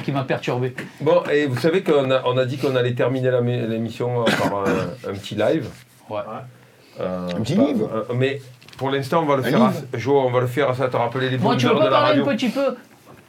qui 0.06 0.12
m'a 0.12 0.22
perturbé. 0.24 0.74
Bon, 1.00 1.22
et 1.30 1.46
vous 1.46 1.58
savez 1.58 1.82
qu'on 1.82 2.10
a, 2.10 2.22
on 2.24 2.38
a 2.38 2.44
dit 2.46 2.56
qu'on 2.58 2.74
allait 2.76 2.94
terminer 2.94 3.30
la 3.30 3.42
mé- 3.42 3.66
l'émission 3.66 4.22
euh, 4.22 4.24
par 4.24 4.58
un, 4.60 5.10
un 5.10 5.12
petit 5.14 5.34
live. 5.34 5.68
Ouais. 6.08 6.20
Euh, 7.00 7.28
Un 7.36 7.40
petit 7.42 7.56
pas- 7.56 7.64
livre 7.66 7.90
euh, 7.92 8.14
Mais 8.14 8.40
pour 8.78 8.90
l'instant, 8.90 9.22
on 9.22 9.26
va 9.26 9.36
le 9.36 9.42
Un 9.44 9.50
faire. 9.50 9.62
À, 9.62 9.72
Jo, 9.94 10.18
on 10.20 10.30
va 10.30 10.40
le 10.40 10.46
faire 10.46 10.70
à 10.70 10.74
ça 10.74 10.88
te 10.88 10.96
rappeler 10.96 11.28
les 11.28 11.38
Moi, 11.38 11.56
tu 11.56 11.66
veux 11.66 11.72
pas 11.74 11.80
de 11.80 11.84
la 11.84 11.90
parler 11.90 12.20
un 12.20 12.24
petit 12.24 12.48
peu 12.48 12.76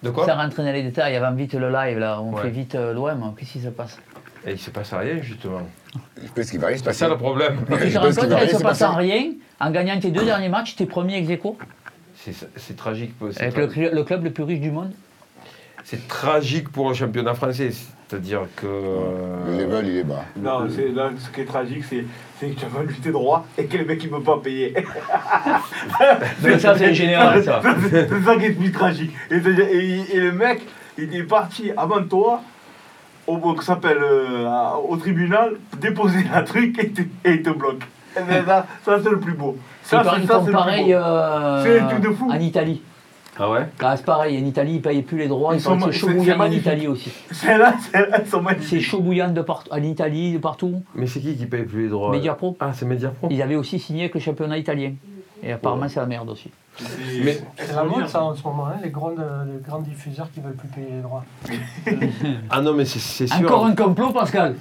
De 0.03 0.09
quoi 0.11 0.25
Ça 0.25 0.35
rentrer 0.35 0.63
dans 0.63 0.71
les 0.71 0.83
détails 0.83 1.15
avant 1.15 1.35
vite 1.35 1.53
le 1.55 1.69
live 1.71 1.97
là, 1.99 2.21
on 2.21 2.31
Ouais. 2.33 2.43
fait 2.43 2.49
vite 2.51 2.75
euh, 2.75 2.93
l'OM, 2.93 3.33
qu'est-ce 3.37 3.53
qui 3.53 3.59
se 3.61 3.69
passe 3.69 3.97
Et 4.45 4.51
il 4.51 4.59
se 4.59 4.69
passe 4.69 4.93
rien, 4.93 5.19
justement. 5.21 5.61
Je 6.23 6.27
pense 6.33 6.51
qu'il 6.51 6.59
va 6.59 6.67
rien 6.67 6.77
se 6.77 6.83
C'est 6.83 6.85
passer. 6.89 6.99
ça 6.99 7.09
le 7.09 7.17
problème. 7.17 7.57
Mais 7.67 7.77
tu 7.87 7.91
te 7.91 7.97
rends 7.97 8.05
qu'il 8.09 8.15
compte 8.15 8.33
rien 8.33 8.47
se 8.47 8.57
se 8.57 8.63
passe 8.63 8.83
rien, 8.83 9.31
en 9.59 9.71
gagnant 9.71 9.99
tes 9.99 10.11
deux 10.11 10.23
derniers 10.25 10.49
matchs, 10.49 10.75
t'es 10.75 10.85
premier 10.85 11.17
ex 11.17 11.41
C'est 12.15 12.33
c'est 12.55 12.75
tragique. 12.77 13.13
c'est 13.31 13.41
avec 13.41 13.55
tra- 13.55 13.59
le, 13.61 13.67
cl- 13.67 13.91
le 13.93 14.03
club 14.03 14.23
le 14.23 14.29
plus 14.31 14.43
riche 14.43 14.59
du 14.61 14.69
monde. 14.71 14.91
C'est 15.89 16.05
tragique 16.09 16.67
pour 16.69 16.89
le 16.89 16.93
championnat 16.95 17.33
français. 17.33 17.69
C'est-à-dire 17.71 18.41
que. 18.57 18.65
Le 18.65 19.57
level, 19.63 19.87
il 19.87 19.97
est 19.99 20.03
bas. 20.03 20.25
Non, 20.35 20.67
c'est- 20.69 20.89
là, 20.89 21.11
ce 21.17 21.29
qui 21.29 21.39
est 21.41 21.45
tragique, 21.45 21.83
c'est 21.89 22.03
c'est 22.37 22.49
que 22.49 22.59
tu 22.59 22.65
as 22.65 22.67
vendu 22.67 22.93
tes 22.95 23.11
droits 23.11 23.45
et 23.57 23.65
que 23.67 23.77
le 23.77 23.85
mec 23.85 24.03
il 24.03 24.11
ne 24.11 24.17
peut 24.17 24.23
pas 24.23 24.37
payer. 24.43 24.73
Mais 26.43 26.59
ça, 26.59 26.77
c'est 26.77 26.93
général, 26.93 27.41
ça. 27.43 27.61
c'est 27.89 27.89
c'est 28.09 28.21
ça 28.25 28.35
qui 28.35 28.45
est 28.45 28.49
le 28.49 28.55
plus 28.55 28.71
tragique. 28.71 29.11
Et, 29.31 29.39
c'est- 29.39 29.49
et- 29.73 30.15
et 30.15 30.19
le 30.19 30.31
mec, 30.33 30.61
il 30.97 31.15
est 31.15 31.23
parti 31.23 31.71
avant 31.77 32.03
toi, 32.03 32.41
au, 33.25 33.35
au, 33.37 33.53
que 33.53 33.63
ça 33.63 33.73
s'appelle, 33.75 33.97
euh, 34.01 34.45
au 34.89 34.97
tribunal, 34.97 35.53
déposer 35.79 36.25
un 36.33 36.43
truc 36.43 36.77
et, 36.83 36.89
te- 36.89 37.01
et 37.01 37.31
il 37.35 37.41
te 37.43 37.49
bloque. 37.49 37.83
Et 38.17 38.21
ben, 38.27 38.43
ça, 38.45 38.65
ça, 38.83 38.99
c'est 39.03 39.09
le 39.09 39.19
plus 39.19 39.33
beau. 39.33 39.57
Ça, 39.83 40.03
c'est 40.03 40.27
c'est 40.27 40.33
le 40.33 40.43
plus 40.43 40.51
pareil 40.51 40.85
beau. 40.93 40.99
euh, 40.99 41.63
C'est 41.63 41.79
un 41.79 41.87
truc 41.87 42.01
de 42.01 42.09
fou. 42.09 42.29
en 42.29 42.39
Italie. 42.39 42.81
Ah 43.39 43.49
ouais 43.51 43.67
Ah, 43.79 43.95
c'est 43.97 44.05
pareil, 44.05 44.41
en 44.41 44.45
Italie, 44.45 44.73
ils 44.73 44.77
ne 44.77 44.81
payent 44.81 45.01
plus 45.03 45.17
les 45.19 45.27
droits, 45.27 45.53
Ils 45.53 45.57
ils, 45.57 45.61
sont 45.61 45.79
sont 45.79 45.91
chaud 45.91 46.07
c'est- 46.07 46.13
c'est 46.13 46.13
bouillant 46.13 46.39
en. 46.39 46.51
Italie 46.51 46.87
aussi. 46.87 47.11
Celles-là, 47.31 47.73
celles-là, 47.91 48.17
elles 48.21 48.27
sont 48.27 48.41
magnifiques. 48.41 48.69
C'est 48.69 48.79
chaud 48.81 48.99
bouillant 48.99 49.29
de 49.31 49.41
partout, 49.41 49.69
en 49.71 49.81
Italie, 49.83 50.33
de 50.33 50.37
partout. 50.39 50.81
Mais 50.95 51.05
c'est 51.07 51.19
qui 51.19 51.35
qui 51.35 51.45
paye 51.45 51.63
plus 51.63 51.83
les 51.83 51.89
droits 51.89 52.11
Mediapro. 52.11 52.57
Ah, 52.59 52.71
c'est 52.73 52.85
Mediapro. 52.85 53.27
Ils 53.29 53.41
avaient 53.41 53.55
aussi 53.55 53.77
signé 53.79 54.01
avec 54.03 54.15
le 54.15 54.19
championnat 54.19 54.57
italien. 54.57 54.93
Et 55.43 55.51
apparemment, 55.51 55.87
c'est 55.87 55.99
la 55.99 56.07
merde 56.07 56.29
aussi. 56.31 56.49
Mais 57.23 57.39
C'est 57.57 57.75
la 57.75 57.83
mode 57.83 58.07
ça 58.07 58.23
en 58.23 58.33
ce 58.35 58.41
moment, 58.43 58.67
hein, 58.67 58.77
les, 58.83 58.89
grandes, 58.89 59.23
les 59.47 59.61
grands 59.67 59.79
diffuseurs 59.81 60.29
qui 60.31 60.39
veulent 60.41 60.55
plus 60.55 60.67
payer 60.67 60.87
les 60.91 61.01
droits. 61.01 61.23
Ah 62.49 62.61
non, 62.61 62.73
mais 62.73 62.85
c'est 62.85 62.99
c'est 62.99 63.27
sûr. 63.27 63.45
Encore 63.45 63.65
un 63.65 63.75
complot, 63.75 64.11
Pascal 64.11 64.55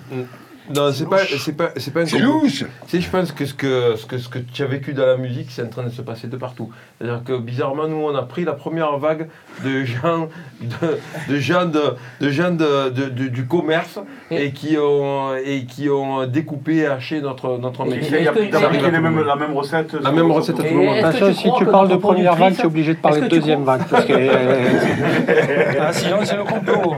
Non, 0.74 0.90
c'est 0.92 1.08
pas, 1.08 1.18
c'est 1.38 1.56
pas, 1.56 1.70
c'est 1.76 1.92
pas 1.92 2.00
un 2.00 2.06
C'est 2.06 2.18
louche 2.18 2.64
sais, 2.88 3.00
je 3.00 3.10
pense 3.10 3.30
que 3.32 3.44
ce 3.44 3.54
que, 3.54 3.94
ce 3.96 4.06
que, 4.06 4.18
ce 4.18 4.28
que 4.28 4.38
tu 4.38 4.62
as 4.62 4.66
vécu 4.66 4.92
dans 4.92 5.06
la 5.06 5.16
musique, 5.16 5.48
c'est 5.50 5.62
en 5.62 5.68
train 5.68 5.84
de 5.84 5.90
se 5.90 6.02
passer 6.02 6.26
de 6.28 6.36
partout. 6.36 6.70
C'est-à-dire 6.98 7.22
que 7.24 7.38
bizarrement, 7.38 7.86
nous, 7.88 7.96
on 8.02 8.14
a 8.16 8.22
pris 8.22 8.44
la 8.44 8.52
première 8.54 8.96
vague 8.98 9.28
de 9.64 9.84
gens, 9.84 10.28
de, 10.60 10.98
de 11.32 11.38
gens, 11.38 11.66
de, 11.66 11.82
de 12.20 12.30
gens 12.30 12.50
de, 12.50 12.88
de- 12.90 13.08
de- 13.10 13.28
du 13.28 13.46
commerce 13.46 13.98
et, 14.30 14.50
qui 14.52 14.76
ont, 14.78 15.34
et 15.36 15.64
qui 15.66 15.88
ont 15.88 16.26
découpé 16.26 16.76
et 16.78 16.86
haché 16.86 17.20
notre, 17.20 17.58
notre 17.58 17.84
métier. 17.84 18.18
il 18.20 18.24
y 18.24 18.28
a, 18.28 18.32
Est-ce 18.32 18.38
que- 18.38 18.44
il 18.44 18.50
y 18.50 18.56
a 18.56 18.58
Ça 18.60 18.66
arrive 18.66 18.84
à 18.84 18.88
les 18.90 18.90
tout 18.90 18.96
le 18.96 19.02
mêmes- 19.02 19.14
monde. 19.14 19.26
la 19.26 19.36
même 19.36 19.52
recette. 19.54 19.92
La 19.94 20.10
même 20.12 20.30
recette 20.32 20.58
à 20.60 20.62
tout 20.64 20.74
le 20.74 20.80
monde. 20.84 20.96
Si 21.34 21.42
crois 21.48 21.58
tu 21.58 21.64
que 21.66 21.70
parles 21.70 21.88
de 21.88 21.92
notre 21.94 22.02
première 22.02 22.34
vague, 22.34 22.54
productrice- 22.54 22.56
tu 22.56 22.62
es 22.62 22.66
obligé 22.66 22.94
de 22.94 22.98
parler 22.98 23.20
de 23.20 23.28
deuxième 23.28 23.62
crois- 23.62 23.76
vague. 23.78 23.86
Parce 23.88 24.04
que, 24.04 24.12
euh, 24.14 25.76
ah, 25.80 25.92
sinon, 25.92 26.16
c'est 26.24 26.36
le 26.36 26.44
complot. 26.44 26.94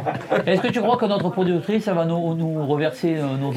Est-ce 0.47 0.61
que 0.63 0.69
tu 0.69 0.81
crois 0.81 0.97
que 0.97 1.07
notre 1.07 1.29
productrice, 1.31 1.87
elle 1.89 1.95
va 1.95 2.05
nous, 2.05 2.35
nous 2.35 2.67
reverser 2.67 3.17
euh, 3.17 3.23
nos 3.41 3.51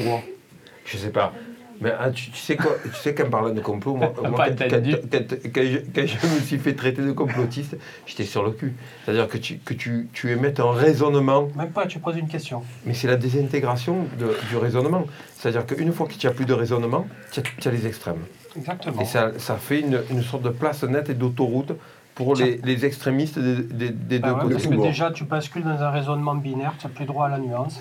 Je 0.84 0.96
sais 0.96 1.10
pas. 1.10 1.32
Mais 1.80 1.92
ah, 1.98 2.10
tu, 2.12 2.30
tu 2.30 2.36
sais 2.38 2.54
quoi, 2.54 2.76
tu 2.84 2.94
sais 2.94 3.12
qu'en 3.12 3.28
parlant 3.28 3.50
de 3.50 3.60
complot, 3.60 3.96
moi, 3.96 4.12
quand, 4.16 4.22
quand- 4.30 4.40
entendu. 4.64 4.94
quand- 5.10 5.18
quand 5.52 5.62
je, 5.64 5.78
quand 5.92 6.06
je 6.06 6.26
me 6.34 6.40
suis 6.40 6.58
fait 6.58 6.74
traiter 6.74 7.02
de 7.02 7.10
complotiste, 7.10 7.76
j'étais 8.06 8.24
sur 8.24 8.44
le 8.44 8.52
cul. 8.52 8.72
C'est-à-dire 9.04 9.26
que 9.26 9.36
tu, 9.38 9.56
que 9.58 9.74
tu, 9.74 10.08
tu 10.12 10.30
émettes 10.30 10.60
un 10.60 10.70
raisonnement 10.70 11.48
Même 11.56 11.70
pas, 11.72 11.86
tu 11.86 11.98
poses 11.98 12.16
une 12.16 12.28
question. 12.28 12.62
Mais 12.86 12.94
c'est 12.94 13.08
la 13.08 13.16
désintégration 13.16 14.06
de- 14.18 14.36
du 14.48 14.56
raisonnement. 14.56 15.04
C'est-à-dire 15.36 15.66
qu'une 15.66 15.92
fois 15.92 16.06
que 16.06 16.14
tu 16.14 16.24
n'as 16.26 16.32
plus 16.32 16.44
de 16.46 16.52
raisonnement, 16.54 17.04
tu 17.32 17.40
as, 17.40 17.70
les 17.72 17.86
extrêmes. 17.88 18.20
Exactement. 18.56 19.00
Et 19.00 19.04
ça, 19.04 19.32
ça 19.38 19.56
fait 19.56 19.80
une, 19.80 20.00
une 20.10 20.22
sorte 20.22 20.42
de 20.44 20.50
place 20.50 20.84
nette 20.84 21.10
et 21.10 21.14
d'autoroute 21.14 21.72
pour 22.14 22.36
les, 22.36 22.60
les 22.62 22.84
extrémistes 22.84 23.40
des, 23.40 23.56
des- 23.56 23.88
des 23.90 24.18
Bah 24.20 24.28
deux 24.28 24.34
ouais, 24.34 24.40
côtés. 24.42 24.54
parce 24.54 24.66
que 24.68 24.74
déjà, 24.82 25.10
tu 25.10 25.24
bascules 25.24 25.64
dans 25.64 25.82
un 25.82 25.90
raisonnement 25.90 26.36
binaire, 26.36 26.74
tu 26.78 26.86
n'as 26.86 26.92
plus 26.92 27.06
droit 27.06 27.26
à 27.26 27.30
la 27.30 27.38
nuance. 27.38 27.80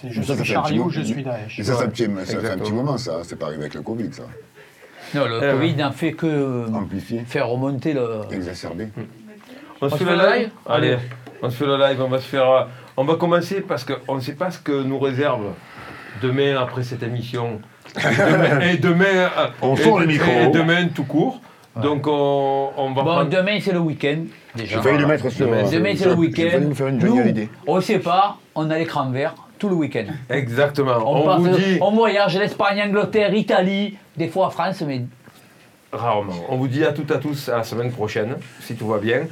C'est 0.00 0.10
je 0.10 0.22
Ça, 0.22 0.28
ça 0.28 0.34
suis 0.36 0.44
fait 0.52 0.58
un 0.58 0.62
Charlie 0.62 0.78
petit 0.78 0.84
ou 0.84 0.90
je 0.90 1.00
suis 1.02 1.22
Daesh. 1.22 1.58
Et 1.58 1.62
ça, 1.62 1.72
ça, 1.74 1.78
fait 1.80 1.84
un 1.84 1.88
petit- 1.88 2.04
ça 2.04 2.08
fait 2.08 2.18
un 2.18 2.20
exactement. 2.40 2.64
petit 2.64 2.72
moment, 2.72 2.98
ça. 2.98 3.12
C'est 3.24 3.36
pas 3.38 3.46
arrivé 3.46 3.62
avec 3.62 3.74
le 3.74 3.82
Covid, 3.82 4.12
ça. 4.12 4.22
Non, 5.14 5.26
le 5.26 5.42
Euh, 5.42 5.52
Covid 5.52 5.74
n'a 5.76 5.92
fait 5.92 6.12
que 6.12 6.26
euh, 6.26 6.66
Amplifié, 6.74 7.20
faire 7.26 7.48
remonter 7.48 7.92
le. 7.92 8.22
exacerbé. 8.32 8.88
On, 9.80 9.88
se 9.88 9.96
fait 9.96 10.04
le 10.04 10.16
live 10.16 10.50
Allez, 10.66 10.96
on 11.42 11.50
se 11.50 11.56
fait 11.56 11.66
le 11.66 11.76
live, 11.76 12.00
on 12.02 12.08
va 12.08 12.18
se 12.18 12.26
faire... 12.26 12.50
euh, 12.50 12.64
On 12.96 13.04
va 13.04 13.14
commencer 13.16 13.60
parce 13.60 13.84
qu'on 13.84 14.14
ne 14.16 14.20
sait 14.20 14.32
pas 14.32 14.50
ce 14.50 14.58
que 14.58 14.82
nous 14.82 14.98
réserve 14.98 15.52
demain 16.22 16.56
après 16.56 16.82
cette 16.82 17.02
émission. 17.02 17.60
Et 17.96 18.00
demain, 18.16 18.60
et 18.72 18.76
demain, 18.78 19.04
euh, 19.04 19.46
On 19.62 19.76
sort 19.76 20.00
les 20.00 20.06
micros. 20.06 20.30
et 20.30 20.46
demain 20.50 20.88
tout 20.88 21.04
court. 21.04 21.40
Donc 21.80 22.06
on, 22.06 22.70
on 22.76 22.88
va 22.94 23.02
Bon, 23.02 23.10
prendre... 23.10 23.30
demain, 23.30 23.58
c'est 23.60 23.72
le 23.72 23.80
week-end. 23.80 24.20
Déjà. 24.56 24.76
J'ai 24.76 24.82
failli 24.82 24.98
le 24.98 25.06
mettre 25.06 25.28
sur. 25.30 25.46
Demain, 25.46 25.92
c'est 25.94 26.06
le 26.06 26.14
week-end. 26.14 26.60
Nous. 26.90 27.48
On 27.66 27.76
ne 27.76 27.80
sait 27.82 27.98
pas, 27.98 28.38
on 28.54 28.70
a 28.70 28.78
l'écran 28.78 29.10
vert. 29.10 29.34
Tout 29.58 29.68
le 29.68 29.74
week-end. 29.74 30.06
Exactement. 30.30 30.96
On, 31.04 31.22
On, 31.22 31.24
part 31.24 31.40
vous 31.40 31.48
de- 31.48 31.54
dit 31.56 31.78
on 31.80 31.90
voyage, 31.92 32.38
l'Espagne, 32.38 32.82
Angleterre, 32.86 33.32
Italie, 33.34 33.96
des 34.16 34.28
fois 34.28 34.50
France, 34.50 34.82
mais 34.86 35.02
rarement. 35.92 36.32
On 36.48 36.56
vous 36.56 36.68
dit 36.68 36.84
à 36.84 36.92
toutes 36.92 37.10
et 37.10 37.14
à 37.14 37.18
tous 37.18 37.48
à 37.48 37.58
la 37.58 37.64
semaine 37.64 37.90
prochaine, 37.92 38.36
si 38.60 38.74
tout 38.76 38.86
va 38.88 38.98
bien. 38.98 39.22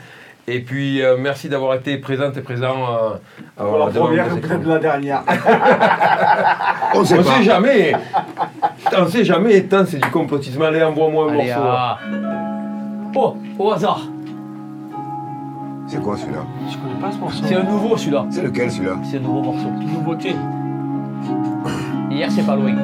Et 0.46 0.60
puis, 0.60 1.02
euh, 1.02 1.16
merci 1.18 1.48
d'avoir 1.48 1.74
été 1.74 1.96
présente 1.96 2.36
et 2.36 2.42
présent 2.42 2.76
euh, 2.76 3.16
Pour 3.56 3.78
la 3.78 3.86
devant 3.86 4.06
première, 4.06 4.28
peut-être 4.28 4.66
la 4.66 4.78
dernière. 4.78 5.22
On 6.94 7.00
On 7.00 7.04
sait 7.04 7.42
jamais. 7.42 7.92
On 8.96 9.06
sait 9.06 9.24
jamais. 9.24 9.62
Tant 9.62 9.86
c'est 9.86 9.96
du 9.96 10.10
complotisme. 10.10 10.60
Allez, 10.62 10.82
envoie-moi 10.82 11.24
un 11.24 11.28
allez, 11.38 11.48
morceau. 11.48 11.62
ah. 11.66 11.98
Oh, 13.16 13.36
au 13.58 13.72
hasard. 13.72 14.00
C'est 15.86 16.02
quoi 16.02 16.16
celui-là 16.16 16.44
Je 16.70 16.78
connais 16.78 17.00
pas 17.00 17.12
ce 17.12 17.18
morceau. 17.18 17.44
C'est 17.46 17.54
un 17.54 17.62
nouveau 17.64 17.96
celui-là. 17.96 18.26
C'est 18.30 18.42
lequel 18.42 18.70
celui-là 18.70 18.96
C'est 19.04 19.18
un 19.18 19.20
nouveau 19.20 19.42
morceau. 19.42 19.68
Nouveauté. 19.70 20.34
Hier, 22.10 22.30
c'est 22.30 22.46
pas 22.46 22.56
loin. 22.56 22.74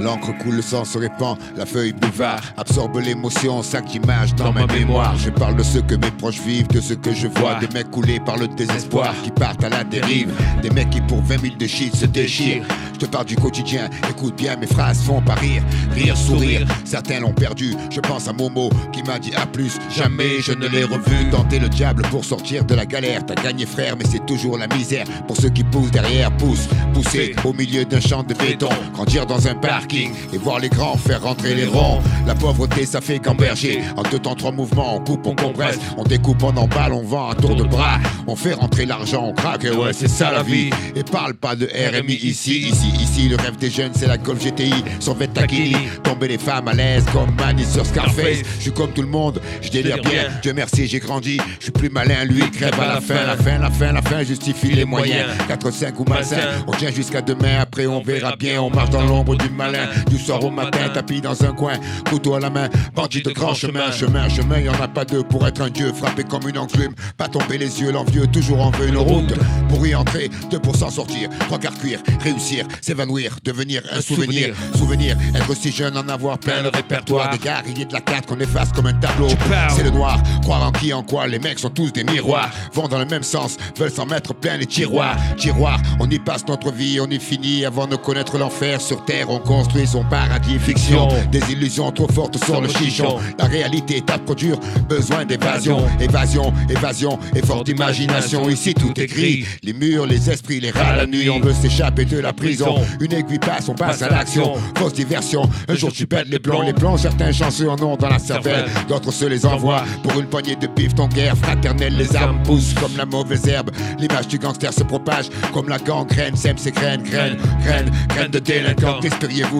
L'encre 0.00 0.32
coule, 0.38 0.56
le 0.56 0.62
sang 0.62 0.84
se 0.84 0.96
répand, 0.96 1.36
la 1.56 1.66
feuille 1.66 1.92
boulevard 1.92 2.40
absorbe 2.56 3.00
l'émotion, 3.00 3.62
cinq 3.62 3.94
images 3.94 4.34
dans, 4.34 4.52
ma 4.52 4.66
mémoire. 4.66 5.14
Je 5.16 5.28
parle 5.28 5.56
de 5.56 5.62
ce 5.62 5.78
que 5.78 5.94
mes 5.94 6.10
proches 6.10 6.40
vivent, 6.40 6.68
de 6.68 6.80
ce 6.80 6.94
que 6.94 7.12
je 7.12 7.28
vois, 7.28 7.56
des 7.56 7.68
mecs 7.68 7.90
coulés 7.90 8.18
par 8.18 8.38
le 8.38 8.48
désespoir, 8.48 9.14
qui 9.22 9.30
partent 9.30 9.62
à 9.62 9.68
la 9.68 9.84
dérive, 9.84 10.32
des 10.62 10.70
mecs 10.70 10.90
qui 10.90 11.02
pour 11.02 11.20
20 11.22 11.40
000 11.40 11.56
de 11.56 11.66
shit 11.66 11.94
se 11.94 12.06
déchirent. 12.06 12.64
Je 12.94 13.06
te 13.06 13.10
parle 13.10 13.26
du 13.26 13.36
quotidien, 13.36 13.88
écoute 14.10 14.36
bien, 14.36 14.56
mes 14.56 14.66
phrases 14.66 15.02
font 15.02 15.22
pas 15.22 15.34
rire, 15.34 15.62
rire, 15.92 16.16
sourire. 16.16 16.66
Certains 16.84 17.20
l'ont 17.20 17.32
perdu, 17.32 17.74
je 17.90 18.00
pense 18.00 18.28
à 18.28 18.32
Momo 18.32 18.70
qui 18.92 19.02
m'a 19.02 19.18
dit 19.18 19.34
à 19.34 19.46
plus, 19.46 19.78
jamais 19.90 20.40
je 20.42 20.52
ne 20.52 20.66
l'ai 20.66 20.84
revu. 20.84 21.30
Tenter 21.30 21.58
le 21.58 21.68
diable 21.68 22.02
pour 22.10 22.24
sortir 22.24 22.64
de 22.64 22.74
la 22.74 22.86
galère, 22.86 23.24
t'as 23.24 23.40
gagné 23.42 23.66
frère, 23.66 23.96
mais 23.96 24.04
c'est 24.10 24.24
toujours 24.26 24.58
la 24.58 24.66
misère. 24.66 25.06
Pour 25.26 25.36
ceux 25.36 25.48
qui 25.50 25.64
poussent 25.64 25.90
derrière, 25.90 26.34
poussent, 26.36 26.68
pousser 26.92 27.34
au 27.44 27.52
milieu 27.52 27.84
d'un 27.84 28.00
champ 28.00 28.22
de 28.22 28.34
béton, 28.34 28.68
grandir 28.92 29.26
dans 29.26 29.46
un 29.48 29.54
parking 29.90 30.12
et 30.32 30.38
voir 30.38 30.60
les 30.60 30.68
grands 30.68 30.96
faire 30.96 31.22
rentrer 31.22 31.54
les 31.54 31.66
ronds. 31.66 32.00
La 32.26 32.34
pauvreté, 32.34 32.86
ça 32.86 33.00
fait 33.00 33.18
gamberger. 33.18 33.80
En 33.96 34.02
deux 34.02 34.18
temps, 34.18 34.34
trois 34.34 34.52
mouvements, 34.52 34.96
on 34.96 35.00
coupe, 35.00 35.26
on 35.26 35.34
compresse, 35.34 35.78
on 35.96 36.04
découpe, 36.04 36.42
on 36.42 36.56
emballe, 36.56 36.92
on 36.92 37.02
vend 37.02 37.30
à 37.30 37.34
tour 37.34 37.56
de 37.56 37.64
bras. 37.64 37.98
On 38.26 38.36
fait 38.36 38.54
rentrer 38.54 38.86
l'argent, 38.86 39.24
on 39.26 39.32
craque, 39.32 39.64
et 39.64 39.70
ouais, 39.70 39.92
c'est 39.92 40.08
ça 40.08 40.30
la 40.30 40.42
vie. 40.42 40.70
Et 40.94 41.02
parle 41.02 41.34
pas 41.34 41.56
de 41.56 41.66
RMI 41.66 42.14
ici, 42.14 42.58
ici, 42.58 42.88
ici. 43.00 43.28
Le 43.28 43.36
rêve 43.36 43.56
des 43.56 43.70
jeunes, 43.70 43.92
c'est 43.94 44.06
la 44.06 44.18
Golf 44.18 44.42
GTI. 44.44 44.84
Sur 45.00 45.16
Taquini, 45.18 45.76
tomber 46.02 46.28
les 46.28 46.38
femmes 46.38 46.68
à 46.68 46.72
l'aise 46.72 47.04
comme 47.12 47.34
Manny 47.36 47.64
sur 47.64 47.84
Scarface. 47.84 48.42
Je 48.56 48.62
suis 48.62 48.72
comme 48.72 48.92
tout 48.92 49.02
le 49.02 49.08
monde, 49.08 49.40
je 49.60 49.70
délire 49.70 50.00
bien. 50.02 50.28
Dieu 50.42 50.52
merci, 50.54 50.86
j'ai 50.86 51.00
grandi. 51.00 51.38
Je 51.58 51.64
suis 51.64 51.72
plus 51.72 51.90
malin, 51.90 52.24
lui, 52.24 52.48
crève 52.50 52.78
à 52.80 52.94
la 52.94 53.00
fin. 53.00 53.26
La 53.26 53.36
fin, 53.36 53.58
la 53.58 53.70
fin, 53.70 53.92
la 53.92 54.02
fin, 54.02 54.22
justifie 54.22 54.72
les 54.72 54.84
moyens. 54.84 55.28
4, 55.48 55.70
5 55.70 56.00
ou 56.00 56.04
malsain. 56.04 56.36
On 56.66 56.72
tient 56.72 56.90
jusqu'à 56.90 57.22
demain, 57.22 57.60
après 57.60 57.86
on 57.86 58.00
verra 58.02 58.36
bien. 58.36 58.60
On 58.60 58.70
marche 58.70 58.90
dans 58.90 59.02
l'ombre 59.02 59.36
du 59.36 59.50
malin. 59.50 59.79
Du 60.08 60.18
soir 60.18 60.44
au 60.44 60.50
matin, 60.50 60.88
tapis 60.92 61.20
dans 61.20 61.42
un 61.44 61.52
coin, 61.52 61.74
couteau 62.08 62.34
à 62.34 62.40
la 62.40 62.50
main, 62.50 62.68
bandit 62.94 63.22
de 63.22 63.30
grand 63.30 63.54
chemin, 63.54 63.90
chemin, 63.92 64.28
chemin, 64.28 64.58
y 64.58 64.68
en 64.68 64.80
a 64.80 64.88
pas 64.88 65.04
deux 65.04 65.22
pour 65.22 65.46
être 65.46 65.62
un 65.62 65.70
dieu, 65.70 65.92
frappé 65.92 66.24
comme 66.24 66.48
une 66.48 66.58
enclume, 66.58 66.94
pas 67.16 67.28
tomber 67.28 67.58
les 67.58 67.80
yeux, 67.80 67.92
l'envieux, 67.92 68.26
toujours 68.26 68.60
en 68.60 68.70
veut 68.70 68.88
une 68.88 68.96
route, 68.96 69.34
pour 69.68 69.86
y 69.86 69.94
entrer, 69.94 70.30
deux 70.50 70.58
pour 70.58 70.76
s'en 70.76 70.90
sortir, 70.90 71.28
trois 71.46 71.58
quarts 71.58 71.78
cuire, 71.78 72.00
réussir, 72.22 72.66
s'évanouir, 72.80 73.36
devenir 73.44 73.82
un 73.92 74.00
souvenir, 74.00 74.54
souvenir, 74.76 75.16
être 75.34 75.54
si 75.54 75.70
jeune, 75.70 75.96
en 75.96 76.08
avoir 76.08 76.38
plein 76.38 76.62
le 76.62 76.68
répertoire, 76.68 77.30
des 77.30 77.38
guerriers 77.38 77.84
de 77.84 77.92
la 77.92 78.00
carte 78.00 78.26
qu'on 78.26 78.40
efface 78.40 78.72
comme 78.72 78.86
un 78.86 78.94
tableau, 78.94 79.28
c'est 79.74 79.84
le 79.84 79.90
noir, 79.90 80.20
croire 80.42 80.66
en 80.66 80.72
qui, 80.72 80.92
en 80.92 81.02
quoi, 81.02 81.26
les 81.26 81.38
mecs 81.38 81.58
sont 81.58 81.70
tous 81.70 81.92
des 81.92 82.04
miroirs, 82.04 82.50
vont 82.72 82.88
dans 82.88 82.98
le 82.98 83.06
même 83.06 83.22
sens, 83.22 83.56
veulent 83.76 83.90
s'en 83.90 84.06
mettre 84.06 84.34
plein 84.34 84.56
les 84.56 84.66
tiroirs, 84.66 85.16
tiroirs, 85.36 85.80
on 85.98 86.08
y 86.10 86.18
passe 86.18 86.46
notre 86.48 86.70
vie, 86.72 87.00
on 87.00 87.06
y 87.06 87.18
finit 87.18 87.64
avant 87.64 87.86
de 87.86 87.96
connaître 87.96 88.38
l'enfer, 88.38 88.80
sur 88.80 89.04
terre 89.04 89.30
on 89.30 89.38
construit 89.38 89.69
son 89.86 90.04
paradis 90.04 90.58
fiction. 90.58 91.08
Des 91.30 91.40
illusions 91.52 91.90
trop 91.92 92.08
fortes 92.08 92.42
sur 92.44 92.60
le 92.60 92.68
chichon. 92.68 93.18
La 93.38 93.46
réalité 93.46 93.98
est 93.98 94.10
à 94.10 94.18
produire, 94.18 94.58
besoin 94.88 95.24
d'évasion. 95.24 95.84
Évasion, 96.00 96.52
évasion, 96.68 97.18
effort 97.34 97.64
d'imagination. 97.64 98.48
Ici 98.48 98.74
tout 98.74 98.92
est 99.00 99.06
gris. 99.06 99.46
Les 99.62 99.72
murs, 99.72 100.06
les 100.06 100.30
esprits, 100.30 100.60
les 100.60 100.70
rats 100.70 100.96
la 100.96 101.06
nuit. 101.06 101.30
On 101.30 101.40
veut 101.40 101.52
s'échapper 101.52 102.04
de 102.04 102.18
la 102.18 102.32
prison. 102.32 102.76
Une 103.00 103.12
aiguille 103.12 103.38
passe, 103.38 103.68
on 103.68 103.74
passe 103.74 104.02
à 104.02 104.08
l'action. 104.08 104.54
Fausse 104.76 104.94
diversion. 104.94 105.48
Un 105.68 105.74
jour 105.74 105.92
tu 105.92 106.06
pètes 106.06 106.28
les 106.28 106.38
plombs. 106.38 106.62
Les 106.62 106.72
plombs, 106.72 106.96
certains 106.96 107.32
chanceux 107.32 107.70
en 107.70 107.80
ont 107.82 107.96
dans 107.96 108.08
la 108.08 108.18
cervelle. 108.18 108.66
D'autres 108.88 109.12
se 109.12 109.24
les 109.24 109.46
envoient 109.46 109.84
pour 110.02 110.18
une 110.20 110.26
poignée 110.26 110.56
de 110.56 110.66
pif. 110.66 110.94
Ton 110.94 111.08
guerre 111.08 111.36
fraternelle, 111.36 111.96
les 111.96 112.16
armes 112.16 112.42
poussent 112.42 112.74
comme 112.74 112.96
la 112.96 113.06
mauvaise 113.06 113.46
herbe. 113.46 113.70
L'image 113.98 114.28
du 114.28 114.38
gangster 114.38 114.72
se 114.72 114.82
propage 114.82 115.26
comme 115.52 115.68
la 115.68 115.78
gangrène. 115.78 116.36
Sème 116.36 116.58
ses 116.58 116.72
graines, 116.72 117.02
graines, 117.02 117.36
graines, 117.62 117.90
graines 118.08 118.30
de 118.30 118.38
délinquants. 118.38 119.00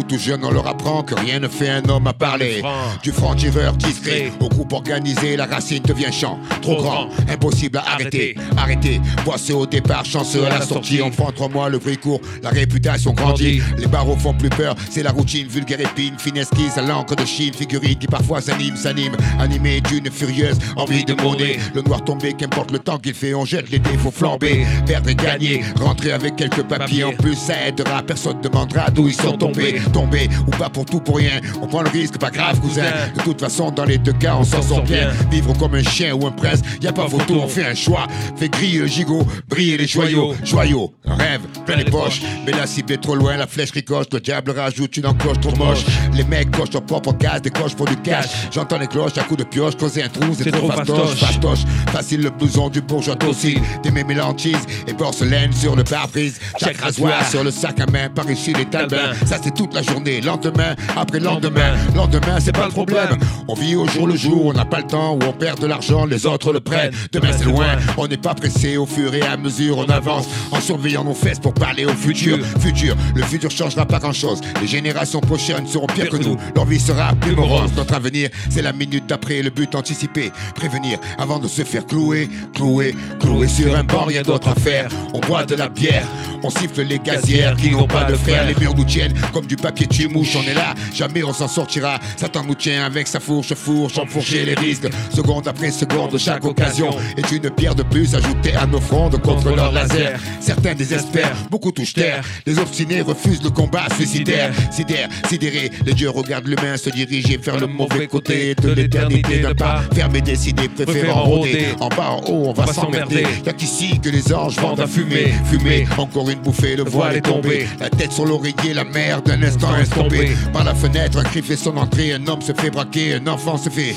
Tout 0.09 0.19
jeune, 0.19 0.45
on 0.45 0.51
leur 0.51 0.67
apprend 0.67 1.05
que 1.05 1.15
rien 1.15 1.39
ne 1.39 1.47
fait 1.47 1.69
un 1.69 1.89
homme 1.89 2.09
à 2.09 2.13
parler. 2.13 2.63
Du 3.03 3.13
franc-tireur 3.13 3.75
discret 3.75 4.33
au 4.41 4.49
groupe 4.49 4.73
organisé, 4.73 5.37
la 5.37 5.47
racine 5.47 5.83
devient 5.85 6.13
champ. 6.13 6.39
Trop 6.63 6.77
grand, 6.77 7.09
impossible 7.29 7.79
à 7.79 7.93
arrêter. 7.93 8.35
Arrêter, 8.57 9.01
boissé 9.25 9.53
au 9.53 9.67
départ, 9.67 10.05
chanceux 10.05 10.45
à 10.47 10.49
la 10.49 10.63
sortie. 10.63 11.01
On 11.03 11.11
prend 11.11 11.31
trois 11.31 11.49
mois, 11.49 11.69
le 11.69 11.79
bruit 11.79 11.97
court, 11.97 12.21
la 12.43 12.51
réputation 12.51 13.13
grandit. 13.13 13.63
Les 13.79 13.87
barreaux 13.87 14.17
font 14.17 14.35
plus 14.35 14.49
peur, 14.49 14.75
c'est 14.91 15.03
la 15.03 15.13
routine, 15.13 15.47
vulgaire 15.47 15.81
épine, 15.81 16.15
fine. 16.19 16.39
Esquisse 16.39 16.79
à 16.79 16.83
l'encre 16.83 17.15
de 17.15 17.25
Chine, 17.27 17.53
figurine 17.53 17.97
qui 17.97 18.07
parfois 18.07 18.41
s'anime, 18.41 18.75
s'anime, 18.75 19.13
animé 19.39 19.81
d'une 19.83 20.11
furieuse 20.11 20.59
envie 20.77 21.05
de 21.05 21.15
monnaie. 21.15 21.59
Le 21.75 21.83
noir 21.83 22.03
tombé, 22.03 22.33
qu'importe 22.33 22.71
le 22.73 22.79
temps 22.79 22.99
qu'il 22.99 23.15
fait, 23.15 23.35
on 23.35 23.45
jette 23.45 23.71
les 23.71 23.79
défauts 23.79 24.11
flambés. 24.11 24.65
Perdre 24.87 25.11
et 25.11 25.15
gagner, 25.15 25.63
rentrer 25.79 26.13
avec 26.13 26.37
quelques 26.37 26.63
papiers. 26.63 27.05
En 27.05 27.13
plus, 27.13 27.37
ça 27.37 27.55
aidera. 27.67 28.03
Personne 28.03 28.41
demandera 28.41 28.91
d'où 28.91 29.09
ils 29.09 29.15
sont 29.15 29.37
tombés. 29.37 29.81
Tombés 29.93 30.29
ou 30.47 30.51
pas 30.51 30.69
pour 30.69 30.85
tout 30.85 31.01
pour 31.01 31.17
rien. 31.17 31.41
On 31.61 31.67
prend 31.67 31.83
le 31.83 31.91
risque, 31.91 32.19
pas 32.19 32.31
grave, 32.31 32.61
cousin. 32.61 32.85
De 33.17 33.23
toute 33.23 33.41
façon, 33.41 33.71
dans 33.71 33.85
les 33.85 33.99
deux 33.99 34.13
cas, 34.13 34.37
on 34.39 34.45
s'en 34.45 34.63
sort 34.63 34.83
bien. 34.83 35.11
Vivre 35.31 35.53
comme 35.59 35.75
un 35.75 35.83
chien 35.83 36.15
ou 36.15 36.27
un 36.27 36.31
prince, 36.31 36.61
y 36.81 36.87
a 36.87 36.93
pas 36.93 37.09
photo, 37.09 37.41
on 37.43 37.49
fait 37.49 37.65
un 37.65 37.75
choix. 37.75 38.07
Fait 38.37 38.49
griller 38.49 38.81
le 38.81 38.87
gigot, 38.87 39.27
briller 39.49 39.77
les 39.77 39.87
joyaux. 39.87 40.35
Joyaux, 40.45 40.93
rêve, 41.05 41.43
plein 41.71 41.83
les 41.83 41.91
poches. 41.91 42.21
Mais 42.45 42.53
la 42.53 42.67
cible 42.67 42.93
est 42.93 43.03
trop 43.03 43.15
loin, 43.15 43.37
la 43.37 43.47
flèche 43.47 43.71
ricoche. 43.71 44.07
Le 44.13 44.21
diable 44.21 44.53
rajoute 44.57 44.97
une 44.97 45.07
encoche 45.07 45.41
trop 45.41 45.55
moche. 45.57 45.85
Les 46.15 46.25
mecs 46.25 46.51
cochent 46.51 46.73
leur 46.73 46.83
propre 46.83 47.13
gaz, 47.13 47.43
des 47.43 47.51
coches 47.51 47.75
pour 47.75 47.87
du 47.87 47.97
cash. 47.97 48.27
J'entends 48.51 48.79
les 48.79 48.87
cloches 48.87 49.17
à 49.19 49.23
coups 49.23 49.39
de 49.39 49.45
pioche, 49.45 49.77
creuser 49.77 50.03
un 50.03 50.09
trou, 50.09 50.35
c'est 50.37 50.51
trop 50.51 50.71
fastoche. 50.71 51.15
Fastoche, 51.15 51.65
facile 51.93 52.23
le 52.23 52.31
blouson 52.31 52.69
du 52.69 52.81
bourgeois 52.81 53.17
aussi. 53.29 53.59
Des 53.83 53.91
mélanchises 53.91 54.67
et 54.87 54.95
porcelaine 54.95 55.53
sur 55.53 55.77
le 55.77 55.85
pare-brise. 55.85 56.41
Chaque 56.59 56.79
rasoir 56.79 57.29
sur 57.29 57.45
le 57.45 57.51
sac 57.51 57.79
à 57.81 57.87
main, 57.87 58.09
par 58.09 58.29
ici 58.31 58.53
les 58.53 58.65
talbins. 58.65 59.13
Ça 59.27 59.39
c'est 59.43 59.55
toute 59.55 59.75
la 59.75 59.83
journée, 59.83 60.21
lendemain, 60.21 60.75
après 60.97 61.21
lendemain. 61.21 61.75
Lendemain, 61.95 62.39
c'est 62.41 62.53
pas 62.53 62.67
le 62.67 62.73
problème. 62.73 63.19
On 63.49 63.55
vit 63.55 63.77
au 63.77 63.87
jour 63.87 64.07
le 64.07 64.17
jour, 64.17 64.47
on 64.47 64.53
n'a 64.53 64.65
pas 64.65 64.79
le 64.79 64.87
temps, 64.87 65.15
ou 65.15 65.21
on 65.29 65.33
perd 65.33 65.61
de 65.61 65.67
l'argent, 65.67 66.07
les 66.07 66.27
autres 66.27 66.53
le 66.53 66.61
prennent. 66.61 66.93
Demain 67.13 67.31
c'est 67.37 67.45
loin, 67.45 67.77
on 67.97 68.07
n'est 68.07 68.17
pas 68.17 68.35
pressé 68.35 68.77
au 68.77 68.87
fur 68.87 69.15
et 69.15 69.23
à 69.23 69.37
mesure, 69.37 69.79
on 69.79 69.89
avance 69.89 70.27
en 70.51 70.61
surveillant 70.61 71.05
nos 71.05 71.15
fesses 71.15 71.39
pour 71.39 71.55
parler 71.61 71.85
au 71.85 71.91
futur. 71.91 72.39
Futur, 72.59 72.97
le 73.15 73.23
futur 73.23 73.51
changera 73.51 73.85
pas 73.85 73.99
grand 73.99 74.15
chose. 74.15 74.41
Les 74.61 74.67
générations 74.67 75.21
prochaines 75.21 75.67
seront 75.67 75.87
pires 75.87 76.09
que 76.09 76.17
nous, 76.17 76.37
leur 76.57 76.65
vie 76.65 76.81
sera 76.81 77.15
plus 77.15 77.37
morose. 77.37 77.71
Notre 77.77 77.95
avenir, 77.95 78.31
c'est 78.49 78.63
la 78.63 78.73
minute 78.73 79.07
d'après, 79.07 79.43
le 79.43 79.51
but 79.51 79.75
anticipé. 79.75 80.33
Prévenir 80.55 80.99
avant 81.19 81.39
de 81.39 81.47
se 81.47 81.63
faire 81.63 81.87
clouer, 81.87 82.29
clouer, 82.55 82.95
clouer 83.21 83.47
sur 83.47 83.77
un 83.77 83.85
banc, 83.85 84.05
rien 84.05 84.23
d'autre 84.23 84.49
à 84.49 84.55
faire. 84.55 84.89
On 85.13 85.21
boit 85.21 85.45
de 85.45 85.55
la 85.55 85.69
bière, 85.69 86.07
on 86.43 86.51
siffle 86.51 86.83
les 86.83 86.99
gazières 86.99 87.57
qui 87.57 87.71
n'ont 87.71 87.87
pas 87.87 88.05
de 88.05 88.15
frères. 88.15 88.47
Les 88.47 88.55
murs 88.55 88.75
nous 88.75 88.85
tiennent 88.85 89.15
comme 89.33 89.47
du 89.47 89.57
papier 89.57 89.87
tu 89.87 90.09
mouche, 90.09 90.35
on 90.37 90.51
est 90.51 90.55
là, 90.55 90.75
jamais 90.95 91.23
on 91.23 91.35
s'en 91.35 91.49
sortira. 91.49 91.99
Satan 92.17 92.45
nous 92.45 92.55
tient 92.55 92.85
avec 92.85 93.07
sa 93.07 93.21
fourche, 93.21 93.53
fourche, 93.55 93.99
enfourcher 93.99 94.47
les 94.47 94.55
risques. 94.55 94.89
Seconde 95.15 95.47
après 95.47 95.71
seconde, 95.71 96.17
chaque 96.19 96.45
occasion 96.45 96.91
est 97.19 97.31
une 97.33 97.51
pierre 97.51 97.75
de 97.75 97.83
plus 97.83 98.15
ajoutée 98.15 98.55
à 98.55 98.67
nos 98.67 98.81
frondes 98.81 99.21
contre 99.21 99.55
leur 99.55 99.73
laser. 99.73 100.19
Certains 100.41 100.75
désespèrent, 100.75 101.37
beaucoup 101.51 101.73
touchent 101.73 101.95
terre. 101.95 102.25
Les 102.47 102.59
obstinés 102.59 103.01
refusent 103.01 103.43
le 103.43 103.51
combat 103.51 103.87
suicidaire. 103.95 104.53
Sidère, 104.71 105.09
sidéré, 105.29 105.71
les 105.85 105.95
dieux 105.95 106.11
regardent 106.11 106.47
l'humain 106.47 106.77
se 106.77 106.91
diriger 106.91 107.37
vers 107.37 107.59
le 107.59 107.67
mauvais 107.67 108.07
côté 108.07 108.55
de 108.55 108.71
l'éternité 108.71 109.41
d'un 109.41 109.55
pas. 109.55 109.83
Fermé, 109.95 110.21
décidé, 110.21 110.69
préférant 110.69 111.25
rôder. 111.25 111.69
En 111.81 111.89
bas, 111.89 112.11
en 112.11 112.21
haut, 112.21 112.49
on 112.49 112.53
va 112.53 112.67
s'emmerder. 112.67 113.25
Y'a 113.45 113.53
qu'ici 113.53 114.01
que 114.01 114.09
les 114.09 114.33
anges 114.33 114.57
vendent 114.57 114.81
à 114.81 114.87
fumer. 114.87 115.33
Fumer, 115.47 115.87
encore 115.99 116.31
une 116.31 116.41
bouffée, 116.41 116.77
le 116.77 116.85
voile 116.85 117.17
est 117.17 117.23
tombé. 117.23 117.67
La 117.79 117.91
tête 117.91 118.13
sur 118.13 118.27
l'oreiller, 118.27 118.75
la 118.75 118.85
mer 118.85 119.23
d'un 119.23 119.43
instant 119.43 119.77
estompé. 119.77 120.31
Par 120.53 120.65
la 120.65 120.75
fenêtre, 120.75 121.19
un 121.19 121.25
cri 121.25 121.43
fait 121.43 121.57
son 121.57 121.77
entrée. 121.77 122.13
Un 122.13 122.27
homme 122.27 122.43
se 122.43 122.53
fait 122.53 122.71
braquer, 122.71 123.15
un 123.15 123.27
enfant 123.27 123.57
se 123.57 123.71
fait. 123.71 123.95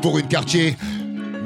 Pour 0.00 0.18
une 0.18 0.26
quartier. 0.26 0.76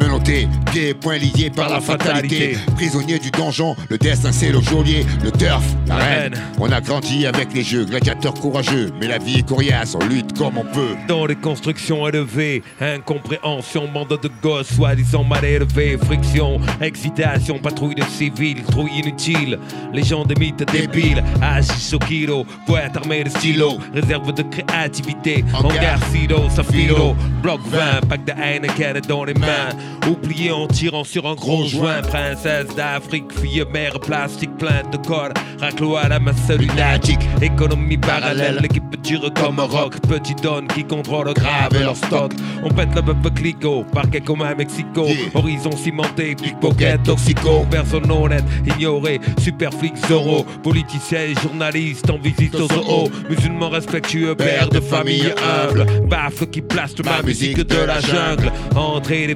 Menotté, 0.01 0.49
pieds 0.71 0.91
et 0.91 0.95
poings 0.95 1.19
liés 1.19 1.51
par 1.55 1.69
la 1.69 1.81
fatalité. 1.81 2.57
Prisonnier 2.77 3.19
du 3.19 3.31
donjon, 3.31 3.75
le 3.89 3.99
destin 3.99 4.33
c'est 4.33 4.51
le 4.51 4.61
geôlier, 4.61 5.05
le 5.23 5.31
turf, 5.33 5.65
la 5.87 5.97
reine. 5.97 6.35
On 6.59 6.71
a 6.71 6.81
grandi 6.81 7.27
avec 7.27 7.53
les 7.53 7.63
jeux, 7.63 7.85
gladiateurs 7.85 8.35
courageux. 8.35 8.93
Mais 9.01 9.09
la 9.09 9.19
vie 9.19 9.39
est 9.39 9.47
coriace, 9.47 9.97
on 10.01 10.07
lutte 10.07 10.37
comme 10.37 10.59
on 10.59 10.65
peut. 10.65 10.97
Dans 11.09 11.27
les 11.27 11.37
constructions 11.37 12.07
élevées, 12.09 12.63
incompréhension, 12.81 13.89
bande 13.93 14.19
de 14.23 14.31
gosses, 14.43 14.75
soi-disant 14.75 15.25
mal 15.25 15.45
élevés, 15.45 15.99
friction, 15.99 16.61
excitation, 16.81 17.59
patrouille 17.59 17.95
de 17.95 18.05
civils, 18.05 18.63
trouille 18.63 18.99
inutile, 18.99 19.59
légende 19.93 20.29
des 20.29 20.37
mythes 20.37 20.71
débiles, 20.71 21.23
agis 21.43 21.95
au 21.95 21.99
kilo, 21.99 22.47
poète 22.67 22.97
armé 22.97 23.25
de 23.25 23.29
stylo, 23.31 23.79
réserve 23.95 24.33
de 24.33 24.43
créativité, 24.43 25.45
en 25.55 25.69
guerre 25.69 26.01
silo, 26.11 26.49
safilo, 26.51 27.17
bloc 27.43 27.61
20, 27.67 28.09
pack 28.09 28.25
de 28.25 28.33
Heineken 28.33 29.01
dans 29.09 29.25
les 29.25 29.35
mains, 29.35 29.71
oublié 30.09 30.51
en 30.51 30.67
tirant 30.67 31.05
sur 31.05 31.27
un 31.27 31.35
gros 31.35 31.67
joint, 31.67 32.03
princesse 32.03 32.75
d'Afrique, 32.75 33.33
fille 33.33 33.65
mère 33.73 34.01
plastique, 34.01 34.57
pleine 34.59 34.91
de 34.91 34.97
corps, 34.97 35.31
raclo 35.61 35.97
à 35.97 36.09
la 36.09 36.19
masse 36.19 36.51
lunatique, 36.51 37.21
économie 37.43 37.99
parallèle, 37.99 38.59
l'équipe 38.61 38.85
dure 39.03 39.33
comme 39.35 39.59
un 39.61 39.65
rock, 39.65 39.95
petit 40.09 40.35
don 40.35 40.67
qui 40.75 40.85
contrôle 40.85 41.33
grave 41.35 41.79
leur 41.81 41.97
stock, 41.97 42.33
on 42.65 42.69
pète 42.71 42.95
le 42.95 43.03
bœuf 43.03 43.35
clico, 43.35 43.85
parquet 43.93 44.21
comme 44.21 44.43
à 44.43 44.55
Mexico, 44.55 45.07
horizon 45.35 45.73
cimenté, 45.73 46.35
pickpocket, 46.35 47.03
toxico, 47.03 47.67
personne 47.71 48.11
honnête, 48.11 48.45
ignoré, 48.67 49.21
super 49.39 49.73
flic 49.73 49.95
Zorro, 50.09 50.45
politicien 50.63 51.21
et 51.21 51.35
journaliste 51.35 52.09
en 52.11 52.19
visite 52.19 52.55
au 52.55 52.69
zoo, 52.69 53.11
musulman 53.29 53.69
respectueux, 53.69 54.35
père 54.35 54.69
de 54.69 54.81
famille 54.81 55.33
humble, 55.43 55.87
baffle 56.09 56.47
qui 56.47 56.63
plaste 56.63 57.05
ma 57.05 57.23
musique 57.23 57.59
de 57.59 57.85
la 57.85 58.01
jungle, 58.01 58.53
entrée 58.75 59.27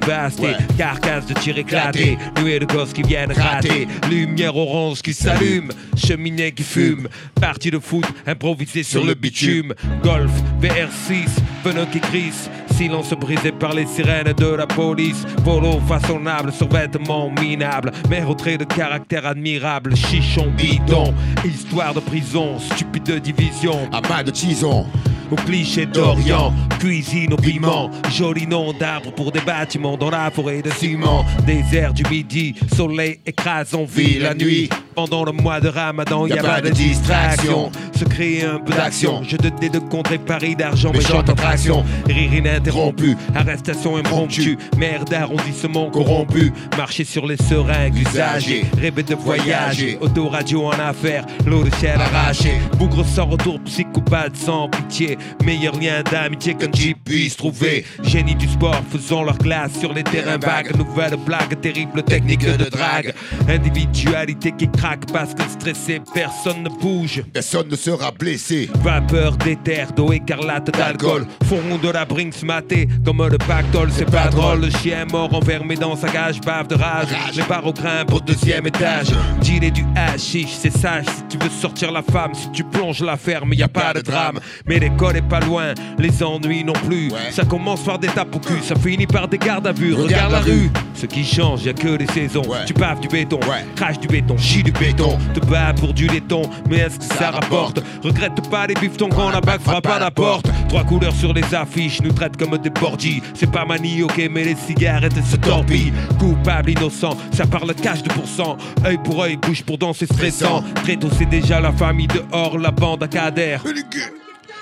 carcasse 0.77 1.25
de 1.25 1.33
tir 1.33 1.57
éclaté, 1.57 2.17
nuée 2.41 2.59
de 2.59 2.65
gosses 2.65 2.93
qui 2.93 3.03
viennent 3.03 3.31
rater, 3.31 3.87
lumière 4.09 4.55
orange 4.55 5.01
qui 5.01 5.13
s'allume, 5.13 5.71
cheminée 5.95 6.51
qui 6.51 6.63
fume, 6.63 7.07
partie 7.39 7.71
de 7.71 7.79
foot 7.79 8.05
improvisée 8.25 8.83
sur 8.83 9.03
le 9.03 9.13
bitume, 9.13 9.73
golf, 10.03 10.31
VR6, 10.61 11.29
pneus 11.63 11.87
qui 11.91 11.99
crissent, 11.99 12.49
silence 12.73 13.11
brisé 13.11 13.51
par 13.51 13.73
les 13.73 13.85
sirènes 13.85 14.33
de 14.33 14.47
la 14.47 14.67
police, 14.67 15.25
polo 15.43 15.79
façonnable 15.87 16.51
sur 16.51 16.67
vêtements 16.67 17.31
minables, 17.31 17.91
mais 18.09 18.23
au 18.23 18.33
trait 18.33 18.57
de 18.57 18.65
caractère 18.65 19.25
admirable, 19.25 19.95
chichon 19.95 20.51
bidon, 20.57 21.13
histoire 21.45 21.93
de 21.93 21.99
prison, 21.99 22.59
stupide 22.59 23.19
division, 23.21 23.89
amas 23.91 24.23
de 24.23 24.31
tison. 24.31 24.85
Au 25.33 25.35
cliché 25.35 25.87
d'Orient, 25.87 26.53
cuisine 26.79 27.33
au 27.33 27.37
piment, 27.37 27.89
joli 28.11 28.45
nom 28.45 28.71
d'arbre 28.71 29.11
pour 29.15 29.31
des 29.31 29.41
bâtiments 29.41 29.97
dans 29.97 30.11
la 30.11 30.29
forêt 30.29 30.61
de 30.61 30.69
ciment, 30.69 31.25
désert 31.47 31.91
du 31.91 32.03
midi, 32.03 32.53
soleil 32.75 33.19
écrase 33.25 33.73
en 33.73 33.83
ville 33.83 34.21
la 34.21 34.35
nuit. 34.35 34.69
Pendant 34.93 35.25
le 35.25 35.31
mois 35.31 35.59
de 35.59 35.69
Ramadan, 35.69 36.27
y 36.27 36.33
a, 36.33 36.43
pas 36.43 36.61
de 36.61 36.69
distraction. 36.69 37.71
Se 37.95 38.05
créer 38.05 38.43
un 38.43 38.59
peu 38.59 38.73
d'action. 38.73 39.23
Je 39.23 39.37
te 39.37 39.47
dé 39.47 39.69
de 39.69 39.79
contrer 39.79 40.19
Paris 40.19 40.55
d'argent, 40.55 40.91
méchante 40.91 41.29
attraction. 41.29 41.83
Rire 42.05 42.31
ininterrompu, 42.31 43.17
arrestation 43.33 43.97
impromptue. 43.97 44.55
Merde 44.77 45.09
d'arrondissement 45.09 45.89
corrompu. 45.89 46.53
Marcher 46.77 47.05
sur 47.05 47.25
les 47.25 47.37
seringues 47.37 47.97
usagées. 47.97 48.65
Rêver 48.79 49.01
de 49.01 49.15
voyager. 49.15 49.97
Autoradio 49.99 50.67
en 50.67 50.73
affaires, 50.73 51.25
l'eau 51.47 51.63
de 51.63 51.71
ciel 51.77 51.99
arrachée. 51.99 52.59
Bougre 52.77 53.03
sans 53.03 53.25
retour, 53.25 53.59
psychopathe 53.61 54.35
sans 54.35 54.69
pitié. 54.69 55.17
Meilleur 55.43 55.75
lien 55.79 56.03
d'amitié 56.03 56.55
qu'un 56.55 56.71
Jeep 56.71 57.03
puisse 57.03 57.35
trouver. 57.35 57.85
Génie 58.03 58.35
du 58.35 58.47
sport 58.47 58.81
faisant 58.89 59.23
leur 59.23 59.37
glace 59.37 59.71
sur 59.79 59.93
les 59.93 60.03
terrains 60.03 60.37
vagues. 60.37 60.75
Nouvelle 60.77 61.17
blague, 61.25 61.59
terrible 61.61 62.03
technique 62.03 62.45
de 62.45 62.69
drague. 62.69 63.13
Individualité 63.47 64.53
qui 64.57 64.69
craque 64.69 65.11
parce 65.11 65.33
que 65.33 65.43
stressé, 65.43 66.01
personne 66.13 66.63
ne 66.63 66.69
bouge. 66.69 67.23
Personne 67.33 67.67
ne 67.69 67.75
sera 67.75 68.11
blessé. 68.11 68.69
Vapeur 68.81 69.37
d'éther, 69.37 69.91
d'eau 69.95 70.11
écarlate 70.11 70.71
d'alcool. 70.71 71.25
Fond 71.45 71.77
de 71.81 71.89
la 71.89 72.05
Brinks 72.05 72.43
maté 72.43 72.87
comme 73.05 73.27
le 73.27 73.37
pactole, 73.37 73.89
c'est 73.91 74.09
pas 74.09 74.27
drôle. 74.27 74.61
Le 74.61 74.69
chien 74.69 75.05
mort 75.11 75.33
enfermé 75.33 75.75
dans 75.75 75.95
sa 75.95 76.07
cage, 76.09 76.39
bave 76.41 76.67
de 76.67 76.75
rage. 76.75 77.07
Les 77.35 77.43
barreaux 77.43 77.73
grimpent 77.73 78.13
au 78.13 78.19
deuxième 78.19 78.67
étage. 78.67 79.07
Dealer 79.41 79.71
du 79.71 79.83
hashish, 79.95 80.51
c'est 80.51 80.75
sage. 80.75 81.05
Si 81.05 81.23
tu 81.29 81.37
veux 81.37 81.49
sortir 81.49 81.91
la 81.91 82.01
femme, 82.01 82.33
si 82.33 82.49
tu 82.51 82.62
plonges 82.73 83.01
la 83.01 83.17
ferme, 83.17 83.53
y 83.53 83.63
a 83.63 83.67
pas 83.67 83.93
de 83.93 84.01
drame. 84.01 84.39
Mais 84.65 84.79
l'école 84.79 85.17
est 85.17 85.21
pas 85.27 85.39
loin, 85.39 85.73
les 85.97 86.23
ennuis 86.23 86.63
non 86.63 86.73
plus. 86.73 87.11
Ça 87.31 87.45
commence 87.45 87.83
par 87.83 87.99
des 87.99 88.07
tapes 88.07 88.35
au 88.35 88.39
cul, 88.39 88.61
ça 88.61 88.75
finit 88.75 89.07
par 89.07 89.27
des 89.27 89.37
gardes 89.37 89.67
à 89.67 89.71
vue. 89.71 89.93
Regarde 89.93 90.31
la 90.31 90.39
rue, 90.39 90.71
ce 90.95 91.05
qui 91.05 91.23
change, 91.23 91.63
y 91.63 91.69
a 91.69 91.73
que 91.73 91.87
les 91.87 92.07
saisons. 92.07 92.43
Tu 92.65 92.73
baves 92.73 92.99
du 92.99 93.07
béton, 93.07 93.39
crache 93.75 93.99
du 93.99 94.07
béton, 94.07 94.37
chie 94.37 94.63
du 94.63 94.71
béton. 94.71 95.17
Te 95.33 95.39
bats 95.45 95.73
pour 95.73 95.93
du 95.93 96.07
laiton, 96.07 96.43
mais 96.69 96.77
est-ce 96.77 96.99
que 96.99 97.15
ça 97.15 97.31
rapporte 97.31 97.81
Regrette 98.03 98.49
pas 98.49 98.67
les 98.67 98.73
bifetons 98.73 99.09
quand 99.09 99.29
la 99.29 99.41
bague 99.41 99.61
frappe 99.61 99.87
à 99.87 99.99
la 99.99 100.11
porte. 100.11 100.47
Trois 100.69 100.83
couleurs 100.83 101.13
sur 101.13 101.33
les 101.33 101.53
affiches 101.53 102.01
nous 102.01 102.11
traitent 102.11 102.37
comme 102.37 102.57
des 102.57 102.69
bordis. 102.69 103.21
C'est 103.33 103.51
pas 103.51 103.65
mani, 103.65 104.03
ok, 104.03 104.29
mais 104.31 104.43
les 104.43 104.55
cigarettes 104.55 105.23
se 105.23 105.35
torpillent. 105.37 105.93
Coupable, 106.19 106.71
innocent, 106.71 107.15
ça 107.31 107.45
parle 107.45 107.73
cash 107.75 108.03
de 108.03 108.09
pourcent. 108.09 108.57
Œil 108.85 108.97
pour 109.03 109.21
œil, 109.21 109.37
bouche 109.37 109.63
pour 109.63 109.77
danser 109.77 110.05
stressant. 110.05 110.63
Très 110.83 110.95
tôt, 110.95 111.09
c'est 111.17 111.29
déjà 111.29 111.59
la 111.59 111.71
famille 111.71 112.07
dehors, 112.07 112.57
la 112.63 112.71
bande 112.71 113.03
à 113.03 113.07
cadère. 113.09 113.61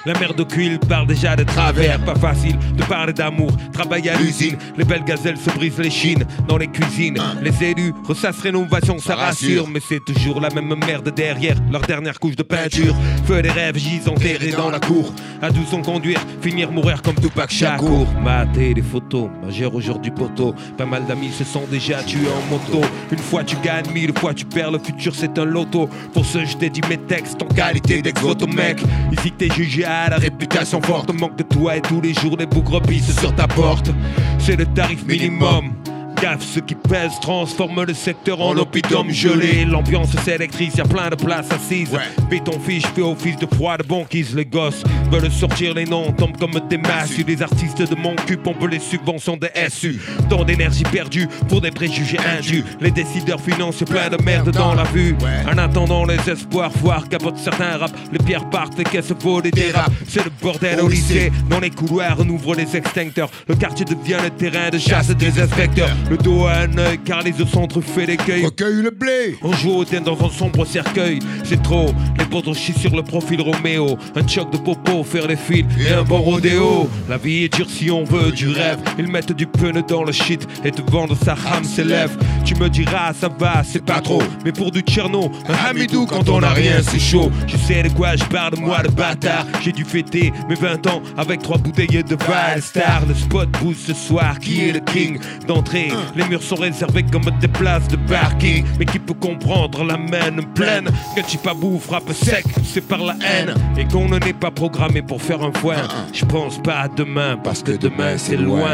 La 0.03 0.17
mère 0.17 0.33
de 0.33 0.43
cuil 0.43 0.79
parle 0.89 1.05
déjà 1.05 1.35
de 1.35 1.43
travers. 1.43 2.03
Pas 2.03 2.15
facile 2.15 2.57
de 2.75 2.83
parler 2.83 3.13
d'amour. 3.13 3.51
Travail 3.71 4.09
à 4.09 4.17
l'usine. 4.17 4.57
Les 4.75 4.83
belles 4.83 5.03
gazelles 5.03 5.37
se 5.37 5.51
brisent 5.51 5.77
les 5.77 5.91
chines 5.91 6.25
dans 6.47 6.57
les 6.57 6.67
cuisines. 6.67 7.19
Les 7.41 7.63
élus 7.63 7.93
ressassent 8.07 8.41
rénovation, 8.41 8.97
ça 8.97 9.15
rassure. 9.15 9.67
Mais 9.67 9.79
c'est 9.79 10.03
toujours 10.03 10.41
la 10.41 10.49
même 10.49 10.73
merde 10.87 11.13
derrière 11.13 11.55
leur 11.71 11.81
dernière 11.81 12.19
couche 12.19 12.35
de 12.35 12.41
peinture. 12.41 12.95
Feu 13.25 13.43
des 13.43 13.51
rêves 13.51 13.77
gisent 13.77 14.07
enterrés 14.07 14.51
dans 14.51 14.71
la 14.71 14.79
cour. 14.79 15.13
À 15.39 15.51
12 15.51 15.73
ans 15.75 15.81
conduire, 15.81 16.19
finir 16.41 16.71
mourir 16.71 17.01
comme 17.03 17.15
Tupac 17.15 17.51
Shakur. 17.51 18.07
Mater 18.23 18.73
des 18.73 18.81
photos, 18.81 19.29
majeur 19.43 19.73
aujourd'hui 19.75 20.11
poteau. 20.11 20.55
Pas 20.77 20.85
mal 20.85 21.05
d'amis 21.05 21.31
se 21.31 21.43
sont 21.43 21.65
déjà 21.69 22.01
tués 22.03 22.27
en 22.27 22.51
moto. 22.51 22.87
Une 23.11 23.19
fois 23.19 23.43
tu 23.43 23.55
gagnes, 23.63 23.91
mille 23.93 24.17
fois 24.17 24.33
tu 24.33 24.45
perds. 24.45 24.71
Le 24.71 24.79
futur 24.79 25.13
c'est 25.13 25.37
un 25.37 25.45
loto. 25.45 25.87
Pour 26.13 26.25
ce, 26.25 26.43
je 26.43 26.57
t'ai 26.57 26.71
dit 26.71 26.81
mes 26.89 26.97
textes 26.97 27.41
en 27.41 27.47
qualité 27.47 28.01
d'ex-voto 28.01 28.47
mec. 28.47 28.79
Ici 29.11 29.31
t'es 29.31 29.49
jugé 29.49 29.85
à 29.85 29.90
la 30.09 30.17
réputation 30.17 30.81
forte. 30.81 31.13
Manque 31.13 31.37
de 31.37 31.43
toi 31.43 31.77
et 31.77 31.81
tous 31.81 32.01
les 32.01 32.13
jours 32.13 32.37
bougres 32.45 32.81
pissent 32.81 33.19
sur 33.19 33.33
ta 33.35 33.47
porte. 33.47 33.91
C'est 34.39 34.55
le 34.55 34.65
tarif 34.65 35.05
minimum. 35.05 35.80
Gaffe, 36.21 36.43
ceux 36.43 36.61
qui 36.61 36.75
pèsent 36.75 37.19
transforment 37.19 37.83
le 37.83 37.95
secteur 37.95 38.39
en 38.41 38.55
hôpital 38.55 39.09
gelé. 39.09 39.65
L'ambiance 39.65 40.11
s'électrise, 40.23 40.75
y 40.75 40.81
a 40.81 40.83
plein 40.83 41.09
de 41.09 41.15
places 41.15 41.51
assises. 41.51 41.89
Béton 42.29 42.59
fiche 42.59 42.85
fait 42.93 43.01
office 43.01 43.37
de 43.37 43.47
froid 43.55 43.77
de 43.77 43.83
banquise. 43.83 44.35
Les 44.35 44.45
gosses 44.45 44.83
veulent 45.11 45.31
sortir 45.31 45.73
les 45.73 45.85
noms, 45.85 46.11
tombent 46.11 46.37
comme 46.37 46.51
des 46.69 46.77
masses. 46.77 47.17
Les 47.25 47.41
artistes 47.41 47.89
de 47.89 47.95
mon 47.95 48.15
cul 48.15 48.37
pompent 48.37 48.67
les 48.69 48.79
subventions 48.79 49.35
des 49.35 49.49
SU. 49.69 49.99
Tant 50.29 50.43
d'énergie 50.43 50.83
perdue 50.83 51.27
pour 51.49 51.59
des 51.59 51.71
préjugés 51.71 52.19
indus. 52.37 52.63
Les 52.79 52.91
décideurs 52.91 53.41
financiers 53.41 53.87
plein 53.87 54.09
de 54.09 54.21
merde 54.23 54.51
dans 54.51 54.75
la 54.75 54.83
vue. 54.83 55.15
En 55.51 55.57
attendant 55.57 56.05
les 56.05 56.29
espoirs, 56.29 56.71
voir 56.75 57.09
capote 57.09 57.37
certains 57.37 57.77
rap. 57.77 57.91
Les 58.11 58.19
pierres 58.19 58.49
partent, 58.49 58.77
les 58.77 58.83
caisses 58.83 59.11
volent 59.19 59.45
et 59.45 59.51
dérapent. 59.51 59.91
C'est 60.07 60.23
le 60.23 60.31
bordel 60.41 60.81
au 60.81 60.87
lycée. 60.87 61.31
Dans 61.49 61.59
les 61.59 61.71
couloirs, 61.71 62.17
on 62.19 62.29
ouvre 62.29 62.53
les 62.53 62.75
extincteurs. 62.75 63.31
Le 63.47 63.55
quartier 63.55 63.85
devient 63.85 64.19
le 64.23 64.29
terrain 64.29 64.69
de 64.69 64.77
chasse 64.77 65.09
des 65.09 65.41
inspecteurs. 65.41 65.95
Le 66.11 66.17
dos 66.17 66.45
à 66.45 66.63
un 66.63 66.77
œil, 66.77 66.99
car 67.05 67.21
les 67.21 67.31
œufs 67.39 67.49
sont 67.49 67.65
truffés 67.67 68.05
d'écueils. 68.05 68.43
Recueille 68.43 68.81
le 68.81 68.89
blé. 68.89 69.37
On 69.41 69.53
joue 69.53 69.71
au 69.71 69.85
thym 69.85 70.03
dans 70.03 70.21
un 70.21 70.29
sombre 70.29 70.65
cercueil. 70.65 71.19
C'est 71.45 71.63
trop, 71.63 71.85
les 72.19 72.25
potos 72.25 72.53
chient 72.53 72.77
sur 72.77 72.93
le 72.93 73.01
profil 73.01 73.39
Roméo. 73.39 73.97
Un 74.17 74.27
choc 74.27 74.51
de 74.51 74.57
popo, 74.57 75.05
faire 75.05 75.25
les 75.25 75.37
fils 75.37 75.63
et 75.79 75.93
un 75.93 76.03
bon 76.03 76.19
rodéo. 76.19 76.89
La 77.07 77.15
vie 77.15 77.45
est 77.45 77.55
dure 77.55 77.69
si 77.69 77.89
on 77.89 78.03
veut 78.03 78.33
du 78.33 78.49
rêve. 78.49 78.79
Ils 78.99 79.07
mettent 79.07 79.31
du 79.31 79.47
pneu 79.47 79.83
dans 79.87 80.03
le 80.03 80.11
shit 80.11 80.45
et 80.65 80.71
te 80.71 80.81
vendent 80.91 81.15
sa 81.15 81.33
rame 81.33 81.63
s'élève. 81.63 82.17
Tu 82.43 82.55
me 82.55 82.67
diras, 82.67 83.13
ça 83.13 83.29
va, 83.39 83.63
c'est 83.63 83.85
pas 83.85 84.01
trop. 84.01 84.21
Mais 84.43 84.51
pour 84.51 84.71
du 84.71 84.81
Tcherno, 84.81 85.31
un 85.47 85.69
Hamidou 85.69 86.05
quand 86.07 86.27
on 86.27 86.43
a 86.43 86.49
rien, 86.49 86.81
c'est 86.81 86.99
chaud. 86.99 87.31
Je 87.47 87.55
sais 87.55 87.83
de 87.83 87.89
quoi 87.89 88.17
je 88.17 88.25
parle, 88.25 88.55
moi 88.59 88.81
le 88.83 88.89
bâtard. 88.89 89.45
J'ai 89.61 89.71
dû 89.71 89.85
fêter 89.85 90.33
mes 90.49 90.55
20 90.55 90.87
ans 90.87 91.01
avec 91.17 91.41
trois 91.41 91.57
bouteilles 91.57 92.03
de 92.03 92.17
Valstar. 92.17 93.03
Le 93.07 93.15
spot 93.15 93.49
boost 93.61 93.87
ce 93.87 93.93
soir, 93.93 94.37
qui 94.39 94.67
est 94.67 94.73
le 94.73 94.81
king 94.81 95.17
d'entrée 95.47 95.93
Les 96.15 96.23
murs 96.25 96.41
sont 96.43 96.55
réservés 96.55 97.03
comme 97.11 97.23
des 97.39 97.47
places 97.47 97.87
de 97.87 97.95
parking. 97.95 98.65
Mais 98.79 98.85
qui 98.85 98.99
peut 98.99 99.13
comprendre 99.13 99.83
la 99.83 99.97
main 99.97 100.41
pleine? 100.55 100.89
Que 101.15 101.21
tu 101.21 101.37
pas 101.37 101.53
bouffe, 101.53 101.83
frappe 101.85 102.11
sec, 102.13 102.43
c'est 102.63 102.87
par 102.87 102.99
la 102.99 103.13
haine. 103.21 103.53
Et 103.77 103.85
qu'on 103.85 104.07
ne 104.07 104.19
n'est 104.19 104.33
pas 104.33 104.51
programmé 104.51 105.01
pour 105.01 105.21
faire 105.21 105.41
un 105.43 105.51
foin. 105.51 105.77
Je 106.13 106.25
pense 106.25 106.61
pas 106.61 106.79
à 106.81 106.87
demain 106.87 107.37
parce 107.43 107.63
que 107.63 107.71
demain 107.71 108.17
c'est 108.17 108.37
loin. 108.37 108.69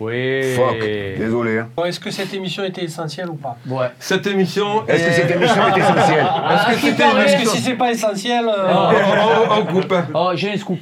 Oui. 0.00 0.54
Fuck, 0.56 0.80
désolé. 1.16 1.58
hein. 1.58 1.68
Bon, 1.76 1.84
Est-ce 1.84 2.00
que 2.00 2.10
cette 2.10 2.34
émission 2.34 2.64
était 2.64 2.82
essentielle 2.84 3.28
ou 3.30 3.34
pas? 3.36 3.56
Ouais. 3.68 3.86
Cette 4.00 4.26
émission. 4.26 4.84
Est-ce 4.88 5.06
que 5.06 5.12
cette 5.12 5.30
émission 5.30 5.62
est 5.68 5.78
essentielle? 5.78 6.26
Est-ce 6.50 7.36
que 7.36 7.42
que 7.44 7.48
si 7.48 7.58
c'est 7.62 7.74
pas 7.74 7.92
essentiel. 7.92 8.44
euh, 8.48 8.72
Oh, 8.74 8.90
oh, 8.92 9.44
oh, 9.48 9.54
oh, 9.60 9.64
coupe. 9.72 9.94
Oh, 10.12 10.30
j'ai 10.34 10.52
un 10.52 10.56
scoop. 10.56 10.80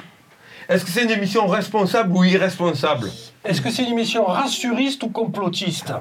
Est-ce 0.71 0.85
que 0.87 0.91
c'est 0.91 1.03
une 1.05 1.11
émission 1.11 1.47
responsable 1.49 2.13
ou 2.17 2.25
irresponsable? 2.25 3.09
Est-ce 3.45 3.61
que 3.61 3.71
c'est 3.71 3.85
une 3.85 3.93
émission 3.93 4.25
rassuriste 4.25 5.03
ou 5.03 5.09
complotiste? 5.09 5.93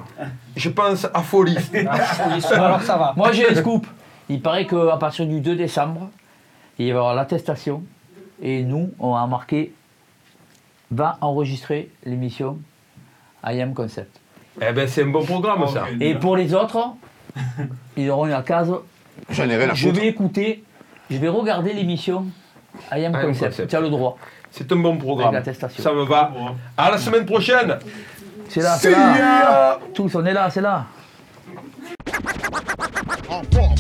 Je 0.56 0.70
pense 0.70 1.06
à 1.14 1.22
folie. 1.22 1.58
Alors 2.52 2.82
ça 2.82 2.98
va. 2.98 3.14
Moi 3.16 3.32
j'ai 3.32 3.50
un 3.50 3.56
scoop. 3.56 3.88
Il 4.28 4.42
paraît 4.42 4.68
qu'à 4.68 4.98
partir 5.00 5.26
du 5.26 5.40
2 5.40 5.56
décembre, 5.56 6.10
il 6.78 6.86
va 6.86 6.88
y 6.88 6.92
avoir 6.92 7.16
l'attestation. 7.16 7.84
Et 8.42 8.64
nous, 8.64 8.92
on 9.00 9.16
a 9.16 9.26
marqué 9.26 9.74
va 10.92 11.18
enregistrer 11.22 11.90
l'émission 12.04 12.58
IAM 13.46 13.74
Concept. 13.74 14.20
Eh 14.62 14.72
ben 14.74 14.88
c'est 14.88 15.04
un 15.04 15.08
bon 15.08 15.24
programme 15.24 15.68
ça. 15.68 15.86
Et 16.00 16.16
pour 16.16 16.36
les 16.36 16.54
autres, 16.54 16.94
ils 17.96 18.10
auront 18.10 18.26
la 18.26 18.42
case. 18.42 18.74
J'en 19.30 19.50
ai 19.50 19.58
rien 19.58 19.70
à 19.70 19.74
Je 19.74 19.90
vais 19.90 20.08
écouter, 20.08 20.64
je 21.10 21.18
vais 21.18 21.30
regarder 21.30 21.74
l'émission 21.74 22.26
IAM 22.92 23.14
IAM 23.14 23.14
Concept. 23.14 23.52
Concept. 23.52 23.70
Tu 23.70 23.76
as 23.76 23.82
le 23.82 23.90
droit. 23.90 24.18
C'est 24.52 24.72
un 24.72 24.76
bon 24.76 24.98
programme. 24.98 25.30
Avec 25.36 25.46
l'attestation. 25.46 25.84
Ça 25.84 25.94
me 25.94 26.04
va. 26.04 26.32
À 26.78 26.92
la 26.92 26.98
semaine 26.98 27.26
prochaine. 27.26 27.78
C'est 28.50 28.62
là, 28.62 28.78
c'est 28.78 28.92
là. 28.92 29.80
Tous, 29.94 30.14
on 30.16 30.26
est 30.26 30.34
là, 30.34 30.50
c'est 30.50 30.62
là. 30.62 30.86
En 33.30 33.44
forme, 33.54 33.76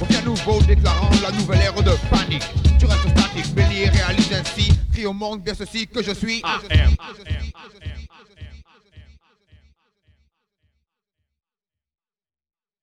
revient 0.00 0.24
nouveau 0.24 0.60
déclarant 0.62 1.10
la 1.22 1.30
nouvelle 1.32 1.60
ère 1.60 1.74
de 1.74 1.92
panique. 2.10 2.46
Tu 2.78 2.86
restes 2.86 3.08
statique, 3.08 3.54
Bélier 3.54 3.88
réalise 3.88 4.32
ainsi, 4.32 4.72
crie 4.92 5.06
au 5.06 5.12
monde 5.12 5.40
bien 5.40 5.54
ceci 5.54 5.86
que 5.86 6.02
je 6.02 6.12
suis. 6.12 6.40
que 6.40 6.48
je 6.48 6.74
suis, 6.76 6.96
que 6.96 7.04
je 7.18 7.30
suis, 7.30 7.52
que 7.52 7.58
je 7.74 7.86
suis. 7.86 7.93